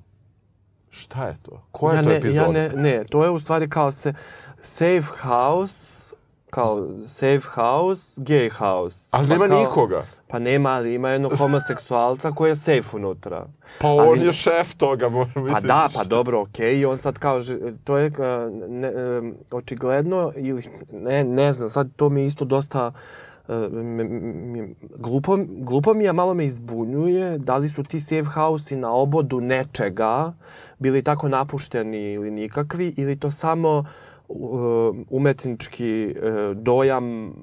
Šta 0.91 1.27
je 1.27 1.35
to? 1.43 1.63
Koja 1.73 1.93
je 1.93 1.99
ja 1.99 2.03
to 2.03 2.09
ne, 2.09 2.17
epizoda? 2.17 2.59
Ja 2.61 2.69
ne, 2.69 2.69
ne, 2.69 3.05
to 3.05 3.25
je 3.25 3.31
u 3.31 3.41
stvari 3.41 3.69
kao 3.69 3.93
se 3.93 4.15
safe 4.61 5.03
house, 5.23 6.15
kao 6.51 6.89
safe 7.07 7.41
house, 7.55 8.21
gay 8.21 8.51
house. 8.53 8.97
Ali 9.11 9.29
Pa 9.29 9.35
nema 9.35 9.49
kao- 9.49 9.61
nikoga. 9.61 10.05
Pa 10.29 10.39
nema, 10.39 10.71
ali 10.71 10.95
ima 10.95 11.11
jednog 11.11 11.33
homoseksualca 11.39 12.33
koji 12.33 12.51
je 12.51 12.57
safe 12.57 12.97
unutra. 12.97 13.47
Pa 13.79 13.89
Ali- 13.89 14.09
on 14.11 14.21
je 14.21 14.33
šef 14.33 14.75
toga, 14.75 15.09
moram 15.09 15.33
Pa 15.35 15.41
mislim. 15.41 15.63
da, 15.63 15.87
pa 15.95 16.05
dobro, 16.05 16.41
okej, 16.41 16.79
i 16.79 16.85
on 16.85 16.99
sad 16.99 17.19
kao, 17.19 17.41
to 17.85 17.99
je 17.99 18.13
a, 18.19 18.39
ne, 18.69 18.89
em, 18.89 19.35
očigledno, 19.51 20.33
ili 20.37 20.63
ne, 20.93 21.25
ne 21.25 21.53
znam, 21.53 21.71
sad 21.71 21.89
to 21.97 22.09
mi 22.09 22.21
je 22.21 22.27
isto 22.27 22.45
dosta 22.45 22.93
e, 23.49 23.53
m- 23.55 24.01
m- 24.01 24.17
m- 24.55 24.75
glupo, 24.97 25.37
glupo 25.49 25.95
mi 25.95 26.05
je, 26.05 26.13
malo 26.13 26.35
me 26.35 26.47
izbunjuje, 26.47 27.39
da 27.39 27.57
li 27.57 27.69
su 27.69 27.83
ti 27.83 28.01
safe 28.01 28.25
house 28.25 28.77
na 28.77 28.93
obodu 28.93 29.41
nečega 29.41 30.33
bili 30.79 31.03
tako 31.03 31.29
napušteni 31.29 32.13
ili 32.13 32.31
nikakvi, 32.31 32.95
ili 32.97 33.17
to 33.17 33.31
samo 33.31 33.85
uh, 34.29 34.39
umetnički 35.11 36.15
uh, 36.17 36.57
dojam 36.57 37.35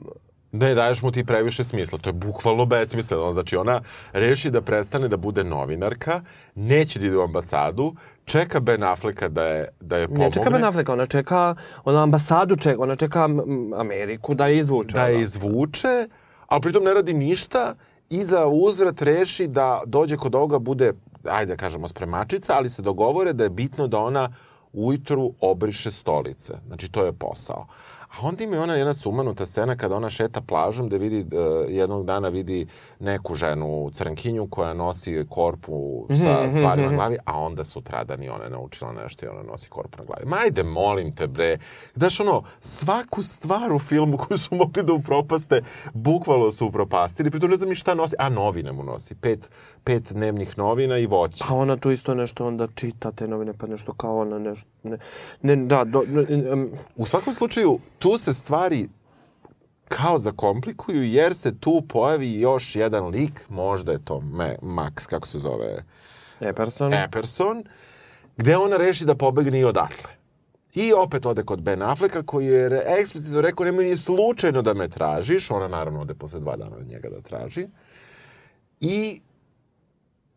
Ne 0.59 0.75
daješ 0.75 1.01
mu 1.01 1.11
ti 1.11 1.25
previše 1.25 1.63
smisla. 1.63 1.97
To 1.97 2.09
je 2.09 2.13
bukvalno 2.13 2.65
besmisleno. 2.65 3.33
Znači, 3.33 3.55
ona 3.55 3.81
reši 4.13 4.49
da 4.49 4.61
prestane 4.61 5.07
da 5.07 5.17
bude 5.17 5.43
novinarka, 5.43 6.21
neće 6.55 6.99
da 6.99 7.05
ide 7.05 7.17
u 7.17 7.21
ambasadu, 7.21 7.93
čeka 8.25 8.59
Ben 8.59 8.83
Afflecka 8.83 9.29
da 9.29 9.43
je, 9.43 9.67
da 9.79 9.97
je 9.97 10.07
pomogne. 10.07 10.25
Ne 10.25 10.31
čeka 10.31 10.49
Ben 10.49 10.63
Afflecka, 10.63 10.93
ona 10.93 11.05
čeka, 11.05 11.55
ona 11.83 12.03
ambasadu 12.03 12.55
čeka, 12.55 12.81
ona 12.81 12.95
čeka 12.95 13.29
Ameriku 13.77 14.33
da 14.35 14.47
je 14.47 14.57
izvuče. 14.57 14.93
Da 14.93 15.07
je 15.07 15.21
izvuče, 15.21 16.07
ali 16.47 16.61
pritom 16.61 16.83
ne 16.83 16.93
radi 16.93 17.13
ništa 17.13 17.75
i 18.09 18.23
za 18.23 18.47
uzvrat 18.47 19.01
reši 19.01 19.47
da 19.47 19.81
dođe 19.85 20.17
kod 20.17 20.35
ovoga 20.35 20.59
bude, 20.59 20.93
ajde 21.29 21.55
da 21.55 21.57
kažemo, 21.57 21.87
spremačica, 21.87 22.53
ali 22.57 22.69
se 22.69 22.81
dogovore 22.81 23.33
da 23.33 23.43
je 23.43 23.49
bitno 23.49 23.87
da 23.87 23.99
ona 23.99 24.29
ujutru 24.73 25.33
obriše 25.39 25.91
stolice. 25.91 26.53
Znači, 26.67 26.91
to 26.91 27.05
je 27.05 27.13
posao. 27.13 27.67
A 28.15 28.27
onda 28.27 28.43
ima 28.43 28.55
i 28.55 28.59
ona 28.59 28.73
jedna 28.75 28.93
sumanuta 28.93 29.45
scena 29.45 29.75
kada 29.75 29.95
ona 29.95 30.09
šeta 30.09 30.41
plažom 30.41 30.89
da 30.89 30.97
vidi, 30.97 31.25
uh, 31.37 31.65
jednog 31.69 32.05
dana 32.05 32.29
vidi 32.29 32.67
neku 32.99 33.35
ženu 33.35 33.89
crnkinju 33.93 34.47
koja 34.47 34.73
nosi 34.73 35.25
korpu 35.29 36.07
sa 36.09 36.41
Mhm, 36.41 36.49
stvarima 36.49 36.81
na 36.81 36.87
mhm. 36.87 36.95
glavi, 36.95 37.17
a 37.25 37.39
onda 37.39 37.65
sutradan 37.65 38.23
i 38.23 38.29
ona 38.29 38.43
je 38.43 38.49
naučila 38.49 38.91
nešto 38.91 39.25
i 39.25 39.29
ona 39.29 39.43
nosi 39.43 39.69
korpu 39.69 39.97
na 39.97 40.03
glavi. 40.03 40.25
Ma 40.25 40.37
ajde, 40.37 40.63
molim 40.63 41.15
te 41.15 41.27
bre. 41.27 41.57
Znaš 41.95 42.19
ono, 42.19 42.43
svaku 42.59 43.23
stvar 43.23 43.73
u 43.73 43.79
filmu 43.79 44.17
koju 44.17 44.37
su 44.37 44.55
mogli 44.55 44.83
da 44.83 44.93
upropaste, 44.93 45.61
bukvalno 45.93 46.51
su 46.51 46.67
upropastili. 46.67 47.31
Pritom 47.31 47.49
ne 47.49 47.57
znam 47.57 47.69
ni 47.69 47.75
šta 47.75 47.93
nosi. 47.93 48.15
A, 48.19 48.29
novine 48.29 48.71
mu 48.71 48.83
nosi. 48.83 49.15
Pet, 49.15 49.49
pet 49.83 50.13
dnevnih 50.13 50.57
novina 50.57 50.97
i 50.97 51.05
voće. 51.05 51.43
Pa 51.47 51.53
ona 51.53 51.77
tu 51.77 51.91
isto 51.91 52.15
nešto 52.15 52.45
onda 52.47 52.67
čita 52.75 53.11
te 53.11 53.27
novine, 53.27 53.53
pa 53.53 53.67
nešto 53.67 53.93
kao 53.93 54.17
ona 54.19 54.39
nešto... 54.39 54.67
Ne, 54.83 54.97
ne 55.41 55.55
da, 55.55 55.83
do, 55.83 56.03
ne, 56.07 56.21
em, 56.51 56.71
U 56.95 57.05
svakom 57.05 57.33
slučaju, 57.33 57.79
tu 58.05 58.17
se 58.17 58.33
stvari 58.33 58.89
kao 59.87 60.19
zakomplikuju 60.19 61.03
jer 61.03 61.35
se 61.35 61.59
tu 61.59 61.83
pojavi 61.89 62.33
još 62.33 62.75
jedan 62.75 63.07
lik, 63.07 63.49
možda 63.49 63.91
je 63.91 64.05
to 64.05 64.21
Me, 64.21 64.57
Max, 64.61 65.07
kako 65.07 65.27
se 65.27 65.39
zove, 65.39 65.83
Epperson. 66.39 66.93
Epperson, 66.93 67.63
gde 68.37 68.57
ona 68.57 68.77
reši 68.77 69.05
da 69.05 69.15
pobegne 69.15 69.59
i 69.59 69.63
odatle. 69.63 70.09
I 70.73 70.93
opet 70.93 71.25
ode 71.25 71.43
kod 71.43 71.61
Ben 71.61 71.81
Afflecka 71.81 72.23
koji 72.23 72.45
je 72.45 72.83
eksplicitno 72.85 73.41
rekao 73.41 73.65
nemoj 73.65 73.85
ni 73.85 73.97
slučajno 73.97 74.61
da 74.61 74.73
me 74.73 74.89
tražiš. 74.89 75.51
Ona 75.51 75.67
naravno 75.67 76.01
ode 76.01 76.13
posle 76.13 76.39
dva 76.39 76.55
dana 76.55 76.75
od 76.75 76.87
njega 76.87 77.09
da 77.09 77.21
traži. 77.21 77.67
I 78.79 79.21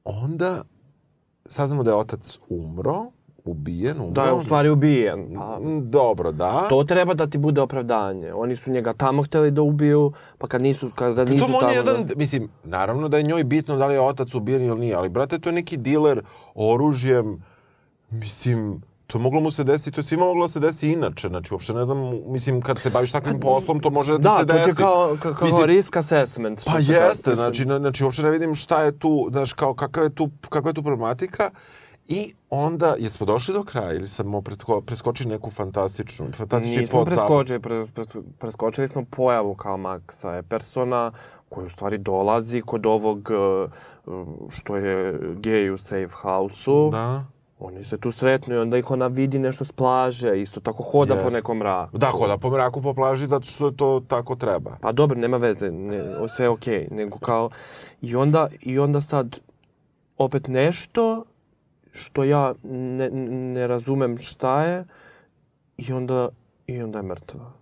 onda 0.05 0.65
saznamo 1.47 1.83
da 1.83 1.91
je 1.91 1.97
otac 1.97 2.39
umro, 2.49 3.11
ubijen, 3.51 3.97
umro. 4.01 4.11
Da 4.11 4.25
je 4.25 4.33
u 4.33 4.43
stvari 4.43 4.69
ubijen. 4.69 5.35
Pa, 5.37 5.59
Dobro, 5.83 6.33
da. 6.33 6.67
to 6.69 6.85
treba 6.85 7.15
da 7.15 7.27
ti 7.27 7.39
bude 7.39 7.61
opravdanje. 7.61 8.33
Oni 8.35 8.57
su 8.57 8.71
njega 8.71 8.93
tamo 8.93 9.23
hteli 9.23 9.51
da 9.51 9.63
ubiju, 9.63 10.13
pa 10.39 10.47
kad 10.47 10.63
nisu, 10.63 10.91
kad 10.95 11.15
ga 11.15 11.25
nisu 11.25 11.37
Pritom 11.37 11.55
on 11.55 11.61
tamo... 11.61 11.73
je 11.73 11.77
jedan, 11.77 12.05
da... 12.07 12.15
mislim, 12.17 12.49
naravno 12.65 13.09
da 13.09 13.17
je 13.17 13.23
njoj 13.23 13.45
bitno 13.45 13.77
da 13.77 13.87
li 13.87 13.95
je 13.95 14.01
otac 14.01 14.35
ubijen 14.35 14.63
ili 14.63 14.79
nije, 14.81 14.95
ali 14.95 15.09
brate, 15.09 15.39
to 15.39 15.49
je 15.49 15.53
neki 15.53 15.77
diler 15.77 16.23
oružjem, 16.55 17.43
mislim, 18.11 18.83
to 19.07 19.19
je 19.19 19.23
moglo 19.23 19.41
mu 19.41 19.51
se 19.51 19.65
desiti, 19.65 19.91
to 19.95 20.01
je 20.01 20.05
svima 20.05 20.25
moglo 20.25 20.45
da 20.45 20.49
se 20.49 20.61
desi 20.61 20.93
inače, 20.93 21.29
znači, 21.29 21.55
uopšte 21.55 21.75
ne 21.75 21.85
znam, 21.85 21.99
mislim, 22.27 22.63
kad 22.63 22.79
se 22.79 22.91
baviš 22.91 23.13
takvim 23.13 23.41
poslom, 23.41 23.81
to 23.81 23.91
može 23.91 24.13
da 24.13 24.19
ti 24.19 24.23
Da, 24.23 24.39
se 24.41 24.47
to 24.47 24.53
ti 24.53 24.59
desi. 24.59 24.71
je 24.71 24.75
kao, 24.75 25.17
kao, 25.23 25.35
kao 25.35 25.47
Mislim, 25.47 25.67
risk 25.67 25.97
assessment. 25.97 26.61
Pa 26.67 26.79
jeste, 26.79 27.35
znači, 27.35 27.65
na, 27.67 27.79
znači, 27.79 28.05
uopšte 28.05 28.23
ne 28.23 28.31
vidim 28.31 28.55
šta 28.55 28.83
je 28.83 28.99
tu, 28.99 29.29
znaš, 29.33 29.53
kao, 29.53 29.75
kakva 29.75 30.03
je 30.03 30.11
tu, 30.11 30.31
kakva 30.49 30.71
je 30.71 30.75
tu 30.75 30.83
problematika. 30.83 31.51
I 32.09 32.35
onda, 32.51 32.97
jesmo 32.99 33.27
došli 33.27 33.55
do 33.55 33.65
kraja 33.65 33.93
ili 33.93 34.09
samo 34.09 34.43
presko, 34.43 34.81
preskočili 34.81 35.31
neku 35.31 35.51
fantastičnu, 35.51 36.27
fantastični 36.33 36.81
Nismo 36.81 37.05
podzavod? 37.05 37.19
preskočili, 37.47 37.61
pre, 37.61 37.87
pre, 37.87 38.05
preskočili 38.39 38.89
smo 38.89 39.05
pojavu 39.05 39.55
kao 39.55 39.77
Maxa 39.77 40.39
Eppersona, 40.39 41.13
koji 41.49 41.67
u 41.67 41.71
stvari 41.71 41.99
dolazi 41.99 42.61
kod 42.61 42.87
ovog 42.87 43.31
uh, 44.07 44.19
što 44.51 44.77
je 44.77 45.19
gej 45.35 45.71
u 45.71 45.79
safe 45.79 46.09
house-u. 46.13 46.91
Da. 46.91 47.25
Oni 47.59 47.85
se 47.85 47.99
tu 47.99 48.13
sretnu 48.13 48.55
i 48.55 48.59
onda 48.59 48.79
ih 48.79 48.91
ona 48.91 49.07
vidi 49.07 49.39
nešto 49.39 49.65
s 49.65 49.73
plaže, 49.73 50.43
isto 50.43 50.61
tako 50.61 50.83
hoda 50.83 51.15
po 51.15 51.31
Yes. 51.31 51.33
nekom 51.33 51.59
mraku. 51.59 51.99
Da, 51.99 52.07
hoda 52.07 52.39
po 52.39 52.51
mraku 52.51 52.83
po 52.83 52.95
plaži 52.95 53.27
zato 53.27 53.47
što 53.47 53.71
to 53.71 54.03
tako 54.09 54.37
treba. 54.37 54.77
Pa 54.81 54.93
dobro, 54.93 55.19
nema 55.19 55.37
veze, 55.37 55.71
ne, 55.71 56.05
sve 56.37 56.45
je 56.45 56.49
okej, 56.49 56.89
nego 56.91 57.19
kao... 57.19 57.51
I 58.01 58.17
onda, 58.17 58.49
I 58.61 58.79
onda 58.79 59.01
sad 59.01 59.39
opet 60.19 60.49
nešto 60.49 61.25
što 61.99 62.25
ja 62.25 62.55
ne, 62.63 63.11
ne 63.11 63.67
razumem 63.67 64.19
šta 64.19 64.65
je 64.65 64.85
i 65.77 65.93
onda, 65.93 66.29
i 66.67 66.83
onda 66.83 66.99
je 66.99 67.03
mrtva. 67.03 67.53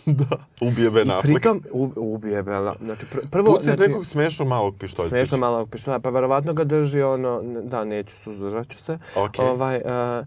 da. 0.20 0.36
Ubije 0.60 0.90
Ben 0.90 1.08
I 1.08 1.10
Affleck. 1.10 1.24
pritom 1.24 1.62
u, 1.72 1.92
ubije 1.96 2.42
Bela. 2.42 2.76
Znači, 2.84 3.06
pr 3.12 3.18
prvo, 3.30 3.46
Puca 3.46 3.58
iz 3.60 3.64
znači, 3.64 3.80
nekog 3.80 4.06
smešno 4.06 4.44
malog 4.44 4.74
pištoljčića. 4.78 5.16
smešno 5.16 5.38
malog 5.38 5.70
pištolja, 5.70 5.98
pa 5.98 6.10
verovatno 6.10 6.52
ga 6.52 6.64
drži 6.64 7.02
ono, 7.02 7.42
da, 7.62 7.84
neću, 7.84 8.16
suzdržat 8.24 8.68
ću 8.68 8.78
se. 8.78 8.98
Okej. 9.16 9.44
Ovaj, 9.44 9.76
uh, 9.76 10.26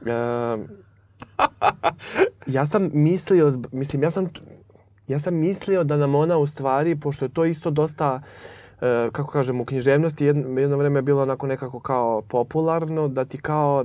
uh, 0.00 0.64
ja 2.46 2.66
sam 2.66 2.90
mislio, 2.92 3.52
mislim, 3.72 4.02
ja 4.02 4.10
sam, 4.10 4.28
ja 5.08 5.18
sam 5.18 5.34
mislio 5.34 5.84
da 5.84 5.96
nam 5.96 6.14
ona 6.14 6.38
u 6.38 6.46
stvari, 6.46 6.96
pošto 6.96 7.24
je 7.24 7.28
to 7.28 7.44
isto 7.44 7.70
dosta, 7.70 8.22
e, 8.84 9.10
kako 9.12 9.30
kažem, 9.30 9.60
u 9.60 9.64
književnosti 9.64 10.24
jedno, 10.24 10.60
jedno 10.60 10.76
vreme 10.76 10.98
je 10.98 11.02
bilo 11.02 11.22
onako 11.22 11.46
nekako 11.46 11.80
kao 11.80 12.22
popularno, 12.22 13.08
da 13.08 13.24
ti 13.24 13.38
kao 13.38 13.84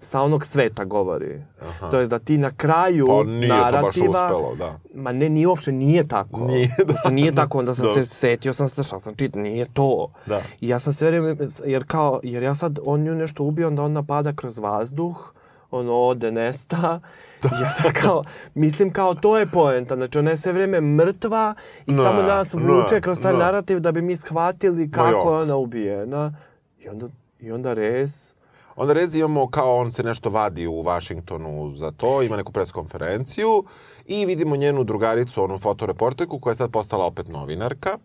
sa 0.00 0.22
onog 0.22 0.46
sveta 0.46 0.84
govori. 0.84 1.42
Aha. 1.60 1.90
To 1.90 1.98
je 1.98 2.06
da 2.06 2.18
ti 2.18 2.38
na 2.38 2.50
kraju 2.50 3.06
Pa 3.06 3.24
nije 3.24 3.48
to 3.48 3.54
baš 3.54 3.72
narativa... 3.72 4.24
uspelo, 4.24 4.54
da. 4.58 4.78
Ma 4.94 5.12
ne, 5.12 5.28
nije 5.28 5.46
uopšte, 5.46 5.72
nije 5.72 6.08
tako. 6.08 6.40
Nije, 6.40 6.74
da. 6.78 6.84
Prosto 6.84 7.10
nije 7.10 7.34
tako, 7.34 7.58
onda 7.58 7.74
sam 7.74 7.84
Dobro. 7.84 8.04
se 8.04 8.14
setio, 8.14 8.52
sam 8.52 8.68
se 8.68 8.82
šta 8.82 9.00
sam 9.00 9.14
čitao, 9.14 9.42
nije 9.42 9.64
to. 9.64 10.12
Da. 10.26 10.40
I 10.60 10.68
ja 10.68 10.78
sam 10.78 10.92
sve 10.92 11.10
vreme, 11.10 11.36
jer 11.64 11.84
kao, 11.86 12.20
jer 12.22 12.42
ja 12.42 12.54
sad, 12.54 12.78
on 12.84 13.00
nju 13.00 13.14
nešto 13.14 13.44
ubio, 13.44 13.68
onda 13.68 13.82
ona 13.82 14.02
pada 14.02 14.32
kroz 14.32 14.58
vazduh, 14.58 15.32
ono 15.70 15.94
ode, 15.94 16.32
nesta. 16.32 17.00
I 17.44 17.48
ja 17.62 17.70
sad 17.70 17.92
kao, 17.92 18.24
mislim 18.54 18.92
kao 18.92 19.14
to 19.14 19.38
je 19.38 19.46
poenta, 19.46 19.96
znači 19.96 20.18
ona 20.18 20.30
je 20.30 20.36
sve 20.36 20.52
vreme 20.52 20.80
mrtva 20.80 21.54
i 21.86 21.92
Ne, 21.92 21.96
samo 21.96 22.22
nas 22.22 22.52
ne, 22.52 22.62
vuče 22.62 23.00
kroz 23.00 23.20
taj 23.20 23.32
ne. 23.32 23.38
narativ 23.38 23.80
da 23.80 23.92
bi 23.92 24.02
mi 24.02 24.16
shvatili 24.16 24.90
kako 24.90 25.30
je 25.30 25.42
ona 25.42 25.56
ubijena. 25.56 26.34
I 26.78 26.88
onda, 26.88 27.06
i 27.40 27.52
onda 27.52 27.74
res, 27.74 28.30
Onda 28.76 28.92
rezi 28.92 29.18
imamo 29.18 29.48
kao 29.48 29.76
on 29.76 29.92
se 29.92 30.02
nešto 30.02 30.30
vadi 30.30 30.66
u 30.66 30.82
Vašingtonu 30.82 31.76
za 31.76 31.90
to, 31.90 32.22
ima 32.22 32.36
neku 32.36 32.52
preskonferenciju 32.52 33.64
i 34.06 34.26
vidimo 34.26 34.56
njenu 34.56 34.84
drugaricu, 34.84 35.44
onu 35.44 35.58
fotoreporterku 35.58 36.38
koja 36.38 36.50
je 36.52 36.56
sad 36.56 36.70
postala 36.70 37.06
opet 37.06 37.28
novinarka 37.28 37.98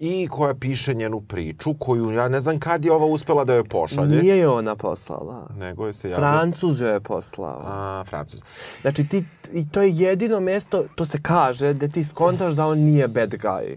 i 0.00 0.28
koja 0.30 0.54
piše 0.54 0.94
njenu 0.94 1.20
priču 1.20 1.74
koju 1.74 2.10
ja 2.10 2.28
ne 2.28 2.40
znam 2.40 2.58
kad 2.58 2.84
je 2.84 2.92
ova 2.92 3.06
uspela 3.06 3.44
da 3.44 3.54
joj 3.54 3.64
pošalje. 3.64 4.22
nije 4.22 4.38
je 4.38 4.48
ona 4.48 4.76
poslala. 4.76 5.46
Nego 5.56 5.86
je 5.86 5.92
se 5.92 6.10
javila. 6.10 6.32
Francuz 6.32 6.80
joj 6.80 6.92
je 6.92 7.00
poslao. 7.00 7.60
A, 7.64 8.04
Francuz. 8.06 8.40
Znači 8.80 9.08
ti, 9.08 9.24
i 9.52 9.70
to 9.70 9.82
je 9.82 9.90
jedino 9.90 10.40
mesto, 10.40 10.84
to 10.94 11.04
se 11.04 11.18
kaže, 11.22 11.72
da 11.74 11.88
ti 11.88 12.04
skontaš 12.04 12.54
da 12.54 12.66
on 12.66 12.78
nije 12.78 13.08
bad 13.08 13.30
guy. 13.30 13.76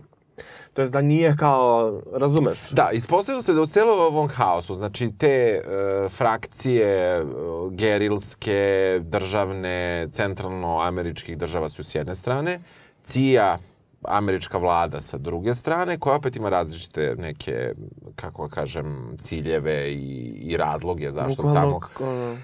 To 0.74 0.82
jest 0.82 0.93
da 0.93 1.01
nije 1.01 1.36
kao, 1.38 2.01
razumeš? 2.13 2.69
Da, 2.71 2.89
ispostavilo 2.93 3.41
se 3.41 3.53
da 3.53 3.61
u 3.61 3.67
celom 3.67 3.99
ovom 3.99 4.28
haosu, 4.28 4.76
znači 4.76 5.11
te 5.17 5.28
e, 5.28 5.61
frakcije 6.09 6.88
e, 6.88 7.26
gerilske, 7.71 8.99
državne, 9.03 10.07
centralno-američkih 10.11 11.38
država 11.38 11.69
su 11.69 11.84
s 11.84 11.95
jedne 11.95 12.15
strane, 12.15 12.59
CIA, 13.03 13.57
američka 14.06 14.58
vlada 14.58 15.01
sa 15.01 15.18
druge 15.18 15.54
strane, 15.54 15.99
koja 15.99 16.16
opet 16.16 16.36
ima 16.36 16.49
različite 16.49 17.16
neke, 17.18 17.74
kako 18.16 18.47
da 18.47 18.54
kažem, 18.56 19.16
ciljeve 19.20 19.91
i, 19.91 19.97
i 20.41 20.58
razloge 20.58 21.12
zašto 21.12 21.43
Bukvalno, 21.43 21.60
tamo. 21.62 21.80
k- 21.80 22.01
ono, 22.01 22.38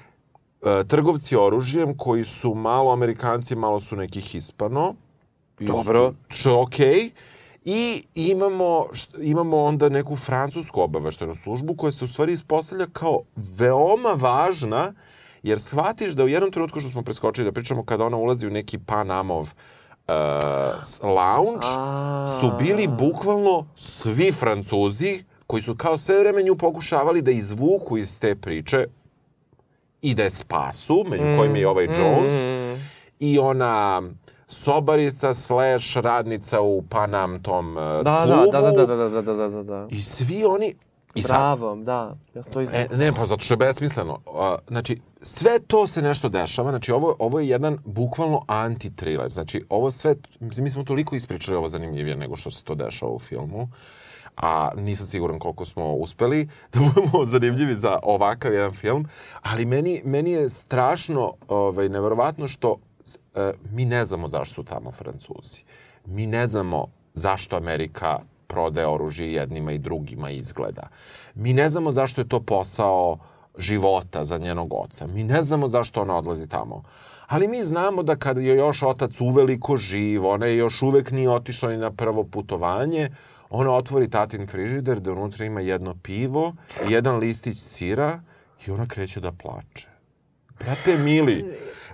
E, 0.62 0.84
trgovci 0.84 1.36
oružjem 1.36 1.98
koji 1.98 2.24
su 2.24 2.54
malo 2.54 2.92
Amerikanci, 2.92 3.56
malo 3.56 3.80
su 3.80 3.96
neki 3.96 4.22
Hispano. 4.22 4.94
Dobro. 5.60 6.14
Što 6.30 6.50
je 6.50 6.56
okej. 6.56 7.10
I 7.66 8.04
imamo, 8.16 8.64
št- 8.92 9.20
imamo 9.22 9.58
onda 9.58 9.90
neku 9.90 10.16
francusku 10.16 10.82
obaveštenu 10.82 11.36
službu 11.36 11.76
koja 11.76 11.92
se 11.92 12.06
u 12.06 12.08
stvari 12.08 12.34
ispostavlja 12.34 12.86
kao 12.86 13.20
veoma 13.36 14.10
važna, 14.10 14.94
jer 15.44 15.60
shvatiš 15.60 16.14
da 16.14 16.24
u 16.24 16.28
jednom 16.28 16.52
trenutku 16.52 16.82
što 16.82 16.90
smo 16.90 17.02
preskočili 17.04 17.46
da 17.46 17.52
pričamo 17.52 17.84
kada 17.84 18.06
ona 18.06 18.18
ulazi 18.18 18.48
u 18.48 18.52
neki 18.52 18.78
Panamov 18.78 19.42
uh, 19.42 19.50
s- 20.84 21.00
lounge, 21.02 21.66
A. 21.68 22.28
su 22.32 22.52
bili 22.58 22.88
bukvalno 22.90 23.66
svi 23.76 24.32
Francuzi 24.32 25.24
koji 25.48 25.64
su 25.64 25.76
kao 25.76 25.98
sve 25.98 26.20
vreme 26.20 26.44
nju 26.44 26.56
pokušavali 26.56 27.22
da 27.22 27.32
izvuku 27.32 27.98
iz 27.98 28.20
te 28.20 28.36
priče 28.36 28.86
i 30.02 30.14
da 30.14 30.24
je 30.24 30.30
spasu, 30.32 31.06
među 31.06 31.24
kojima 31.38 31.58
je 31.58 31.62
i 31.62 31.66
ovaj 31.66 31.86
Jones, 31.86 32.46
Mm. 32.46 32.80
i 33.20 33.40
ona 33.40 34.02
sobarica 34.48 35.34
slash 35.34 35.98
radnica 35.98 36.62
u 36.62 36.82
Panam 36.82 37.44
tom 37.44 37.70
uh, 37.70 37.84
Da, 37.84 38.02
da, 38.04 38.24
klubu. 38.26 38.52
da, 38.52 38.62
da, 38.62 38.72
da, 38.72 38.86
da, 38.88 39.10
da, 39.10 39.22
da, 39.22 39.34
da, 39.34 39.48
da, 39.48 39.64
da. 39.64 39.88
I 39.90 40.04
svi 40.04 40.46
oni, 40.46 40.76
I 41.16 41.22
sad, 41.22 41.38
Bravo, 41.38 41.76
da. 41.76 42.16
Ja 42.36 42.44
to. 42.44 42.62
E, 42.62 42.88
ne, 42.92 43.14
pa 43.14 43.26
zato 43.26 43.42
što 43.42 43.54
je 43.54 43.58
besmisleno. 43.58 44.20
Znači, 44.68 45.02
sve 45.22 45.60
to 45.60 45.88
se 45.88 46.02
nešto 46.02 46.30
dešava, 46.30 46.70
znači 46.70 46.92
ovo, 46.92 47.16
ovo 47.20 47.40
je 47.40 47.50
jedan 47.50 47.78
bukvalno 47.86 48.42
anti-thriller, 48.48 49.30
znači 49.30 49.66
ovo 49.70 49.92
sve, 49.92 50.16
mi 50.40 50.70
smo 50.70 50.84
toliko 50.84 51.16
ispričali 51.16 51.58
ovo 51.58 51.70
zanimljivije 51.70 52.16
nego 52.16 52.36
što 52.36 52.52
se 52.52 52.64
to 52.64 52.76
dešava 52.76 53.12
u 53.12 53.20
filmu, 53.20 53.70
a 54.38 54.72
nisam 54.76 55.06
siguran 55.06 55.40
koliko 55.40 55.66
smo 55.66 55.94
uspeli 55.94 56.50
da 56.74 56.80
budemo 56.80 57.26
zanimljivi 57.26 57.74
za 57.74 58.00
ovakav 58.04 58.54
jedan 58.54 58.74
film, 58.74 59.06
ali 59.42 59.66
meni, 59.66 60.02
meni 60.06 60.32
je 60.32 60.50
strašno 60.50 61.34
ovaj, 61.48 61.90
neverovatno 61.90 62.48
što 62.48 62.78
e, 63.36 63.52
mi 63.72 63.86
ne 63.86 64.06
znamo 64.06 64.28
zašto 64.28 64.54
su 64.56 64.64
tamo 64.64 64.92
Francuzi. 64.92 65.62
Mi 66.06 66.28
ne 66.28 66.48
znamo 66.48 66.88
zašto 67.14 67.56
Amerika 67.56 68.20
prodaje 68.50 68.88
oružje 68.88 69.34
jednima 69.34 69.72
i 69.72 69.78
drugima 69.78 70.30
izgleda. 70.30 70.90
Mi 71.36 71.54
ne 71.54 71.70
znamo 71.70 71.92
zašto 71.92 72.22
je 72.22 72.30
to 72.30 72.40
posao 72.40 73.18
života 73.58 74.26
za 74.26 74.38
njenog 74.38 74.74
oca. 74.74 75.08
Mi 75.08 75.24
ne 75.24 75.44
znamo 75.44 75.68
zašto 75.68 76.02
ona 76.02 76.18
odlazi 76.18 76.48
tamo. 76.48 76.84
Ali 77.28 77.48
mi 77.48 77.64
znamo 77.64 78.04
da 78.04 78.16
kada 78.16 78.42
je 78.42 78.56
još 78.58 78.84
otac 78.84 79.22
uveliko 79.22 79.78
živ, 79.78 80.26
ona 80.26 80.46
je 80.46 80.58
još 80.58 80.82
uvek 80.82 81.12
nije 81.12 81.30
otišla 81.30 81.70
ni 81.70 81.78
na 81.78 81.92
prvo 81.92 82.24
putovanje, 82.24 83.10
ona 83.50 83.72
otvori 83.72 84.10
tatin 84.10 84.48
frižider 84.48 85.00
da 85.00 85.12
unutra 85.12 85.46
ima 85.46 85.62
jedno 85.62 85.96
pivo 86.04 86.54
i 86.90 86.92
jedan 86.94 87.18
listić 87.18 87.58
sira 87.62 88.22
i 88.68 88.72
ona 88.72 88.88
kreće 88.88 89.20
da 89.20 89.32
plače. 89.32 89.88
Brate 90.60 90.98
mili, 90.98 91.46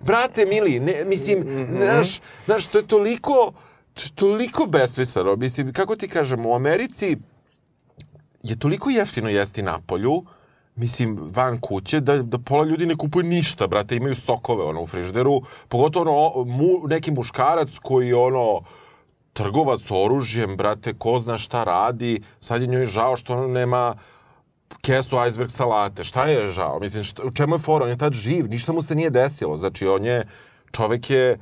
brate 0.01 0.45
mili, 0.45 0.79
ne, 0.79 1.03
mislim, 1.05 1.43
znaš, 1.81 2.21
znaš, 2.45 2.67
to 2.67 2.77
je 2.77 2.87
toliko, 2.87 3.53
to 3.95 4.03
je 4.03 4.11
toliko 4.15 4.65
besmisleno. 4.65 5.35
Mislim, 5.35 5.73
kako 5.73 5.95
ti 5.95 6.07
kažem, 6.07 6.45
u 6.45 6.55
Americi 6.55 7.17
je 8.43 8.59
toliko 8.59 8.89
jeftino 8.89 9.29
jesti 9.29 9.63
na 9.63 9.79
polju, 9.87 10.23
mislim, 10.75 11.17
van 11.35 11.59
kuće, 11.59 11.99
da, 11.99 12.17
da 12.21 12.39
pola 12.39 12.65
ljudi 12.65 12.85
ne 12.85 12.95
kupuje 12.95 13.23
ništa, 13.23 13.67
brate, 13.67 13.95
imaju 13.95 14.15
sokove, 14.15 14.63
ono, 14.63 14.81
u 14.81 14.85
frižderu, 14.87 15.41
pogotovo, 15.69 16.27
ono, 16.27 16.43
mu, 16.51 16.87
neki 16.87 17.11
muškarac 17.11 17.79
koji, 17.79 18.13
ono, 18.13 18.61
trgovac 19.33 19.91
oružjem, 19.91 20.57
brate, 20.57 20.93
ko 20.93 21.19
zna 21.19 21.37
šta 21.37 21.63
radi, 21.63 22.21
sad 22.39 22.61
je 22.61 22.67
njoj 22.67 22.85
žao 22.85 23.15
što 23.15 23.33
ona 23.33 23.47
nema 23.47 23.95
kesu 24.81 25.17
iceberg 25.27 25.51
salate. 25.51 26.03
Šta 26.03 26.25
je 26.25 26.47
žao? 26.47 26.79
Mislim, 26.79 27.03
šta, 27.03 27.23
u 27.23 27.31
čemu 27.31 27.55
je 27.55 27.59
fora? 27.59 27.85
On 27.85 27.91
je 27.91 27.97
tad 27.97 28.13
živ, 28.13 28.49
ništa 28.49 28.73
mu 28.73 28.83
se 28.83 28.95
nije 28.95 29.09
desilo. 29.09 29.57
Znači, 29.57 29.87
on 29.87 30.05
je, 30.05 30.23
čovek 30.71 31.09
je, 31.09 31.37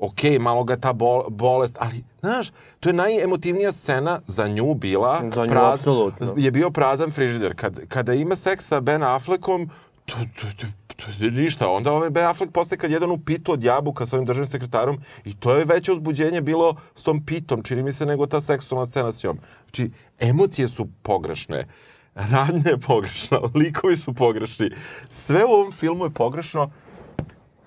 ok, 0.00 0.40
malo 0.40 0.64
ga 0.64 0.76
ta 0.76 0.92
bol, 0.92 1.24
bolest, 1.28 1.76
ali, 1.80 2.04
znaš, 2.20 2.50
to 2.80 2.88
je 2.88 2.92
najemotivnija 2.92 3.72
scena 3.72 4.20
za 4.26 4.48
nju 4.48 4.74
bila. 4.74 5.22
Za 5.34 5.46
nju, 5.46 5.58
apsolutno. 5.58 6.34
Je 6.36 6.50
bio 6.50 6.70
prazan 6.70 7.10
frižider. 7.10 7.54
Kad, 7.56 7.86
kada 7.88 8.14
ima 8.14 8.36
seks 8.36 8.66
sa 8.66 8.80
Ben 8.80 9.02
Affleckom, 9.02 9.70
to, 10.04 10.16
to, 10.40 10.46
to, 10.56 10.66
to 10.96 11.30
ništa. 11.30 11.68
Onda 11.68 11.92
ovaj 11.92 12.10
Ben 12.10 12.24
Affleck 12.24 12.52
posle 12.52 12.76
kad 12.76 12.90
jedan 12.90 13.10
u 13.10 13.18
pitu 13.18 13.52
od 13.52 13.64
jabuka 13.64 14.06
sa 14.06 14.16
ovim 14.16 14.26
državnim 14.26 14.48
sekretarom 14.48 15.00
i 15.24 15.34
to 15.34 15.54
je 15.54 15.64
veće 15.64 15.92
uzbuđenje 15.92 16.40
bilo 16.40 16.74
s 16.94 17.02
tom 17.02 17.24
pitom, 17.26 17.62
čini 17.62 17.82
mi 17.82 17.92
se, 17.92 18.06
nego 18.06 18.26
ta 18.26 18.40
seksualna 18.40 18.86
scena 18.86 19.12
s 19.12 19.22
njom. 19.24 19.38
Znači, 19.64 19.90
emocije 20.18 20.68
su 20.68 20.88
pogrešne. 21.02 21.66
Radnja 22.14 22.70
je 22.70 22.78
pogrešna, 22.78 23.40
likovi 23.62 23.96
su 23.96 24.14
pogrešni. 24.14 24.70
Sve 25.10 25.44
u 25.44 25.48
ovom 25.48 25.72
filmu 25.72 26.04
je 26.04 26.10
pogrešno 26.10 26.70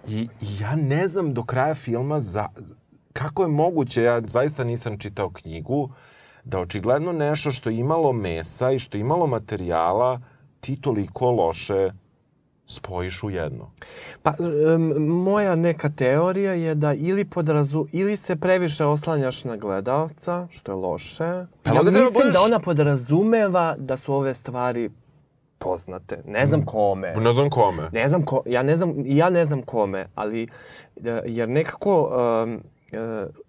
i, 0.07 0.17
i 0.41 0.59
ja 0.59 0.75
ne 0.75 1.07
znam 1.07 1.33
do 1.33 1.43
kraja 1.43 1.75
filma 1.75 2.19
za, 2.19 2.47
kako 3.13 3.41
je 3.41 3.47
moguće, 3.47 4.03
ja 4.03 4.21
zaista 4.21 4.63
nisam 4.63 4.97
čitao 4.97 5.29
knjigu, 5.29 5.89
da 6.43 6.59
očigledno 6.59 7.11
nešto 7.13 7.51
što 7.51 7.69
je 7.69 7.77
imalo 7.77 8.13
mesa 8.13 8.71
i 8.71 8.79
što 8.79 8.97
je 8.97 9.01
imalo 9.01 9.27
materijala, 9.27 10.21
ti 10.59 10.81
toliko 10.81 11.31
loše 11.31 11.91
spojiš 12.67 13.23
u 13.23 13.29
jedno. 13.29 13.71
Pa, 14.23 14.33
um, 14.39 14.81
moja 14.99 15.55
neka 15.55 15.89
teorija 15.89 16.53
je 16.53 16.75
da 16.75 16.93
ili, 16.93 17.25
podrazu, 17.25 17.85
ili 17.91 18.17
se 18.17 18.35
previše 18.35 18.85
oslanjaš 18.85 19.43
na 19.43 19.57
gledalca, 19.57 20.47
što 20.51 20.71
je 20.71 20.75
loše. 20.75 21.45
Pa 21.63 21.73
ja 21.73 21.81
mislim 21.83 22.05
budeš- 22.05 22.33
da 22.33 22.41
ona 22.41 22.59
podrazumeva 22.59 23.75
da 23.77 23.97
su 23.97 24.13
ove 24.13 24.33
stvari 24.33 24.89
poznate. 25.63 26.21
Ne 26.27 26.45
znam 26.45 26.65
kome. 26.65 27.13
Ne 27.15 27.33
znam 27.33 27.49
kome. 27.49 27.89
Ne 27.91 28.09
znam 28.09 28.25
ko, 28.25 28.43
ja 28.45 28.63
ne 28.63 28.77
znam, 28.77 28.93
ja 28.97 29.29
ne 29.29 29.45
znam 29.45 29.61
kome, 29.61 30.07
ali 30.15 30.43
e, 30.43 31.21
jer 31.25 31.49
nekako 31.49 32.11
um, 32.43 32.61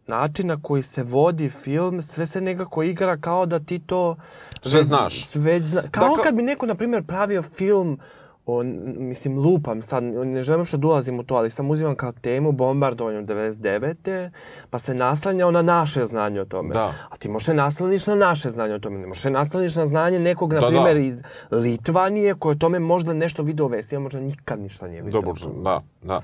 način 0.06 0.46
na 0.46 0.58
koji 0.62 0.82
se 0.82 1.02
vodi 1.02 1.48
film, 1.50 2.02
sve 2.02 2.26
se 2.26 2.40
nekako 2.40 2.82
igra 2.82 3.16
kao 3.16 3.46
da 3.46 3.58
ti 3.60 3.78
to... 3.78 4.16
Sve 4.62 4.78
već- 4.78 4.86
znaš. 4.86 5.26
Sve 5.26 5.60
zna, 5.60 5.82
kao 5.90 6.08
Dakle- 6.08 6.24
kad 6.24 6.34
bi 6.34 6.42
neko, 6.42 6.66
na 6.66 6.74
primjer, 6.74 7.02
pravio 7.02 7.42
film 7.42 7.92
o, 7.94 7.98
n- 8.46 8.94
mislim, 8.98 9.38
lupam 9.38 9.82
sad, 9.82 10.02
ne 10.04 10.40
želim 10.40 10.64
što 10.64 10.76
da 10.76 10.86
ulazim 10.86 11.18
u 11.18 11.24
to, 11.24 11.34
ali 11.34 11.50
sam 11.50 11.70
uzimam 11.70 11.94
kao 11.94 12.12
temu 12.12 12.52
bombardovanju 12.52 13.22
99. 13.22 14.30
pa 14.70 14.78
se 14.78 14.94
naslanjao 14.94 15.50
na 15.50 15.62
naše 15.62 16.06
znanje 16.06 16.40
o 16.40 16.44
tome. 16.44 16.70
Da. 16.70 16.92
A 17.10 17.16
ti 17.16 17.28
možeš 17.28 17.46
se 17.46 17.54
nasloniš 17.54 18.06
na 18.06 18.14
naše 18.14 18.50
znanje 18.50 18.74
o 18.74 18.78
tome, 18.78 18.98
ne 18.98 19.06
možeš 19.06 19.22
se 19.22 19.30
nasloniš 19.30 19.76
na 19.76 19.86
znanje 19.86 20.18
nekog, 20.18 20.52
na 20.52 20.60
Da, 20.60 20.70
da. 20.70 20.82
primjer, 20.82 20.96
iz 20.98 21.22
Litvanije, 21.50 22.34
koji 22.34 22.52
o 22.52 22.58
tome 22.58 22.78
možda 22.78 23.12
nešto 23.12 23.42
video 23.42 23.66
u 23.66 23.68
vesti, 23.68 23.96
a 23.96 24.00
možda 24.00 24.20
nikad 24.20 24.60
ništa 24.60 24.88
nije 24.88 25.02
video. 25.02 25.20
Dobro, 25.22 25.34
da, 25.54 25.80
da. 26.02 26.20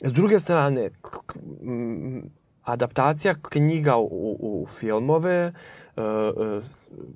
S 0.00 0.12
druge 0.12 0.40
strane, 0.40 0.90
adaptacija 2.64 3.34
knjiga 3.42 3.96
u, 3.96 4.36
u 4.40 4.66
filmove 4.66 5.52
e, 5.96 6.00
e, 6.00 6.60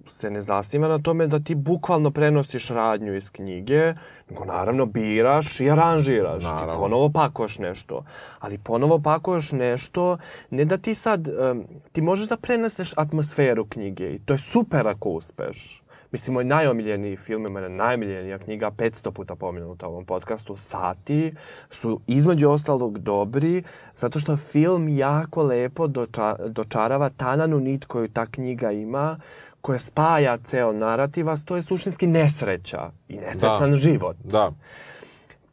se 0.06 0.30
ne 0.30 0.42
zasniva 0.42 0.88
na 0.88 0.98
tome 0.98 1.26
da 1.26 1.40
ti 1.40 1.54
bukvalno 1.54 2.10
prenosiš 2.10 2.68
radnju 2.68 3.14
iz 3.16 3.30
knjige, 3.30 3.94
nego 4.30 4.44
naravno 4.44 4.86
biraš 4.86 5.60
i 5.60 5.70
aranžiraš. 5.70 6.44
Naravno. 6.44 6.72
Ti 6.72 6.78
ponovo 6.78 7.10
pakuješ 7.10 7.58
nešto. 7.58 8.04
Ali 8.38 8.58
ponovo 8.58 8.98
pakuješ 8.98 9.52
nešto, 9.52 10.18
ne 10.50 10.64
da 10.64 10.78
ti 10.78 10.94
sad, 10.94 11.28
em, 11.28 11.64
ti 11.92 12.02
možeš 12.02 12.28
da 12.28 12.36
preneseš 12.36 12.92
atmosferu 12.96 13.64
knjige 13.64 14.14
i 14.14 14.18
to 14.18 14.32
je 14.32 14.38
super 14.38 14.88
ako 14.88 15.08
uspeš. 15.08 15.83
Mislim, 16.14 16.34
moj 16.34 16.44
najomiljeniji 16.44 17.16
film, 17.16 17.46
ima 17.46 17.68
najomiljenija 17.68 18.38
knjiga, 18.38 18.70
500 18.70 19.10
puta 19.10 19.34
pomenuta 19.34 19.88
u 19.88 19.90
ovom 19.90 20.04
podcastu, 20.04 20.56
Sati, 20.56 21.34
su 21.70 22.00
između 22.06 22.50
ostalog 22.50 22.98
dobri, 22.98 23.62
zato 23.96 24.18
što 24.18 24.36
film 24.36 24.88
jako 24.88 25.42
lepo 25.42 25.86
doča, 25.86 26.36
dočarava 26.48 27.08
tananu 27.10 27.60
nit 27.60 27.84
koju 27.84 28.08
ta 28.08 28.26
knjiga 28.26 28.72
ima, 28.72 29.16
koja 29.60 29.78
spaja 29.78 30.36
ceo 30.36 30.72
narativ, 30.72 31.28
a 31.28 31.36
to 31.36 31.56
je 31.56 31.62
suštinski 31.62 32.06
nesreća 32.06 32.90
i 33.08 33.16
nesrećan 33.16 33.70
Da. 33.70 33.76
život. 33.76 34.16
Da. 34.24 34.52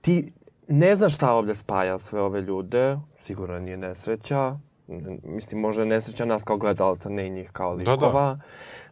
Ti 0.02 0.32
ne 0.68 0.96
znaš 0.96 1.16
šta 1.16 1.32
ovde 1.34 1.56
spaja 1.56 2.00
sve 2.00 2.22
ove 2.22 2.42
ljude, 2.42 2.98
sigurno 3.20 3.60
nije 3.60 3.78
nesreća, 3.78 4.58
mislim, 5.24 5.62
možda 5.62 5.86
nesreća 5.86 6.26
nas 6.26 6.44
kao 6.44 6.58
gledalca, 6.58 7.10
ne 7.10 7.28
i 7.28 7.30
njih 7.30 7.52
kao 7.52 7.76
Da, 7.76 7.96
da. 7.96 8.40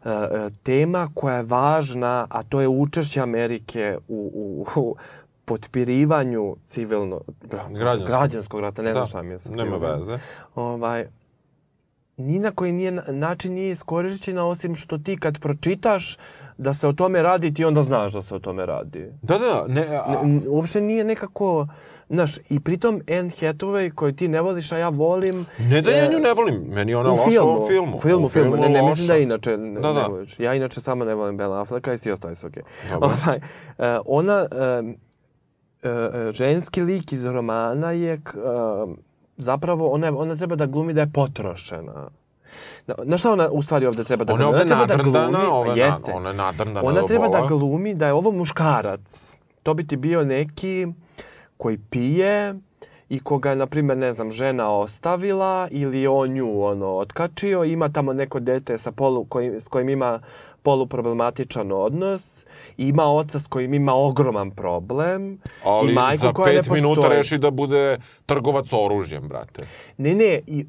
E, 0.06 0.10
e, 0.10 0.50
tema 0.64 1.10
koja 1.14 1.36
je 1.36 1.44
važna, 1.44 2.28
a 2.30 2.44
to 2.44 2.62
je 2.62 2.68
učešće 2.68 3.22
Amerike 3.22 3.98
u, 4.08 4.32
u, 4.36 4.82
u 4.82 4.96
potpirivanju 5.46 6.56
civilno, 6.68 7.22
gra- 7.42 7.74
Građanskog. 7.74 8.08
građanskog 8.08 8.60
rata, 8.60 8.82
ne 8.82 8.94
znam 8.94 9.04
Da, 9.04 9.08
šta 9.08 9.22
mi 9.22 9.32
je 9.32 9.40
sa 9.40 9.50
nema 9.50 9.78
veze. 9.78 10.20
Ovaj, 10.56 11.08
ni 12.18 12.40
na 12.40 12.52
koji 12.52 12.72
nije, 12.72 12.92
način 13.08 13.54
nije 13.54 13.72
iskorišćena 13.72 14.46
osim 14.46 14.76
što 14.76 14.98
ti 14.98 15.18
kad 15.18 15.40
pročitaš 15.40 16.18
da 16.58 16.74
se 16.74 16.88
o 16.88 16.94
tome 16.94 17.24
radi, 17.24 17.54
ti 17.54 17.66
onda 17.66 17.84
znaš 17.84 18.14
da 18.14 18.22
se 18.22 18.36
o 18.36 18.40
tome 18.40 18.66
radi. 18.66 19.12
Da, 19.22 19.38
da, 19.38 19.66
ne, 19.68 19.82
a, 19.96 20.22
Ne, 20.24 20.42
uopšte 20.48 20.82
nije 20.82 21.04
nekako, 21.04 21.68
znaš, 22.10 22.38
i 22.50 22.60
pritom 22.60 23.02
Anne 23.10 23.30
Hathaway 23.32 23.92
koju 23.92 24.12
ti 24.14 24.28
ne 24.28 24.42
voliš, 24.42 24.72
a 24.72 24.78
ja 24.78 24.90
volim... 24.90 25.46
ne 25.60 25.82
da 25.82 25.92
ja 25.92 26.06
e, 26.06 26.10
nju 26.10 26.20
ne 26.20 26.34
volim, 26.34 26.62
meni 26.66 26.96
ona 26.96 27.10
u 27.10 27.14
loša 27.14 27.30
filmu, 27.30 27.52
u 27.56 27.68
filmu. 27.68 27.96
U 27.96 28.00
filmu, 28.00 28.26
U 28.26 28.30
filmu. 28.30 28.56
Ne, 28.58 28.70
ne 28.70 28.82
mislim 28.82 29.08
da 29.08 29.18
inače 29.18 29.58
ne, 29.58 29.80
Da, 29.82 29.94
da. 29.94 30.02
ne 30.02 30.10
voliš. 30.10 30.40
Ja 30.40 30.54
inače 30.54 30.82
samo 30.82 31.06
ne 31.06 31.14
volim 31.16 31.38
Bela 31.38 31.62
Afflecka 31.62 31.94
i 31.94 31.98
svi 31.98 32.12
ostali 32.12 32.36
su 32.36 32.48
okej. 32.48 32.64
Dobro. 32.92 33.08
Ovaj, 33.08 33.38
e, 33.80 34.00
ona, 34.08 34.46
e, 35.84 35.94
ženski 36.34 36.82
lik 36.82 37.12
iz 37.12 37.26
romana 37.26 37.92
je 37.92 38.14
e, 38.14 38.20
zapravo, 39.38 39.88
ona, 39.88 40.18
ona 40.18 40.36
treba 40.36 40.56
da 40.56 40.66
glumi 40.66 40.94
da 40.94 41.02
je 41.02 41.10
potrošena. 41.10 42.10
Na, 42.88 42.96
na 43.04 43.18
šta 43.18 43.32
ona 43.32 43.50
u 43.50 43.62
stvari 43.62 43.86
ovde 43.86 44.04
treba 44.04 44.24
da 44.24 44.34
Ona 44.34 44.44
je 44.44 44.48
ovde 44.48 44.66
da 44.66 44.76
nadrndana, 44.78 45.28
glumi- 45.30 45.48
ova 45.48 45.74
je 45.74 45.80
jeste. 45.80 46.12
na, 46.12 46.18
ona 46.18 46.30
je 46.30 46.36
nadrndana 46.36 46.88
Ona 46.88 47.02
treba 47.02 47.28
da 47.28 47.46
glumi 47.48 47.96
da 47.96 48.08
je 48.08 48.14
ovo 48.14 48.32
muškarac. 48.32 49.36
To 49.64 49.74
bi 49.74 49.88
ti 49.88 49.96
bio 49.98 50.26
neki 50.26 50.88
koji 51.60 51.78
pije 51.78 52.56
i 53.10 53.20
koga 53.20 53.56
na 53.56 53.66
primjer, 53.68 53.98
ne 53.98 54.14
znam, 54.14 54.32
žena 54.32 54.72
ostavila 54.72 55.68
ili 55.72 56.08
on 56.08 56.30
nju 56.30 56.64
ono, 56.64 56.88
otkačio, 56.88 57.64
ima 57.64 57.90
tamo 57.90 58.14
neko 58.14 58.40
dete 58.40 58.78
sa 58.78 58.92
polu, 58.92 59.26
koji, 59.26 59.60
s 59.60 59.68
kojim 59.68 59.90
ima 59.90 60.20
poluproblematičan 60.64 61.72
odnos, 61.72 62.46
ima 62.78 63.04
oca 63.04 63.40
s 63.40 63.48
kojim 63.48 63.74
ima 63.74 63.94
ogroman 63.94 64.52
problem, 64.52 65.40
Ali 65.64 65.92
i 65.92 65.96
majku 65.96 66.26
za 66.26 66.34
koja 66.34 66.54
ne 66.54 66.60
pet 66.60 66.70
minuta 66.70 67.02
postoji. 67.02 67.18
reši 67.18 67.38
da 67.38 67.52
bude 67.52 67.98
trgovac 68.26 68.74
oružjem, 68.74 69.28
brate. 69.28 69.64
Ne, 69.98 70.16
ne, 70.16 70.42
i 70.48 70.66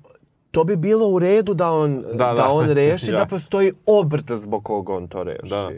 to 0.51 0.65
bi 0.65 0.77
bilo 0.77 1.09
u 1.09 1.19
redu 1.19 1.55
da 1.55 1.71
on, 1.71 2.03
da, 2.03 2.09
Da, 2.09 2.27
da. 2.27 2.35
da. 2.35 2.49
on 2.49 2.67
reši 2.67 3.11
da 3.13 3.19
Jasno. 3.19 3.29
postoji 3.29 3.73
obrt 3.87 4.33
zbog 4.33 4.65
koga 4.65 4.95
on 4.95 5.09
to 5.09 5.23
reši. 5.23 5.51
Da. 5.51 5.71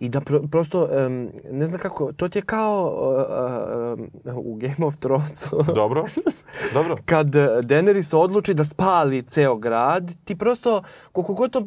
I 0.00 0.08
da 0.08 0.20
pro, 0.20 0.42
prosto, 0.42 0.88
em, 0.92 1.30
ne 1.50 1.66
znam 1.66 1.80
kako, 1.80 2.12
to 2.12 2.28
ti 2.28 2.38
je 2.38 2.42
kao 2.42 2.84
uh, 2.86 3.98
uh, 4.26 4.36
um, 4.36 4.42
u 4.44 4.54
Game 4.54 4.86
of 4.86 4.96
Thronesu. 4.96 5.62
Dobro, 5.74 6.04
dobro. 6.74 6.96
kad 7.04 7.26
Daenerys 7.62 8.16
odluči 8.16 8.54
da 8.54 8.64
spali 8.64 9.22
ceo 9.22 9.56
grad, 9.56 10.12
ti 10.24 10.36
prosto, 10.36 10.82
koliko 11.12 11.34
god 11.34 11.50
to 11.50 11.62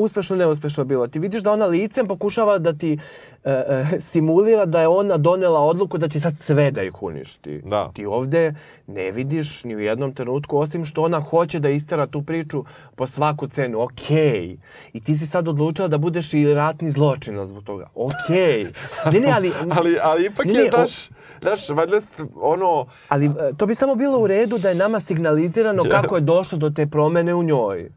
uspešno 0.00 0.36
neuspešno 0.36 0.84
bilo, 0.84 1.06
ti 1.06 1.18
vidiš 1.18 1.42
da 1.42 1.52
ona 1.52 1.66
licem 1.66 2.06
pokušava 2.06 2.58
da 2.58 2.72
ti 2.72 2.98
e, 3.44 3.50
e, 3.50 4.00
simulira 4.00 4.66
da 4.66 4.80
je 4.80 4.88
ona 4.88 5.16
donela 5.16 5.60
odluku 5.60 5.98
da 5.98 6.08
će 6.08 6.20
sad 6.20 6.38
sve 6.38 6.70
da 6.70 6.82
ih 6.82 7.02
uništi. 7.02 7.62
Da. 7.64 7.90
Ti 7.94 8.06
ovde 8.06 8.54
ne 8.86 9.10
vidiš 9.10 9.64
ni 9.64 9.76
u 9.76 9.80
jednom 9.80 10.14
trenutku, 10.14 10.58
osim 10.58 10.84
što 10.84 11.02
ona 11.02 11.20
hoće 11.20 11.58
da 11.60 11.68
istera 11.70 12.06
tu 12.06 12.22
priču 12.22 12.64
po 12.96 13.06
svaku 13.06 13.48
cenu. 13.48 13.82
Okej. 13.82 14.56
I 14.92 15.00
ti 15.00 15.16
si 15.16 15.26
sad 15.26 15.48
odlučila 15.48 15.88
da 15.88 15.98
budeš 15.98 16.34
i 16.34 16.54
ratni 16.54 16.90
zločinac 16.90 17.48
zbog 17.48 17.64
toga. 17.64 17.86
Okej. 17.94 18.66
Ne, 19.12 19.20
ne, 19.20 19.32
ali... 19.32 19.52
Ali, 19.78 19.96
ali 20.02 20.26
ipak 20.26 20.46
Ne, 20.46 20.52
je, 20.52 20.68
o- 20.68 20.70
daš, 20.70 21.08
daš, 21.42 21.68
valjda, 21.68 21.96
ono, 22.34 22.86
Ali 23.08 23.26
e, 23.26 23.30
to 23.56 23.66
bi 23.66 23.74
samo 23.74 23.94
bilo 23.94 24.18
u 24.18 24.26
redu 24.26 24.58
da 24.58 24.68
je 24.68 24.74
nama 24.74 25.00
signalizirano 25.00 25.82
Yes. 25.82 25.90
kako 25.90 26.14
je 26.14 26.20
došlo 26.20 26.58
do 26.58 26.70
te 26.70 26.86
promene 26.86 27.34
u 27.34 27.42
njoj. 27.42 27.90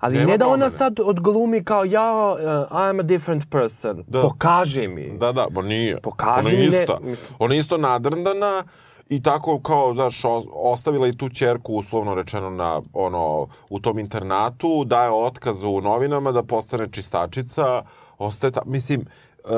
Ali 0.00 0.18
Nema 0.18 0.30
ne 0.30 0.38
da 0.38 0.48
ona 0.48 0.70
sad 0.70 1.00
odglumi 1.00 1.64
kao 1.64 1.84
ja, 1.84 2.34
uh, 2.34 2.76
I'm 2.76 3.00
a 3.00 3.02
different 3.02 3.50
person. 3.50 4.04
Da. 4.06 4.22
Pokaži 4.22 4.88
mi. 4.88 5.18
Da, 5.18 5.32
da, 5.32 5.46
ma 5.50 5.62
nije. 5.62 6.00
Pokaži 6.00 6.48
Ona 6.48 6.58
mi 6.58 6.64
je 6.64 6.70
ne- 6.70 6.80
ista. 6.82 6.98
Ona 7.38 7.54
je 7.54 7.58
isto 7.60 7.78
nadrndana 7.78 8.62
i 9.08 9.22
tako 9.22 9.60
kao, 9.60 9.94
znaš, 9.94 10.22
ostavila 10.52 11.08
i 11.08 11.16
tu 11.16 11.28
čerku 11.28 11.74
uslovno 11.74 12.14
rečeno 12.14 12.50
na, 12.50 12.82
ono, 12.92 13.46
u 13.70 13.80
tom 13.80 13.98
internatu, 13.98 14.84
daje 14.84 15.10
otkaz 15.10 15.62
u 15.62 15.80
novinama 15.80 16.32
da 16.32 16.42
postane 16.42 16.88
čistačica, 16.92 17.82
ostaje 18.18 18.50
ta, 18.50 18.62
mislim, 18.64 19.06
uh, 19.44 19.50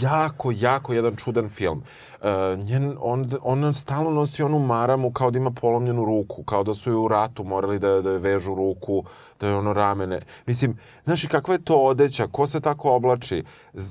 jako, 0.00 0.50
jako 0.50 0.92
jedan 0.92 1.16
čudan 1.16 1.48
film. 1.48 1.82
Uh, 2.20 2.64
njen, 2.64 2.96
on, 3.00 3.30
on 3.42 3.74
stalno 3.74 4.10
nosi 4.10 4.42
onu 4.42 4.58
maramu 4.58 5.12
kao 5.12 5.30
da 5.30 5.38
ima 5.38 5.50
polomljenu 5.50 6.04
ruku, 6.04 6.42
kao 6.42 6.64
da 6.64 6.74
su 6.74 6.90
joj 6.90 7.04
u 7.04 7.08
ratu 7.08 7.44
morali 7.44 7.78
da, 7.78 8.00
da 8.02 8.10
vežu 8.10 8.54
ruku, 8.54 9.04
da 9.40 9.48
je 9.48 9.54
ono 9.54 9.72
ramene. 9.72 10.20
Mislim, 10.46 10.78
znaš 11.04 11.24
i 11.24 11.28
kakva 11.28 11.54
je 11.54 11.64
to 11.64 11.76
odeća, 11.76 12.26
ko 12.26 12.46
se 12.46 12.60
tako 12.60 12.90
oblači? 12.90 13.44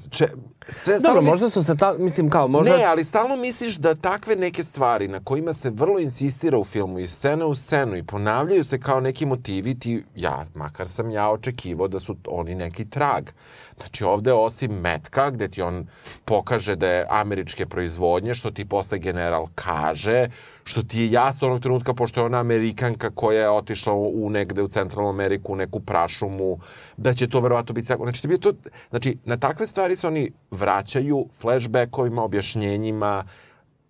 Če, 0.09 0.27
sve, 0.71 0.93
Dobro, 0.93 0.99
stalno 0.99 1.21
mis- 1.21 1.29
možda 1.29 1.49
su 1.49 1.63
se 1.63 1.77
ta, 1.77 1.95
mislim 1.99 2.29
kao, 2.29 2.47
možda... 2.47 2.77
Ne, 2.77 2.83
ali 2.83 3.03
stalno 3.03 3.35
misliš 3.35 3.75
da 3.75 3.95
takve 3.95 4.35
neke 4.35 4.63
stvari 4.63 5.07
na 5.07 5.19
kojima 5.23 5.53
se 5.53 5.69
vrlo 5.69 5.99
insistira 5.99 6.57
u 6.57 6.63
filmu 6.63 6.99
i 6.99 7.07
scene 7.07 7.45
u 7.45 7.55
scenu 7.55 7.95
i 7.95 8.03
ponavljaju 8.03 8.63
se 8.63 8.79
kao 8.79 8.99
neki 8.99 9.25
motivi, 9.25 9.79
ti, 9.79 10.03
ja, 10.15 10.45
makar 10.55 10.87
sam 10.87 11.11
ja 11.11 11.29
očekivao 11.29 11.87
da 11.87 11.99
su 11.99 12.15
oni 12.27 12.55
neki 12.55 12.89
trag. 12.89 13.29
Znači 13.77 14.03
ovde 14.03 14.33
osim 14.33 14.71
metka, 14.71 15.29
gde 15.29 15.47
ti 15.47 15.61
on 15.61 15.87
pokaže 16.25 16.75
da 16.75 16.87
je 16.87 17.05
američke 17.09 17.65
proizvodnje, 17.65 18.35
što 18.35 18.51
ti 18.51 18.65
posle 18.65 18.99
general 18.99 19.47
kaže, 19.55 20.27
što 20.69 20.83
ti 20.83 20.99
je 20.99 21.11
jasno 21.11 21.47
onog 21.47 21.61
trenutka, 21.61 21.93
pošto 21.93 22.21
je 22.21 22.25
ona 22.25 22.39
Amerikanka 22.39 23.09
koja 23.09 23.41
je 23.41 23.49
otišla 23.49 23.93
u, 23.93 24.29
negde 24.29 24.61
u 24.61 24.67
Centralnu 24.67 25.09
Ameriku, 25.09 25.53
u 25.53 25.55
neku 25.55 25.79
prašumu, 25.79 26.59
da 26.97 27.13
će 27.13 27.27
to 27.29 27.39
verovatno 27.39 27.73
biti 27.73 27.87
tako. 27.87 28.03
Znači, 28.03 28.21
ti 28.21 28.27
bi 28.27 28.37
to, 28.37 28.53
znači, 28.89 29.17
na 29.25 29.37
takve 29.37 29.67
stvari 29.67 29.95
se 29.95 30.07
oni 30.07 30.31
vraćaju 30.51 31.25
flashbackovima, 31.41 32.23
objašnjenjima, 32.23 33.25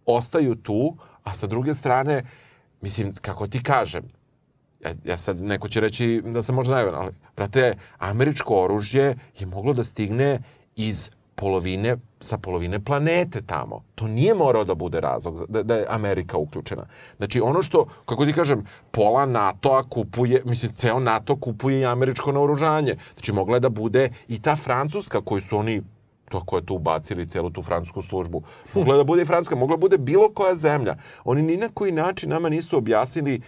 ostaju 0.05 0.55
tu, 0.55 0.95
a 1.23 1.34
sa 1.34 1.47
druge 1.47 1.73
strane, 1.73 2.23
mislim, 2.82 3.13
kako 3.21 3.47
ti 3.47 3.63
kažem, 3.63 4.03
ja, 4.80 4.91
ja 5.05 5.17
sad, 5.17 5.41
neko 5.43 5.67
će 5.67 5.80
reći 5.80 6.21
da 6.25 6.41
sam 6.41 6.55
možda 6.55 6.75
naivan, 6.75 6.95
ali, 6.95 7.11
brate, 7.36 7.75
američko 7.97 8.63
oružje 8.63 9.17
je 9.39 9.45
moglo 9.45 9.73
da 9.73 9.84
stigne 9.84 10.39
iz 10.75 11.09
polovine, 11.40 11.98
sa 12.20 12.38
polovine 12.38 12.80
planete 12.80 13.42
tamo. 13.42 13.84
To 13.96 14.08
nije 14.08 14.34
morao 14.36 14.64
da 14.64 14.76
bude 14.76 15.00
razlog 15.00 15.46
da, 15.50 15.64
da 15.64 15.76
je 15.76 15.86
Amerika 15.90 16.38
uključena. 16.38 16.86
Znači, 17.18 17.42
ono 17.42 17.64
što, 17.64 17.86
kako 18.06 18.26
ti 18.26 18.34
kažem, 18.34 18.66
pola 18.92 19.26
NATO-a 19.26 19.84
kupuje, 19.84 20.42
mislim, 20.46 20.72
ceo 20.72 21.00
NATO 21.00 21.36
kupuje 21.36 21.80
i 21.80 21.86
američko 21.86 22.32
naoružanje. 22.32 22.96
Znači, 23.14 23.34
mogla 23.34 23.56
je 23.56 23.60
da 23.60 23.70
bude 23.70 24.10
i 24.28 24.42
ta 24.42 24.56
Francuska 24.56 25.22
koju 25.22 25.42
su 25.42 25.58
oni 25.58 25.82
to 26.30 26.44
ko 26.46 26.58
je 26.58 26.66
tu 26.66 26.76
ubacili 26.76 27.30
celu 27.30 27.50
tu 27.50 27.62
francusku 27.62 28.02
službu. 28.02 28.44
Mogla 28.74 28.96
je 28.96 28.98
da 28.98 29.04
bude 29.04 29.22
i 29.22 29.26
francuska, 29.26 29.56
mogla 29.56 29.78
da 29.78 29.82
bude 29.82 29.98
bilo 29.98 30.30
koja 30.30 30.56
zemlja. 30.56 30.96
Oni 31.24 31.42
ni 31.42 31.58
na 31.58 31.70
koji 31.74 31.92
način 31.92 32.30
nama 32.30 32.50
nisu 32.50 32.78
objasnili 32.78 33.42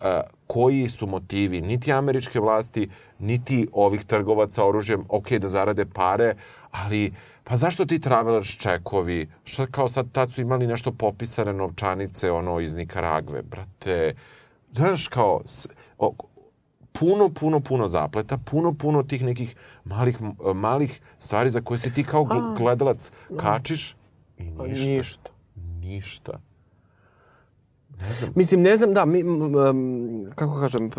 uh, 0.00 0.06
koji 0.46 0.88
su 0.88 1.06
motivi 1.06 1.60
niti 1.60 1.92
američke 1.92 2.40
vlasti, 2.40 2.88
niti 3.18 3.68
ovih 3.72 4.04
trgovaca 4.04 4.64
oružjem, 4.64 5.04
ok, 5.08 5.32
da 5.32 5.48
zarade 5.48 5.86
pare, 5.86 6.34
ali 6.70 7.12
pa 7.48 7.56
zašto 7.56 7.84
ti 7.86 7.98
travelers 7.98 8.48
čekovi? 8.48 9.28
Što 9.44 9.66
kao 9.70 9.88
sad 9.88 10.12
tad 10.12 10.32
su 10.32 10.40
imali 10.40 10.66
nešto 10.66 10.92
popisane 10.92 11.52
novčanice 11.52 12.30
ono 12.30 12.60
iz 12.60 12.74
Nikaragve, 12.74 13.42
brate. 13.42 14.14
Znaš 14.72 15.08
kao, 15.08 15.42
o, 15.98 16.14
puno, 16.92 17.28
puno, 17.28 17.60
puno 17.60 17.88
zapleta, 17.88 18.38
puno, 18.38 18.74
puno 18.74 19.02
tih 19.02 19.24
nekih 19.24 19.56
malih, 19.84 20.18
malih 20.54 21.00
stvari 21.18 21.50
za 21.50 21.60
koje 21.60 21.78
se 21.78 21.92
ti 21.92 22.04
kao 22.04 22.26
gledalac 22.56 23.10
kačiš 23.36 23.96
i 24.38 24.50
Pa 24.58 24.66
ništa. 24.66 24.90
ništa. 24.90 25.30
Ništa. 25.80 26.40
Ne 28.00 28.14
znam. 28.14 28.32
Mislim, 28.34 28.62
ne 28.62 28.76
znam, 28.76 28.94
da, 28.94 29.04
mi, 29.04 29.20
m, 29.20 29.28
m, 29.58 30.30
kako 30.34 30.60
kažem, 30.60 30.90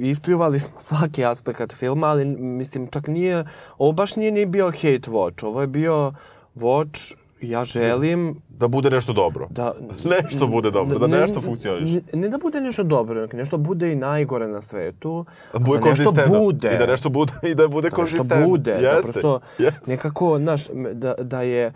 ispljuvali 0.00 0.60
smo 0.60 0.80
svaki 0.80 1.24
aspekt 1.24 1.72
filma, 1.72 2.06
ali 2.06 2.24
mislim, 2.26 2.86
čak 2.86 3.06
nije, 3.06 3.44
ovo 3.78 3.92
baš 3.92 4.16
nije 4.16 4.32
ni 4.32 4.46
bio 4.46 4.66
hate 4.66 4.80
watch, 5.06 5.44
ovo 5.44 5.60
je 5.60 5.66
bio 5.66 6.12
watch, 6.56 7.14
ja 7.40 7.64
želim 7.64 8.36
Da 8.48 8.68
bude 8.68 8.90
nešto 8.90 9.12
dobro. 9.12 9.46
da... 9.50 9.72
Nešto 10.22 10.46
bude 10.46 10.70
dobro, 10.70 10.98
da 10.98 11.06
ne- 11.06 11.20
nešto 11.20 11.40
funkcioniše. 11.40 11.94
Ne, 12.12 12.20
ne 12.20 12.28
da 12.28 12.38
bude 12.38 12.60
nešto 12.60 12.82
dobro, 12.82 13.28
nešto 13.32 13.58
bude 13.58 13.92
i 13.92 13.96
najgore 13.96 14.48
na 14.48 14.62
svetu. 14.62 15.24
Da 15.52 15.58
bude 15.58 15.80
da 15.80 15.88
nešto 15.88 16.12
bude. 16.28 16.74
I 16.74 16.78
da 16.78 16.86
nešto 16.86 17.08
bude, 17.10 17.32
i 17.42 17.54
da 17.54 17.68
bude 17.68 17.90
da 17.90 17.96
nešto 17.96 18.16
konzistentno. 18.16 18.48
bude, 18.48 18.72
da 18.72 18.88
Jeste, 18.88 19.12
prosto 19.12 19.40
jeste. 19.58 19.80
nekako, 19.86 20.38
znaš, 20.38 20.68
da, 20.92 21.14
da 21.14 21.42
je 21.42 21.72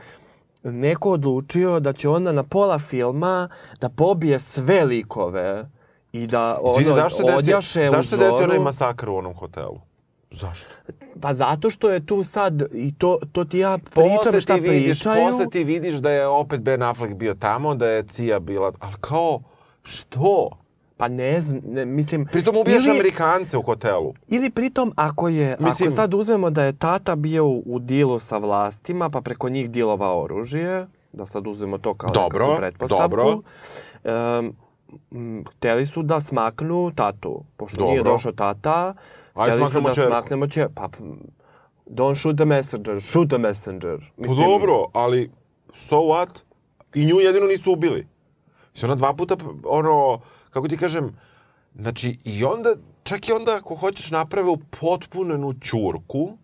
neko 0.64 1.10
odlučio 1.10 1.80
da 1.80 1.92
će 1.92 2.08
ona 2.08 2.32
na 2.32 2.42
pola 2.42 2.78
filma 2.78 3.48
da 3.80 3.88
pobije 3.88 4.38
sve 4.40 4.84
likove 4.84 5.70
i 6.12 6.26
da 6.26 6.58
ono, 6.62 6.80
Izvini, 6.80 6.94
zašto 6.94 7.26
odjaše 7.38 7.88
zašto 7.90 8.02
se 8.02 8.14
u 8.14 8.18
desio 8.18 8.36
zoru. 8.36 8.44
onaj 8.44 8.58
masakr 8.58 9.08
u 9.08 9.16
onom 9.16 9.34
hotelu? 9.34 9.80
Zašto? 10.30 10.68
Pa 11.20 11.34
zato 11.34 11.70
što 11.70 11.90
je 11.90 12.06
tu 12.06 12.24
sad, 12.24 12.62
i 12.72 12.94
to, 12.98 13.18
to 13.32 13.44
ti 13.44 13.58
ja 13.58 13.78
pričam 13.78 14.16
Posle 14.24 14.40
šta 14.40 14.54
ti 14.54 14.60
vidiš, 14.60 14.98
pričaju. 14.98 15.28
posle 15.30 15.50
ti 15.50 15.64
vidiš 15.64 15.94
da 15.94 16.10
je 16.10 16.26
opet 16.26 16.60
Ben 16.60 16.82
Affleck 16.82 17.14
bio 17.14 17.34
tamo, 17.34 17.74
da 17.74 17.88
je 17.88 18.02
Cija 18.06 18.40
bila... 18.40 18.72
Ali 18.80 18.94
kao, 19.00 19.40
što? 19.82 20.50
Pa 20.96 21.08
ne 21.08 21.40
znam, 21.40 21.60
ne, 21.64 21.84
mislim... 21.84 22.26
Pritom 22.26 22.56
ubijaš 22.56 22.84
ili- 22.84 22.90
Amerikance 22.90 23.56
u 23.56 23.62
hotelu. 23.62 24.14
Ili 24.28 24.50
pritom, 24.50 24.92
ako 24.96 25.28
je, 25.28 25.56
Mislim- 25.60 25.88
ako 25.88 25.96
sad 25.96 26.14
uzmemo 26.14 26.50
da 26.50 26.64
je 26.64 26.72
tata 26.72 27.16
bio 27.16 27.46
u, 27.46 27.62
u 27.66 27.78
dilu 27.78 28.18
sa 28.18 28.38
vlastima, 28.38 29.10
pa 29.10 29.20
preko 29.20 29.48
njih 29.48 29.70
dilovao 29.70 30.22
oružje, 30.22 30.86
da 31.12 31.26
sad 31.26 31.46
uzmemo 31.46 31.78
to 31.78 31.94
kao 31.94 32.08
Dobro, 32.08 32.46
nekakvu 32.46 32.58
pretpostavku, 32.58 33.16
dobro. 33.16 33.40
em, 34.04 34.52
m, 35.12 35.44
hteli 35.46 35.86
su 35.86 36.02
da 36.02 36.20
smaknu 36.20 36.92
tatu. 36.92 37.44
Pošto 37.56 37.84
nije 37.84 37.96
Dobro. 37.96 38.12
došao 38.12 38.32
tata, 38.32 38.94
Ajde, 39.34 39.56
smaknemo 39.56 39.88
da 39.88 39.94
ćerku. 39.94 40.08
smaknemo 40.08 40.46
će, 40.46 40.68
pa 40.74 40.88
don't 41.86 42.14
shoot 42.14 42.36
the 42.36 42.44
messenger, 42.44 43.02
shoot 43.02 43.28
the 43.28 43.38
messenger. 43.38 44.12
Pa 44.18 44.34
dobro, 44.34 44.86
ali 44.92 45.30
so 45.74 45.96
what? 45.96 46.42
I 46.94 47.04
nju 47.06 47.16
jedino 47.16 47.46
nisu 47.46 47.72
ubili. 47.72 48.06
Mislim, 48.72 48.90
ona 48.90 48.96
dva 48.96 49.14
puta, 49.14 49.36
ono, 49.64 50.20
kako 50.54 50.68
ti 50.68 50.76
kažem, 50.76 51.16
znači, 51.74 52.18
i 52.24 52.44
onda, 52.44 52.74
čak 53.02 53.28
i 53.28 53.32
onda 53.32 53.56
ako 53.56 53.74
hoćeš 53.76 54.10
naprave 54.10 54.48
u 54.48 54.56
potpunenu 54.56 55.54
ćurku, 55.54 56.36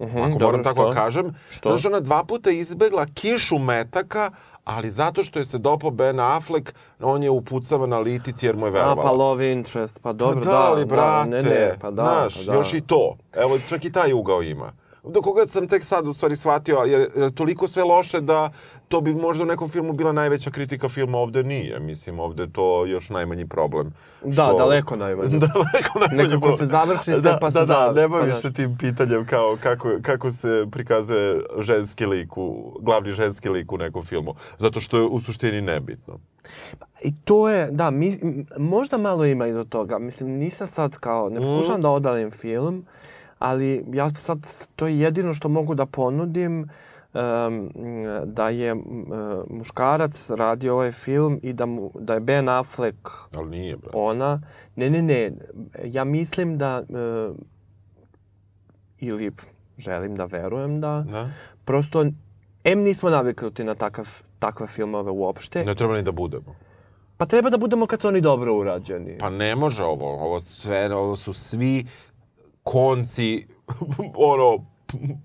Mhm, 0.00 0.18
ako 0.18 0.30
dobro, 0.30 0.46
moram 0.46 0.62
tako 0.62 0.80
što? 0.80 0.88
da 0.88 0.94
kažem, 0.94 1.34
Što? 1.50 1.68
zato 1.68 1.78
što 1.78 1.88
ona 1.88 2.00
dva 2.00 2.24
puta 2.24 2.50
izbegla 2.50 3.06
kišu 3.06 3.58
metaka, 3.58 4.30
ali 4.64 4.90
zato 4.90 5.24
što 5.24 5.38
je 5.38 5.44
se 5.44 5.58
dopao 5.58 5.90
Ben 5.90 6.20
Affleck, 6.20 6.70
on 7.00 7.22
je 7.22 7.30
upucava 7.30 7.86
na 7.86 7.98
litici 7.98 8.46
jer 8.46 8.56
mu 8.56 8.66
je 8.66 8.70
A, 8.70 8.72
verovala. 8.72 9.02
pa 9.02 9.10
love 9.12 9.52
interest, 9.52 10.00
pa 10.02 10.12
dobro, 10.12 10.34
pa 10.34 10.46
da, 10.46 10.52
da, 10.52 10.58
ali 10.62 10.80
da, 10.80 10.86
brate, 10.86 11.28
ne, 11.28 11.42
ne, 11.42 11.76
pa 11.80 11.90
da, 11.90 12.02
znaš, 12.02 12.46
pa 12.46 12.52
da. 12.52 12.58
još 12.58 12.74
i 12.74 12.80
to. 12.80 13.16
Evo, 13.34 13.58
čak 13.68 13.84
i 13.84 13.92
taj 13.92 14.12
ugao 14.12 14.42
ima. 14.42 14.72
Do 15.08 15.22
koga 15.22 15.46
sam 15.46 15.68
tek 15.68 15.84
sad 15.84 16.06
u 16.06 16.14
stvari 16.14 16.36
shvatio, 16.36 16.76
jer, 16.76 17.00
jer 17.00 17.22
je 17.22 17.34
toliko 17.34 17.68
sve 17.68 17.84
loše 17.84 18.20
da 18.20 18.52
to 18.88 19.00
bi 19.00 19.14
možda 19.14 19.44
u 19.44 19.46
nekom 19.46 19.68
filmu 19.68 19.92
bila 19.92 20.12
najveća 20.12 20.50
kritika 20.50 20.88
filma, 20.88 21.18
ovde 21.18 21.42
nije. 21.42 21.80
Mislim, 21.80 22.20
ovde 22.20 22.46
to 22.52 22.86
još 22.86 23.10
najmanji 23.10 23.46
problem. 23.48 23.92
Da, 24.24 24.52
daleko 24.58 24.96
najmanje. 24.96 25.38
daleko 25.54 25.98
najmanji 25.98 26.22
Nekako 26.22 26.40
problem. 26.40 26.58
se 26.58 26.66
završi 26.66 27.04
sve, 27.04 27.20
da, 27.20 27.38
pa 27.40 27.50
se 27.50 27.58
da, 27.58 27.64
da, 27.66 27.92
ne 27.92 28.08
baviš 28.08 28.30
Pa 28.30 28.34
da. 28.34 28.40
se 28.40 28.52
tim 28.52 28.76
pitanjem 28.78 29.26
kao 29.26 29.58
kako, 29.62 29.88
kako 30.02 30.32
se 30.32 30.66
prikazuje 30.70 31.40
ženski 31.58 32.06
lik, 32.06 32.36
u, 32.36 32.78
glavni 32.80 33.12
ženski 33.12 33.48
lik 33.48 33.72
u 33.72 33.78
nekom 33.78 34.04
filmu. 34.04 34.34
Zato 34.58 34.80
što 34.80 34.98
je 34.98 35.04
u 35.04 35.20
suštini 35.20 35.60
nebitno. 35.60 36.18
I 37.02 37.14
to 37.24 37.48
je, 37.48 37.68
da, 37.70 37.90
mi, 37.90 38.18
možda 38.58 38.98
malo 38.98 39.24
ima 39.24 39.46
i 39.46 39.52
do 39.52 39.64
toga. 39.64 39.98
Mislim, 39.98 40.30
nisam 40.30 40.66
sad 40.66 40.96
kao, 40.96 41.28
ne 41.28 41.40
pokušavam 41.40 41.80
da 41.80 41.90
odalim 41.90 42.30
film, 42.30 42.86
ali 43.38 43.84
ja 43.92 44.14
sad, 44.14 44.38
to 44.76 44.86
je 44.86 44.98
jedino 45.00 45.34
što 45.34 45.48
mogu 45.48 45.74
da 45.74 45.86
ponudim, 45.86 46.68
da 48.24 48.48
je 48.48 48.74
muškarac 49.50 50.30
radio 50.30 50.74
ovaj 50.74 50.92
film 50.92 51.40
i 51.42 51.52
da, 51.52 51.66
mu, 51.66 51.90
da 51.94 52.14
je 52.14 52.20
Ben 52.20 52.48
Affleck 52.48 53.08
Ali 53.36 53.50
nije, 53.50 53.76
brate. 53.76 53.96
ona. 53.98 54.40
Ne, 54.76 54.90
ne, 54.90 55.02
ne. 55.02 55.32
Ja 55.84 56.04
mislim 56.04 56.58
da, 56.58 56.82
ili 58.98 59.32
želim 59.78 60.16
da 60.16 60.24
verujem 60.24 60.80
da, 60.80 61.04
Da? 61.10 61.30
prosto, 61.64 62.04
em 62.64 62.80
nismo 62.80 63.10
naviknuti 63.10 63.64
na 63.64 63.74
takav, 63.74 64.08
takve 64.38 64.66
filmove 64.66 65.10
uopšte, 65.10 65.64
Ne 65.64 65.74
treba 65.74 65.94
ni 65.94 66.02
da 66.02 66.12
budemo. 66.12 66.54
Pa 67.16 67.26
treba 67.26 67.50
da 67.50 67.58
budemo 67.58 67.86
kad 67.86 68.00
su 68.00 68.08
oni 68.08 68.20
dobro 68.20 68.54
urađeni. 68.54 69.18
Pa 69.18 69.30
ne 69.30 69.56
može 69.56 69.84
ovo, 69.84 70.24
ovo 70.24 70.40
sve, 70.40 70.94
ovo 70.94 71.16
su 71.16 71.32
svi 71.32 71.84
konci, 72.64 73.46
ono, 74.32 74.64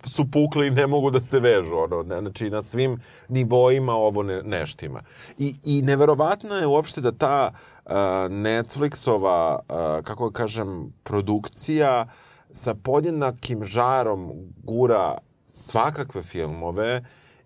su 0.06 0.32
pukli 0.32 0.68
i 0.68 0.72
ne 0.72 0.88
mogu 0.88 1.12
da 1.12 1.22
se 1.22 1.40
vežu, 1.40 1.76
ono, 1.76 2.04
ne, 2.04 2.20
znači 2.20 2.50
na 2.50 2.62
svim 2.62 3.00
nivoima 3.30 3.94
ovo 3.94 4.24
ne, 4.24 4.42
neštima. 4.44 5.02
I, 5.38 5.56
I 5.64 5.82
neverovatno 5.82 6.56
je 6.56 6.68
uopšte 6.68 7.02
da 7.02 7.12
ta 7.12 7.52
uh, 7.52 7.92
Netflixova, 8.30 9.60
uh, 9.60 10.04
kako 10.04 10.30
da 10.30 10.34
kažem, 10.34 10.94
produkcija 11.04 12.08
sa 12.52 12.74
podjednakim 12.74 13.64
žarom 13.64 14.32
gura 14.64 15.18
svakakve 15.46 16.24
filmove 16.24 17.04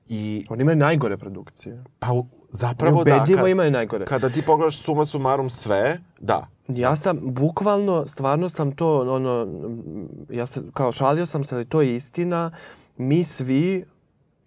i 0.10 0.46
Oni 0.50 0.62
imaju 0.62 0.78
najgore 0.78 1.18
produkcije. 1.18 1.84
pa 2.00 2.08
zapravo 2.52 3.04
da, 3.04 3.16
ubedljivo 3.16 3.42
kad, 3.42 3.50
imaju 3.50 3.72
najgore. 3.72 4.06
kada 4.06 4.30
ti 4.30 4.42
pogledaš 4.42 4.78
suma 4.78 5.06
sumarum 5.06 5.50
sve, 5.50 6.00
da, 6.20 6.48
Ja 6.68 6.96
sam, 6.96 7.20
bukvalno, 7.22 8.08
stvarno 8.08 8.50
sam 8.50 8.72
to, 8.72 9.16
ono, 9.16 9.48
ja 10.30 10.46
se, 10.46 10.62
kao 10.74 10.92
šalio 10.92 11.26
sam 11.26 11.44
se, 11.44 11.56
ali 11.56 11.66
to 11.66 11.82
je 11.82 11.96
istina. 11.96 12.52
Mi 12.98 13.24
svi, 13.24 13.86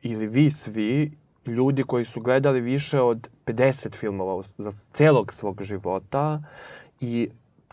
ili 0.02 0.26
vi 0.26 0.50
svi, 0.50 1.12
ljudi 1.46 1.82
koji 1.82 2.04
su 2.04 2.20
gledali 2.20 2.60
više 2.60 3.00
od 3.00 3.28
50 3.46 3.96
filmova 3.96 4.42
za 4.58 4.72
celog 4.92 5.32
svog 5.32 5.62
života 5.62 6.42
i 7.00 7.28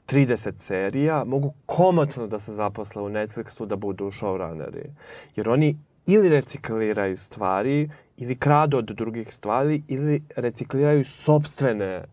30 0.07 0.57
serija, 0.57 1.23
mogu 1.23 1.53
komotno 1.65 2.27
da 2.27 2.39
se 2.39 2.53
zaposle 2.53 3.01
u 3.01 3.09
Netflixu 3.09 3.65
da 3.65 3.75
budu 3.75 4.05
showrunneri. 4.05 4.89
Jer 5.35 5.49
oni 5.49 5.77
ili 6.05 6.29
recikliraju 6.29 7.17
stvari, 7.17 7.89
ili 8.17 8.35
kradu 8.35 8.77
od 8.77 8.85
drugih 8.85 9.33
stvari, 9.33 9.83
ili 9.87 10.23
recikliraju 10.35 11.05
sobstvene 11.05 12.03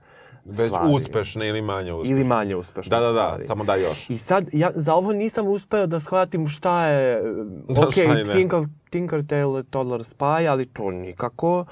već 0.44 0.66
stvari. 0.66 0.94
uspešne 0.94 1.48
ili 1.48 1.62
manje 1.62 1.92
uspešne. 1.92 2.12
Ili 2.12 2.24
manje 2.24 2.56
uspešne 2.56 2.90
Da, 2.90 3.00
da, 3.00 3.12
da, 3.12 3.24
stvari. 3.24 3.46
samo 3.46 3.64
da 3.64 3.74
još. 3.74 4.10
I 4.10 4.18
sad, 4.18 4.48
ja 4.52 4.70
za 4.74 4.94
ovo 4.94 5.12
nisam 5.12 5.46
uspeo 5.46 5.86
da 5.86 6.00
shvatim 6.00 6.48
šta 6.48 6.86
je, 6.86 7.22
Da, 7.68 7.80
ok, 7.80 7.92
šta 7.92 8.02
je 8.02 8.24
ne. 8.24 8.34
Tinker, 8.90 9.10
Tinker 9.10 9.26
Tailor 9.28 9.64
Toddler 9.64 10.00
Spy, 10.00 10.46
ali 10.46 10.66
to 10.66 10.90
nikako. 10.90 11.64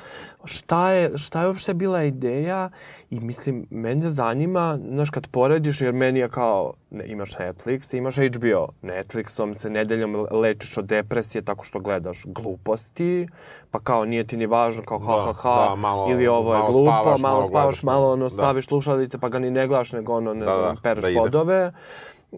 Šta 0.44 0.90
je, 0.90 1.18
šta 1.18 1.40
je 1.40 1.46
uopšte 1.48 1.74
bila 1.74 2.02
ideja? 2.02 2.70
I 3.10 3.20
mislim, 3.20 3.66
mene 3.70 4.10
zanima, 4.10 4.78
znaš, 4.84 5.10
kad 5.10 5.26
porediš, 5.26 5.80
jer 5.80 5.92
meni 5.92 6.20
je 6.20 6.28
kao, 6.28 6.72
ne, 6.90 7.06
imaš 7.06 7.30
Netflix, 7.30 7.96
imaš 7.96 8.16
HBO. 8.16 8.68
Netflixom 8.82 9.54
se 9.54 9.70
nedeljom 9.70 10.26
lečiš 10.32 10.78
od 10.78 10.84
depresije 10.84 11.42
tako 11.42 11.64
što 11.64 11.80
gledaš 11.80 12.22
gluposti, 12.26 13.28
pa 13.70 13.78
kao 13.78 14.04
nije 14.04 14.24
ti 14.24 14.36
ni 14.36 14.46
važno, 14.46 14.82
kao 14.82 14.98
ha, 14.98 15.16
Da, 15.16 15.22
ha, 15.22 15.32
ha, 15.32 15.68
da, 15.68 15.74
malo- 15.76 16.10
ili 16.10 16.26
ovo 16.28 16.54
je 16.54 16.58
malo 16.58 16.72
glupo, 16.72 16.86
spavaš, 16.86 17.20
malo 17.20 17.34
malo 17.34 17.46
spavaš, 17.46 17.64
gledaš, 17.64 17.82
malo 17.82 18.12
ono, 18.12 18.24
da. 18.24 18.30
staviš 18.30 18.66
slušalice 18.66 19.18
pa 19.18 19.28
ga 19.28 19.38
ni 19.38 19.50
ne 19.50 19.66
gledaš, 19.66 19.92
nego 19.92 20.14
ono, 20.14 20.34
ne 20.34 20.46
Da, 20.46 20.56
znam, 20.56 20.74
da, 20.74 20.80
pereš 20.82 21.02
da 21.02 21.10
ide. 21.10 21.20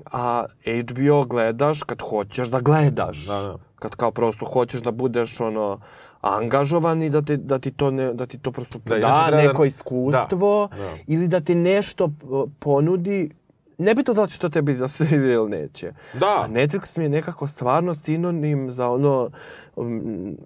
A 0.05 0.45
HBO 0.65 1.25
gledaš 1.25 1.83
kad 1.83 2.03
hoćeš 2.03 2.49
da 2.49 2.61
gledaš. 2.61 3.27
Da, 3.27 3.41
da. 3.43 3.57
Kad 3.75 3.95
kao 3.95 4.11
prosto 4.11 4.47
hoćeš 4.47 4.81
da 4.81 4.91
budeš 4.91 5.41
ono 5.41 5.81
angažovan 6.21 7.03
i 7.03 7.11
da, 7.11 7.23
te, 7.23 7.37
da, 7.37 7.59
ti, 7.59 7.71
to 7.71 7.91
ne, 7.91 8.15
da 8.15 8.27
ti 8.27 8.39
to 8.39 8.53
prosto 8.53 8.79
Da, 8.79 8.95
da, 8.95 9.29
da- 9.31 9.37
neko 9.37 9.65
iskustvo 9.65 10.69
Da, 10.71 10.77
da. 10.77 10.89
ili 11.07 11.29
da 11.29 11.41
ti 11.41 11.55
nešto 11.55 12.11
ponudi 12.59 13.31
Nebitno 13.79 14.15
da 14.15 14.23
li 14.23 14.31
će 14.31 14.39
to 14.39 14.49
tebi 14.49 14.75
da 14.75 14.89
se 14.89 15.05
vidi 15.05 15.29
ili 15.29 15.51
neće. 15.51 15.93
Da. 16.13 16.27
A 16.45 16.49
Netflix 16.49 16.99
mi 16.99 17.05
je 17.05 17.09
nekako 17.09 17.49
stvarno 17.49 17.95
sinonim 17.95 18.71
za 18.71 18.89
ono... 18.89 19.31
um, 19.77 20.37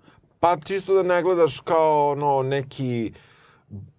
Pa 0.40 0.56
čisto 0.56 0.94
da 0.94 1.02
ne 1.02 1.22
gledaš 1.22 1.60
kao 1.60 2.10
ono 2.10 2.42
neki 2.42 3.12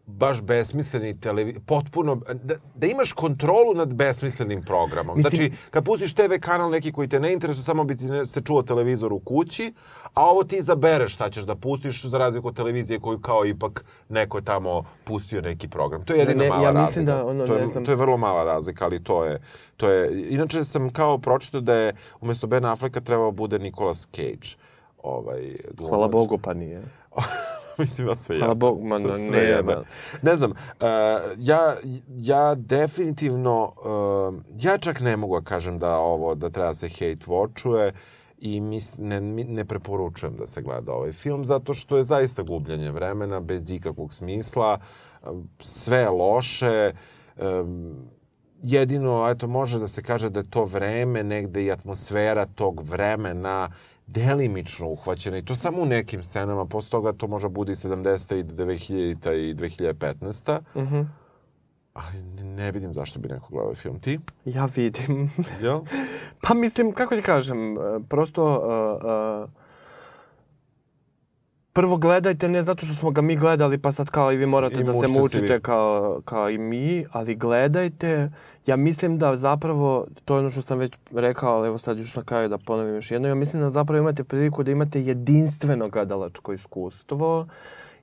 baš 0.08 0.42
besmisleni 0.42 1.20
televi... 1.20 1.60
potpuno, 1.60 2.16
da, 2.36 2.56
da 2.76 2.88
imaš 2.88 3.12
kontrolu 3.14 3.74
nad 3.76 3.94
besmislenim 3.94 4.62
programom. 4.62 5.18
Mislim- 5.18 5.32
Znači, 5.36 5.72
kad 5.72 5.86
pustiš 5.86 6.14
TV 6.14 6.34
kanal 6.40 6.70
neki 6.70 6.92
koji 6.92 7.08
te 7.08 7.20
ne 7.20 7.34
interesuje, 7.34 7.64
samo 7.64 7.84
bi 7.84 7.96
ti 7.96 8.06
se 8.26 8.42
čuo 8.42 8.62
televizor 8.64 9.14
u 9.14 9.20
kući, 9.20 9.74
a 10.14 10.24
ovo 10.24 10.44
ti 10.44 10.58
izabereš 10.58 11.14
šta 11.14 11.30
ćeš 11.30 11.44
da 11.44 11.56
pustiš 11.56 12.06
za 12.06 12.18
razliku 12.18 12.48
od 12.48 12.56
televizije 12.56 13.00
koju 13.00 13.20
kao 13.20 13.46
ipak 13.46 13.86
neko 14.10 14.38
je 14.38 14.44
tamo 14.44 14.84
pustio 15.04 15.42
neki 15.42 15.68
program. 15.68 16.06
To 16.06 16.14
je 16.14 16.20
jedina 16.20 16.38
Ne, 16.38 16.44
ne, 16.44 16.50
mala 16.50 16.64
ja 16.64 16.72
razlika. 16.72 16.88
mislim 16.88 17.06
da, 17.06 17.26
ono, 17.26 17.48
to, 17.48 17.56
je, 17.56 17.62
ne 17.62 17.68
znam- 17.68 17.86
to 17.86 17.92
je 17.92 17.98
vrlo 17.98 18.18
mala 18.18 18.44
razlika, 18.44 18.86
ali 18.86 19.04
to 19.04 19.26
je, 19.26 19.40
to 19.78 19.90
je... 19.90 20.28
Inače 20.30 20.64
sam 20.64 20.90
kao 20.90 21.18
pročitao 21.18 21.62
da 21.62 21.74
je 21.76 21.92
umesto 22.22 22.48
Ben 22.48 22.66
Afflecka 22.66 23.02
trebao 23.02 23.32
bude 23.32 23.60
Nicolas 23.60 24.08
Cage. 24.08 24.48
Ovaj, 25.00 25.42
glumac. 25.68 25.90
hvala 25.90 26.08
Bogu 26.08 26.38
pa 26.38 26.54
nije. 26.54 26.82
Mislim, 27.80 28.08
ja 28.08 28.16
sve 28.16 28.38
Hvala 28.38 28.52
jedno. 28.52 28.56
Bogu, 28.56 28.88
ma, 28.88 29.00
Sve 29.00 29.18
ne, 29.18 29.62
ma. 29.64 29.84
Ne 30.22 30.38
znam, 30.38 30.52
uh, 30.52 30.56
ja, 31.38 31.76
ja 32.16 32.56
definitivno, 32.56 33.74
uh, 34.30 34.36
ja 34.60 34.78
čak 34.78 35.02
ne 35.02 35.18
mogu 35.18 35.40
da 35.40 35.46
kažem 35.46 35.80
da 35.80 35.98
ovo, 35.98 36.36
da 36.36 36.50
treba 36.50 36.74
se 36.74 36.90
hate 36.90 37.26
watchuje 37.28 37.92
i 38.38 38.62
mis, 38.62 38.98
ne, 38.98 39.22
ne 39.22 39.66
preporučujem 39.66 40.36
da 40.36 40.48
se 40.48 40.62
gleda 40.62 40.92
ovaj 40.92 41.12
film, 41.12 41.46
zato 41.46 41.74
što 41.74 41.98
je 41.98 42.04
zaista 42.04 42.44
gubljenje 42.44 42.92
vremena, 42.92 43.40
bez 43.40 43.72
ikakvog 43.72 44.14
smisla, 44.14 44.78
uh, 45.22 45.30
sve 45.60 45.98
je 45.98 46.10
loše, 46.10 46.92
um, 47.38 47.96
jedino, 48.62 49.30
eto, 49.30 49.48
može 49.48 49.80
da 49.80 49.88
se 49.88 50.04
kaže 50.04 50.30
da 50.30 50.40
je 50.40 50.50
to 50.50 50.66
vreme 50.66 51.24
negde 51.24 51.64
i 51.64 51.72
atmosfera 51.72 52.46
tog 52.46 52.90
vremena 52.90 53.70
delimično 54.08 54.88
uhvaćena 54.88 55.38
i 55.38 55.46
to 55.46 55.56
samo 55.56 55.82
u 55.82 55.86
nekim 55.86 56.24
scenama, 56.24 56.66
posle 56.66 56.90
toga 56.92 57.14
to 57.14 57.28
može 57.28 57.50
bude 57.50 57.72
i 57.72 57.76
70. 57.76 58.36
i 58.36 58.44
2000. 58.44 59.34
i 59.34 59.56
2015. 59.56 60.60
Mhm. 60.76 61.02
Ali 61.94 62.24
ne- 62.24 62.44
ne 62.44 62.72
vidim 62.72 62.94
zašto 62.94 63.20
bi 63.20 63.28
neko 63.28 63.48
gledao 63.50 63.64
ovaj 63.64 63.76
film. 63.76 64.00
Ti? 64.00 64.20
Ja 64.46 64.66
vidim. 64.68 65.30
Jel? 65.62 65.82
Pa 66.42 66.54
mislim, 66.54 66.92
kako 66.92 67.16
ti 67.16 67.22
kažem, 67.22 67.74
e, 67.74 67.80
prosto... 68.10 68.44
Uh, 68.46 69.04
uh, 69.44 69.65
prvo 71.76 71.98
gledajte 71.98 72.48
ne 72.50 72.64
zato 72.64 72.86
što 72.86 72.96
smo 72.96 73.12
ga 73.12 73.22
mi 73.22 73.36
gledali 73.36 73.78
pa 73.78 73.92
sad 73.92 74.10
kao 74.10 74.32
i 74.32 74.38
vi 74.38 74.46
morate 74.46 74.80
I 74.80 74.84
da 74.84 74.94
se 74.94 75.08
mučite 75.08 75.54
vi. 75.54 75.62
kao, 75.62 76.22
kao 76.26 76.50
i 76.50 76.58
mi, 76.58 77.06
ali 77.12 77.36
gledajte. 77.36 78.32
Ja 78.66 78.76
mislim 78.76 79.18
da 79.18 79.36
zapravo, 79.36 80.08
to 80.26 80.36
je 80.36 80.40
ono 80.40 80.50
što 80.50 80.62
sam 80.62 80.80
već 80.80 80.94
rekao, 81.12 81.58
ali 81.58 81.68
evo 81.68 81.78
sad 81.78 81.98
još 81.98 82.16
na 82.16 82.24
kraju 82.24 82.50
da 82.50 82.58
ponovim 82.58 82.96
još 82.96 83.12
jedno, 83.12 83.28
ja 83.28 83.36
mislim 83.36 83.62
da 83.62 83.70
zapravo 83.70 84.00
imate 84.00 84.24
priliku 84.24 84.64
da 84.64 84.72
imate 84.72 85.02
jedinstveno 85.02 85.90
gledalačko 85.90 86.54
iskustvo 86.54 87.48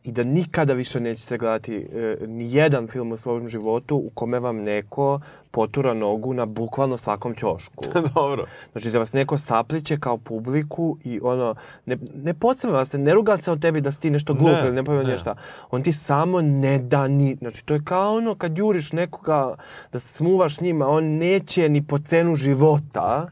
i 0.05 0.12
da 0.12 0.24
nikada 0.24 0.72
više 0.72 1.00
nećete 1.00 1.38
gledati 1.38 1.76
e, 1.76 2.16
ni 2.26 2.55
jedan 2.55 2.88
film 2.88 3.12
u 3.12 3.16
svom 3.16 3.48
životu 3.48 3.96
u 3.96 4.11
kome 4.14 4.38
vam 4.38 4.57
neko 4.57 5.20
potura 5.50 5.94
nogu 5.94 6.34
na 6.34 6.46
bukvalno 6.46 6.96
svakom 6.96 7.34
ćošku. 7.34 7.84
Dobro. 8.14 8.46
Znači 8.72 8.90
da 8.90 8.98
vas 8.98 9.12
neko 9.12 9.38
sapliće 9.38 9.98
kao 10.00 10.18
publiku 10.18 10.98
i 11.05 11.20
ono, 11.22 11.55
ne, 11.86 11.96
ne 12.14 12.34
podsmeva 12.34 12.84
se, 12.84 12.98
ne 12.98 13.14
ruga 13.14 13.36
se 13.36 13.53
o 13.53 13.57
tebi 13.57 13.80
da 13.80 13.92
si 13.92 14.00
ti 14.00 14.11
nešto 14.11 14.34
glup 14.34 14.53
Ne, 14.53 14.66
ili 14.66 14.74
ne 14.74 14.84
pojma 14.84 15.03
ništa. 15.03 15.34
On 15.70 15.82
ti 15.82 15.92
samo 15.92 16.40
ne 16.42 16.78
da 16.78 17.09
ni, 17.09 17.36
znači 17.40 17.64
to 17.64 17.74
je 17.74 17.84
kao 17.84 18.16
ono 18.16 18.34
kad 18.34 18.59
juriš 18.59 18.92
nekoga 18.92 19.55
da 19.92 19.98
se 19.98 20.09
smuvaš 20.09 20.61
njima, 20.61 20.88
on 20.88 21.05
neće 21.05 21.68
ni 21.68 21.86
po 21.86 21.98
cenu 21.98 22.34
života, 22.34 23.30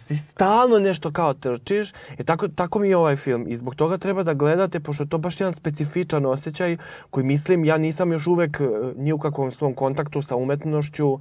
ti 0.00 0.16
stalno 0.16 0.78
nešto 0.78 1.10
kao 1.12 1.34
trčiš. 1.34 1.92
E 2.18 2.24
tako, 2.24 2.48
tako 2.48 2.78
mi 2.78 2.88
je 2.88 2.96
ovaj 2.96 3.16
film 3.16 3.44
i 3.48 3.56
zbog 3.56 3.74
toga 3.74 3.98
treba 3.98 4.22
da 4.22 4.34
gledate, 4.34 4.80
pošto 4.80 5.02
je 5.02 5.08
to 5.08 5.18
baš 5.18 5.40
jedan 5.40 5.54
specifičan 5.54 6.26
osjećaj 6.26 6.76
koji 7.10 7.24
mislim 7.24 7.64
ja 7.64 7.78
nisam 7.78 8.12
još 8.12 8.26
uvek 8.26 8.60
e, 8.60 8.68
ni 8.96 9.12
u 9.12 9.18
kakvom 9.18 9.50
svom 9.50 9.74
kontaktu 9.74 10.22
sa 10.22 10.36
umetnošću 10.36 11.12
uh, 11.12 11.20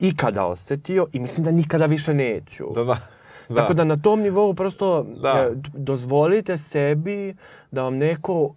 ikada 0.00 0.46
osetio 0.46 1.06
i 1.12 1.20
mislim 1.20 1.44
da 1.44 1.50
nikada 1.50 1.86
više 1.86 2.14
neću. 2.14 2.64
Da, 2.74 2.84
da. 2.84 2.98
Da. 3.48 3.54
Tako 3.54 3.74
da 3.74 3.84
na 3.84 3.96
tom 3.96 4.20
nivou 4.20 4.54
prosto 4.54 5.02
Da. 5.02 5.28
e, 5.28 5.50
dozvolite 5.74 6.58
sebi 6.58 7.36
da 7.70 7.82
vam 7.82 7.96
neko 7.96 8.54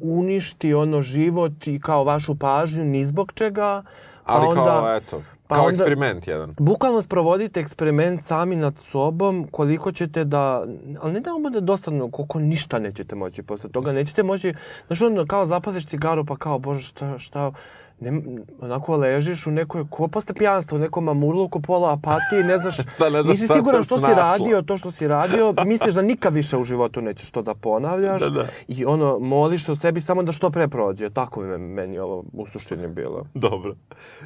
uništi 0.00 0.74
ono 0.74 1.02
život 1.02 1.66
i 1.66 1.80
kao 1.80 2.04
vašu 2.04 2.38
pažnju 2.38 2.84
ni 2.84 3.06
zbog 3.06 3.32
čega. 3.32 3.82
Ali 4.24 4.46
onda, 4.46 4.64
kao, 4.64 4.96
eto, 4.96 5.22
pa 5.50 5.56
kao 5.56 5.64
onda- 5.64 5.74
eksperiment 5.74 6.28
jedan. 6.28 6.54
Bukvalno 6.58 7.02
sprovodite 7.02 7.60
eksperiment 7.60 8.24
sami 8.24 8.56
nad 8.56 8.78
sobom, 8.78 9.48
koliko 9.50 9.92
ćete 9.92 10.24
da, 10.24 10.64
ali 11.00 11.12
ne 11.12 11.20
da 11.20 11.32
vam 11.32 11.42
bude 11.42 11.60
dosadno, 11.60 12.10
koliko 12.10 12.38
ništa 12.38 12.78
nećete 12.78 13.14
moći 13.14 13.42
posle 13.42 13.70
toga, 13.70 13.92
nećete 13.92 14.22
moći, 14.22 14.54
znaš 14.86 15.02
ono, 15.02 15.26
kao 15.26 15.46
zapališ 15.46 15.86
cigaru, 15.86 16.24
pa 16.24 16.36
kao, 16.36 16.58
bože, 16.58 16.82
šta, 16.82 17.18
šta, 17.18 17.52
ne, 18.00 18.22
onako 18.60 18.96
ležiš 18.96 19.46
u 19.46 19.52
nekoj, 19.52 19.84
ko 19.90 20.08
posle 20.08 20.34
pijanstva, 20.34 20.76
u 20.76 20.80
nekom 20.80 21.04
mamurluku, 21.04 21.60
pola 21.60 21.92
apatije, 21.92 22.44
ne 22.44 22.58
znaš, 22.58 22.76
Da 22.98 23.04
ne 23.04 23.22
znaš 23.22 23.24
nisi 23.30 23.48
siguran 23.48 23.82
što 23.82 23.98
si 23.98 24.04
radio, 24.06 24.62
to 24.62 24.78
što 24.78 24.90
si 24.90 25.08
radio, 25.08 25.54
misliš 25.64 25.94
da 25.94 26.02
nikad 26.02 26.34
više 26.34 26.56
u 26.56 26.64
životu 26.64 27.02
nećeš 27.02 27.30
to 27.30 27.42
da 27.42 27.54
ponavljaš 27.54 28.22
Da, 28.22 28.30
da. 28.30 28.46
i 28.68 28.84
ono, 28.84 29.18
moliš 29.18 29.64
se 29.64 29.72
o 29.72 29.76
sebi 29.76 30.00
samo 30.00 30.22
da 30.22 30.32
što 30.32 30.50
pre 30.50 30.68
prođe, 30.68 31.10
tako 31.10 31.40
bi 31.40 31.46
me- 31.48 31.58
meni 31.58 31.98
ovo 31.98 32.24
u 32.32 32.46
suštini 32.46 32.88
bilo. 32.88 33.24
Dobro. 33.34 33.74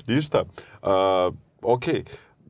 Ništa. 0.07 0.45
Uh, 0.83 0.89
ok, 1.64 1.85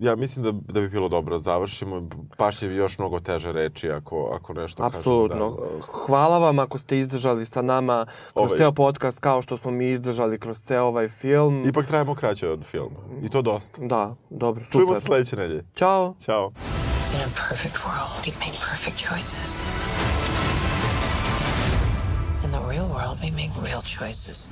ja 0.01 0.17
mislim 0.17 0.45
da, 0.45 0.53
da 0.73 0.81
bi 0.81 0.89
bilo 0.89 1.09
dobro 1.09 1.35
da 1.35 1.39
završimo. 1.39 2.09
Baš 2.39 2.63
je 2.63 2.77
još 2.77 2.99
mnogo 2.99 3.21
teže 3.21 3.53
reči 3.53 3.91
ako, 3.91 4.31
ako 4.35 4.55
nešto 4.55 4.83
Apsolutno. 4.85 5.57
kažemo. 5.57 5.81
Hvala 6.07 6.39
vam 6.39 6.59
ako 6.59 6.79
ste 6.79 6.99
izdržali 6.99 7.47
sa 7.47 7.63
nama 7.63 8.07
kroz 8.33 8.47
Ovaj. 8.47 8.59
ceo 8.59 8.73
podcast 8.73 9.19
kao 9.19 9.43
što 9.43 9.57
smo 9.57 9.71
mi 9.71 9.91
izdržali 9.91 10.39
kroz 10.39 10.61
ceo 10.63 10.85
ovaj 10.85 11.09
film. 11.09 11.63
Da. 11.63 11.69
Ipak 11.69 11.87
trajamo 11.87 12.15
kraće 12.15 12.49
od 12.49 12.65
filma. 12.65 12.97
I 13.23 13.29
to 13.29 13.43
dosta. 13.43 13.81
Da, 13.87 14.15
dobro, 14.31 14.65
Čujemo 14.73 14.89
super. 14.89 15.01
se 15.01 15.07
sledeće 15.07 15.37
nedelje. 15.37 15.65
Ćao. 15.75 16.15
Ćao. 16.25 16.53
In 17.15 17.21
a 17.21 17.31
perfect 17.49 17.77
world, 17.77 18.27
we 18.27 18.33
make 18.39 18.59
perfect 18.71 18.99
choices. 19.09 19.61
In 22.45 22.51
the 22.51 22.61
real 22.71 22.89
world, 22.89 23.19
we 23.23 23.31
make 23.33 23.53
real 23.71 23.83
choices. 23.83 24.51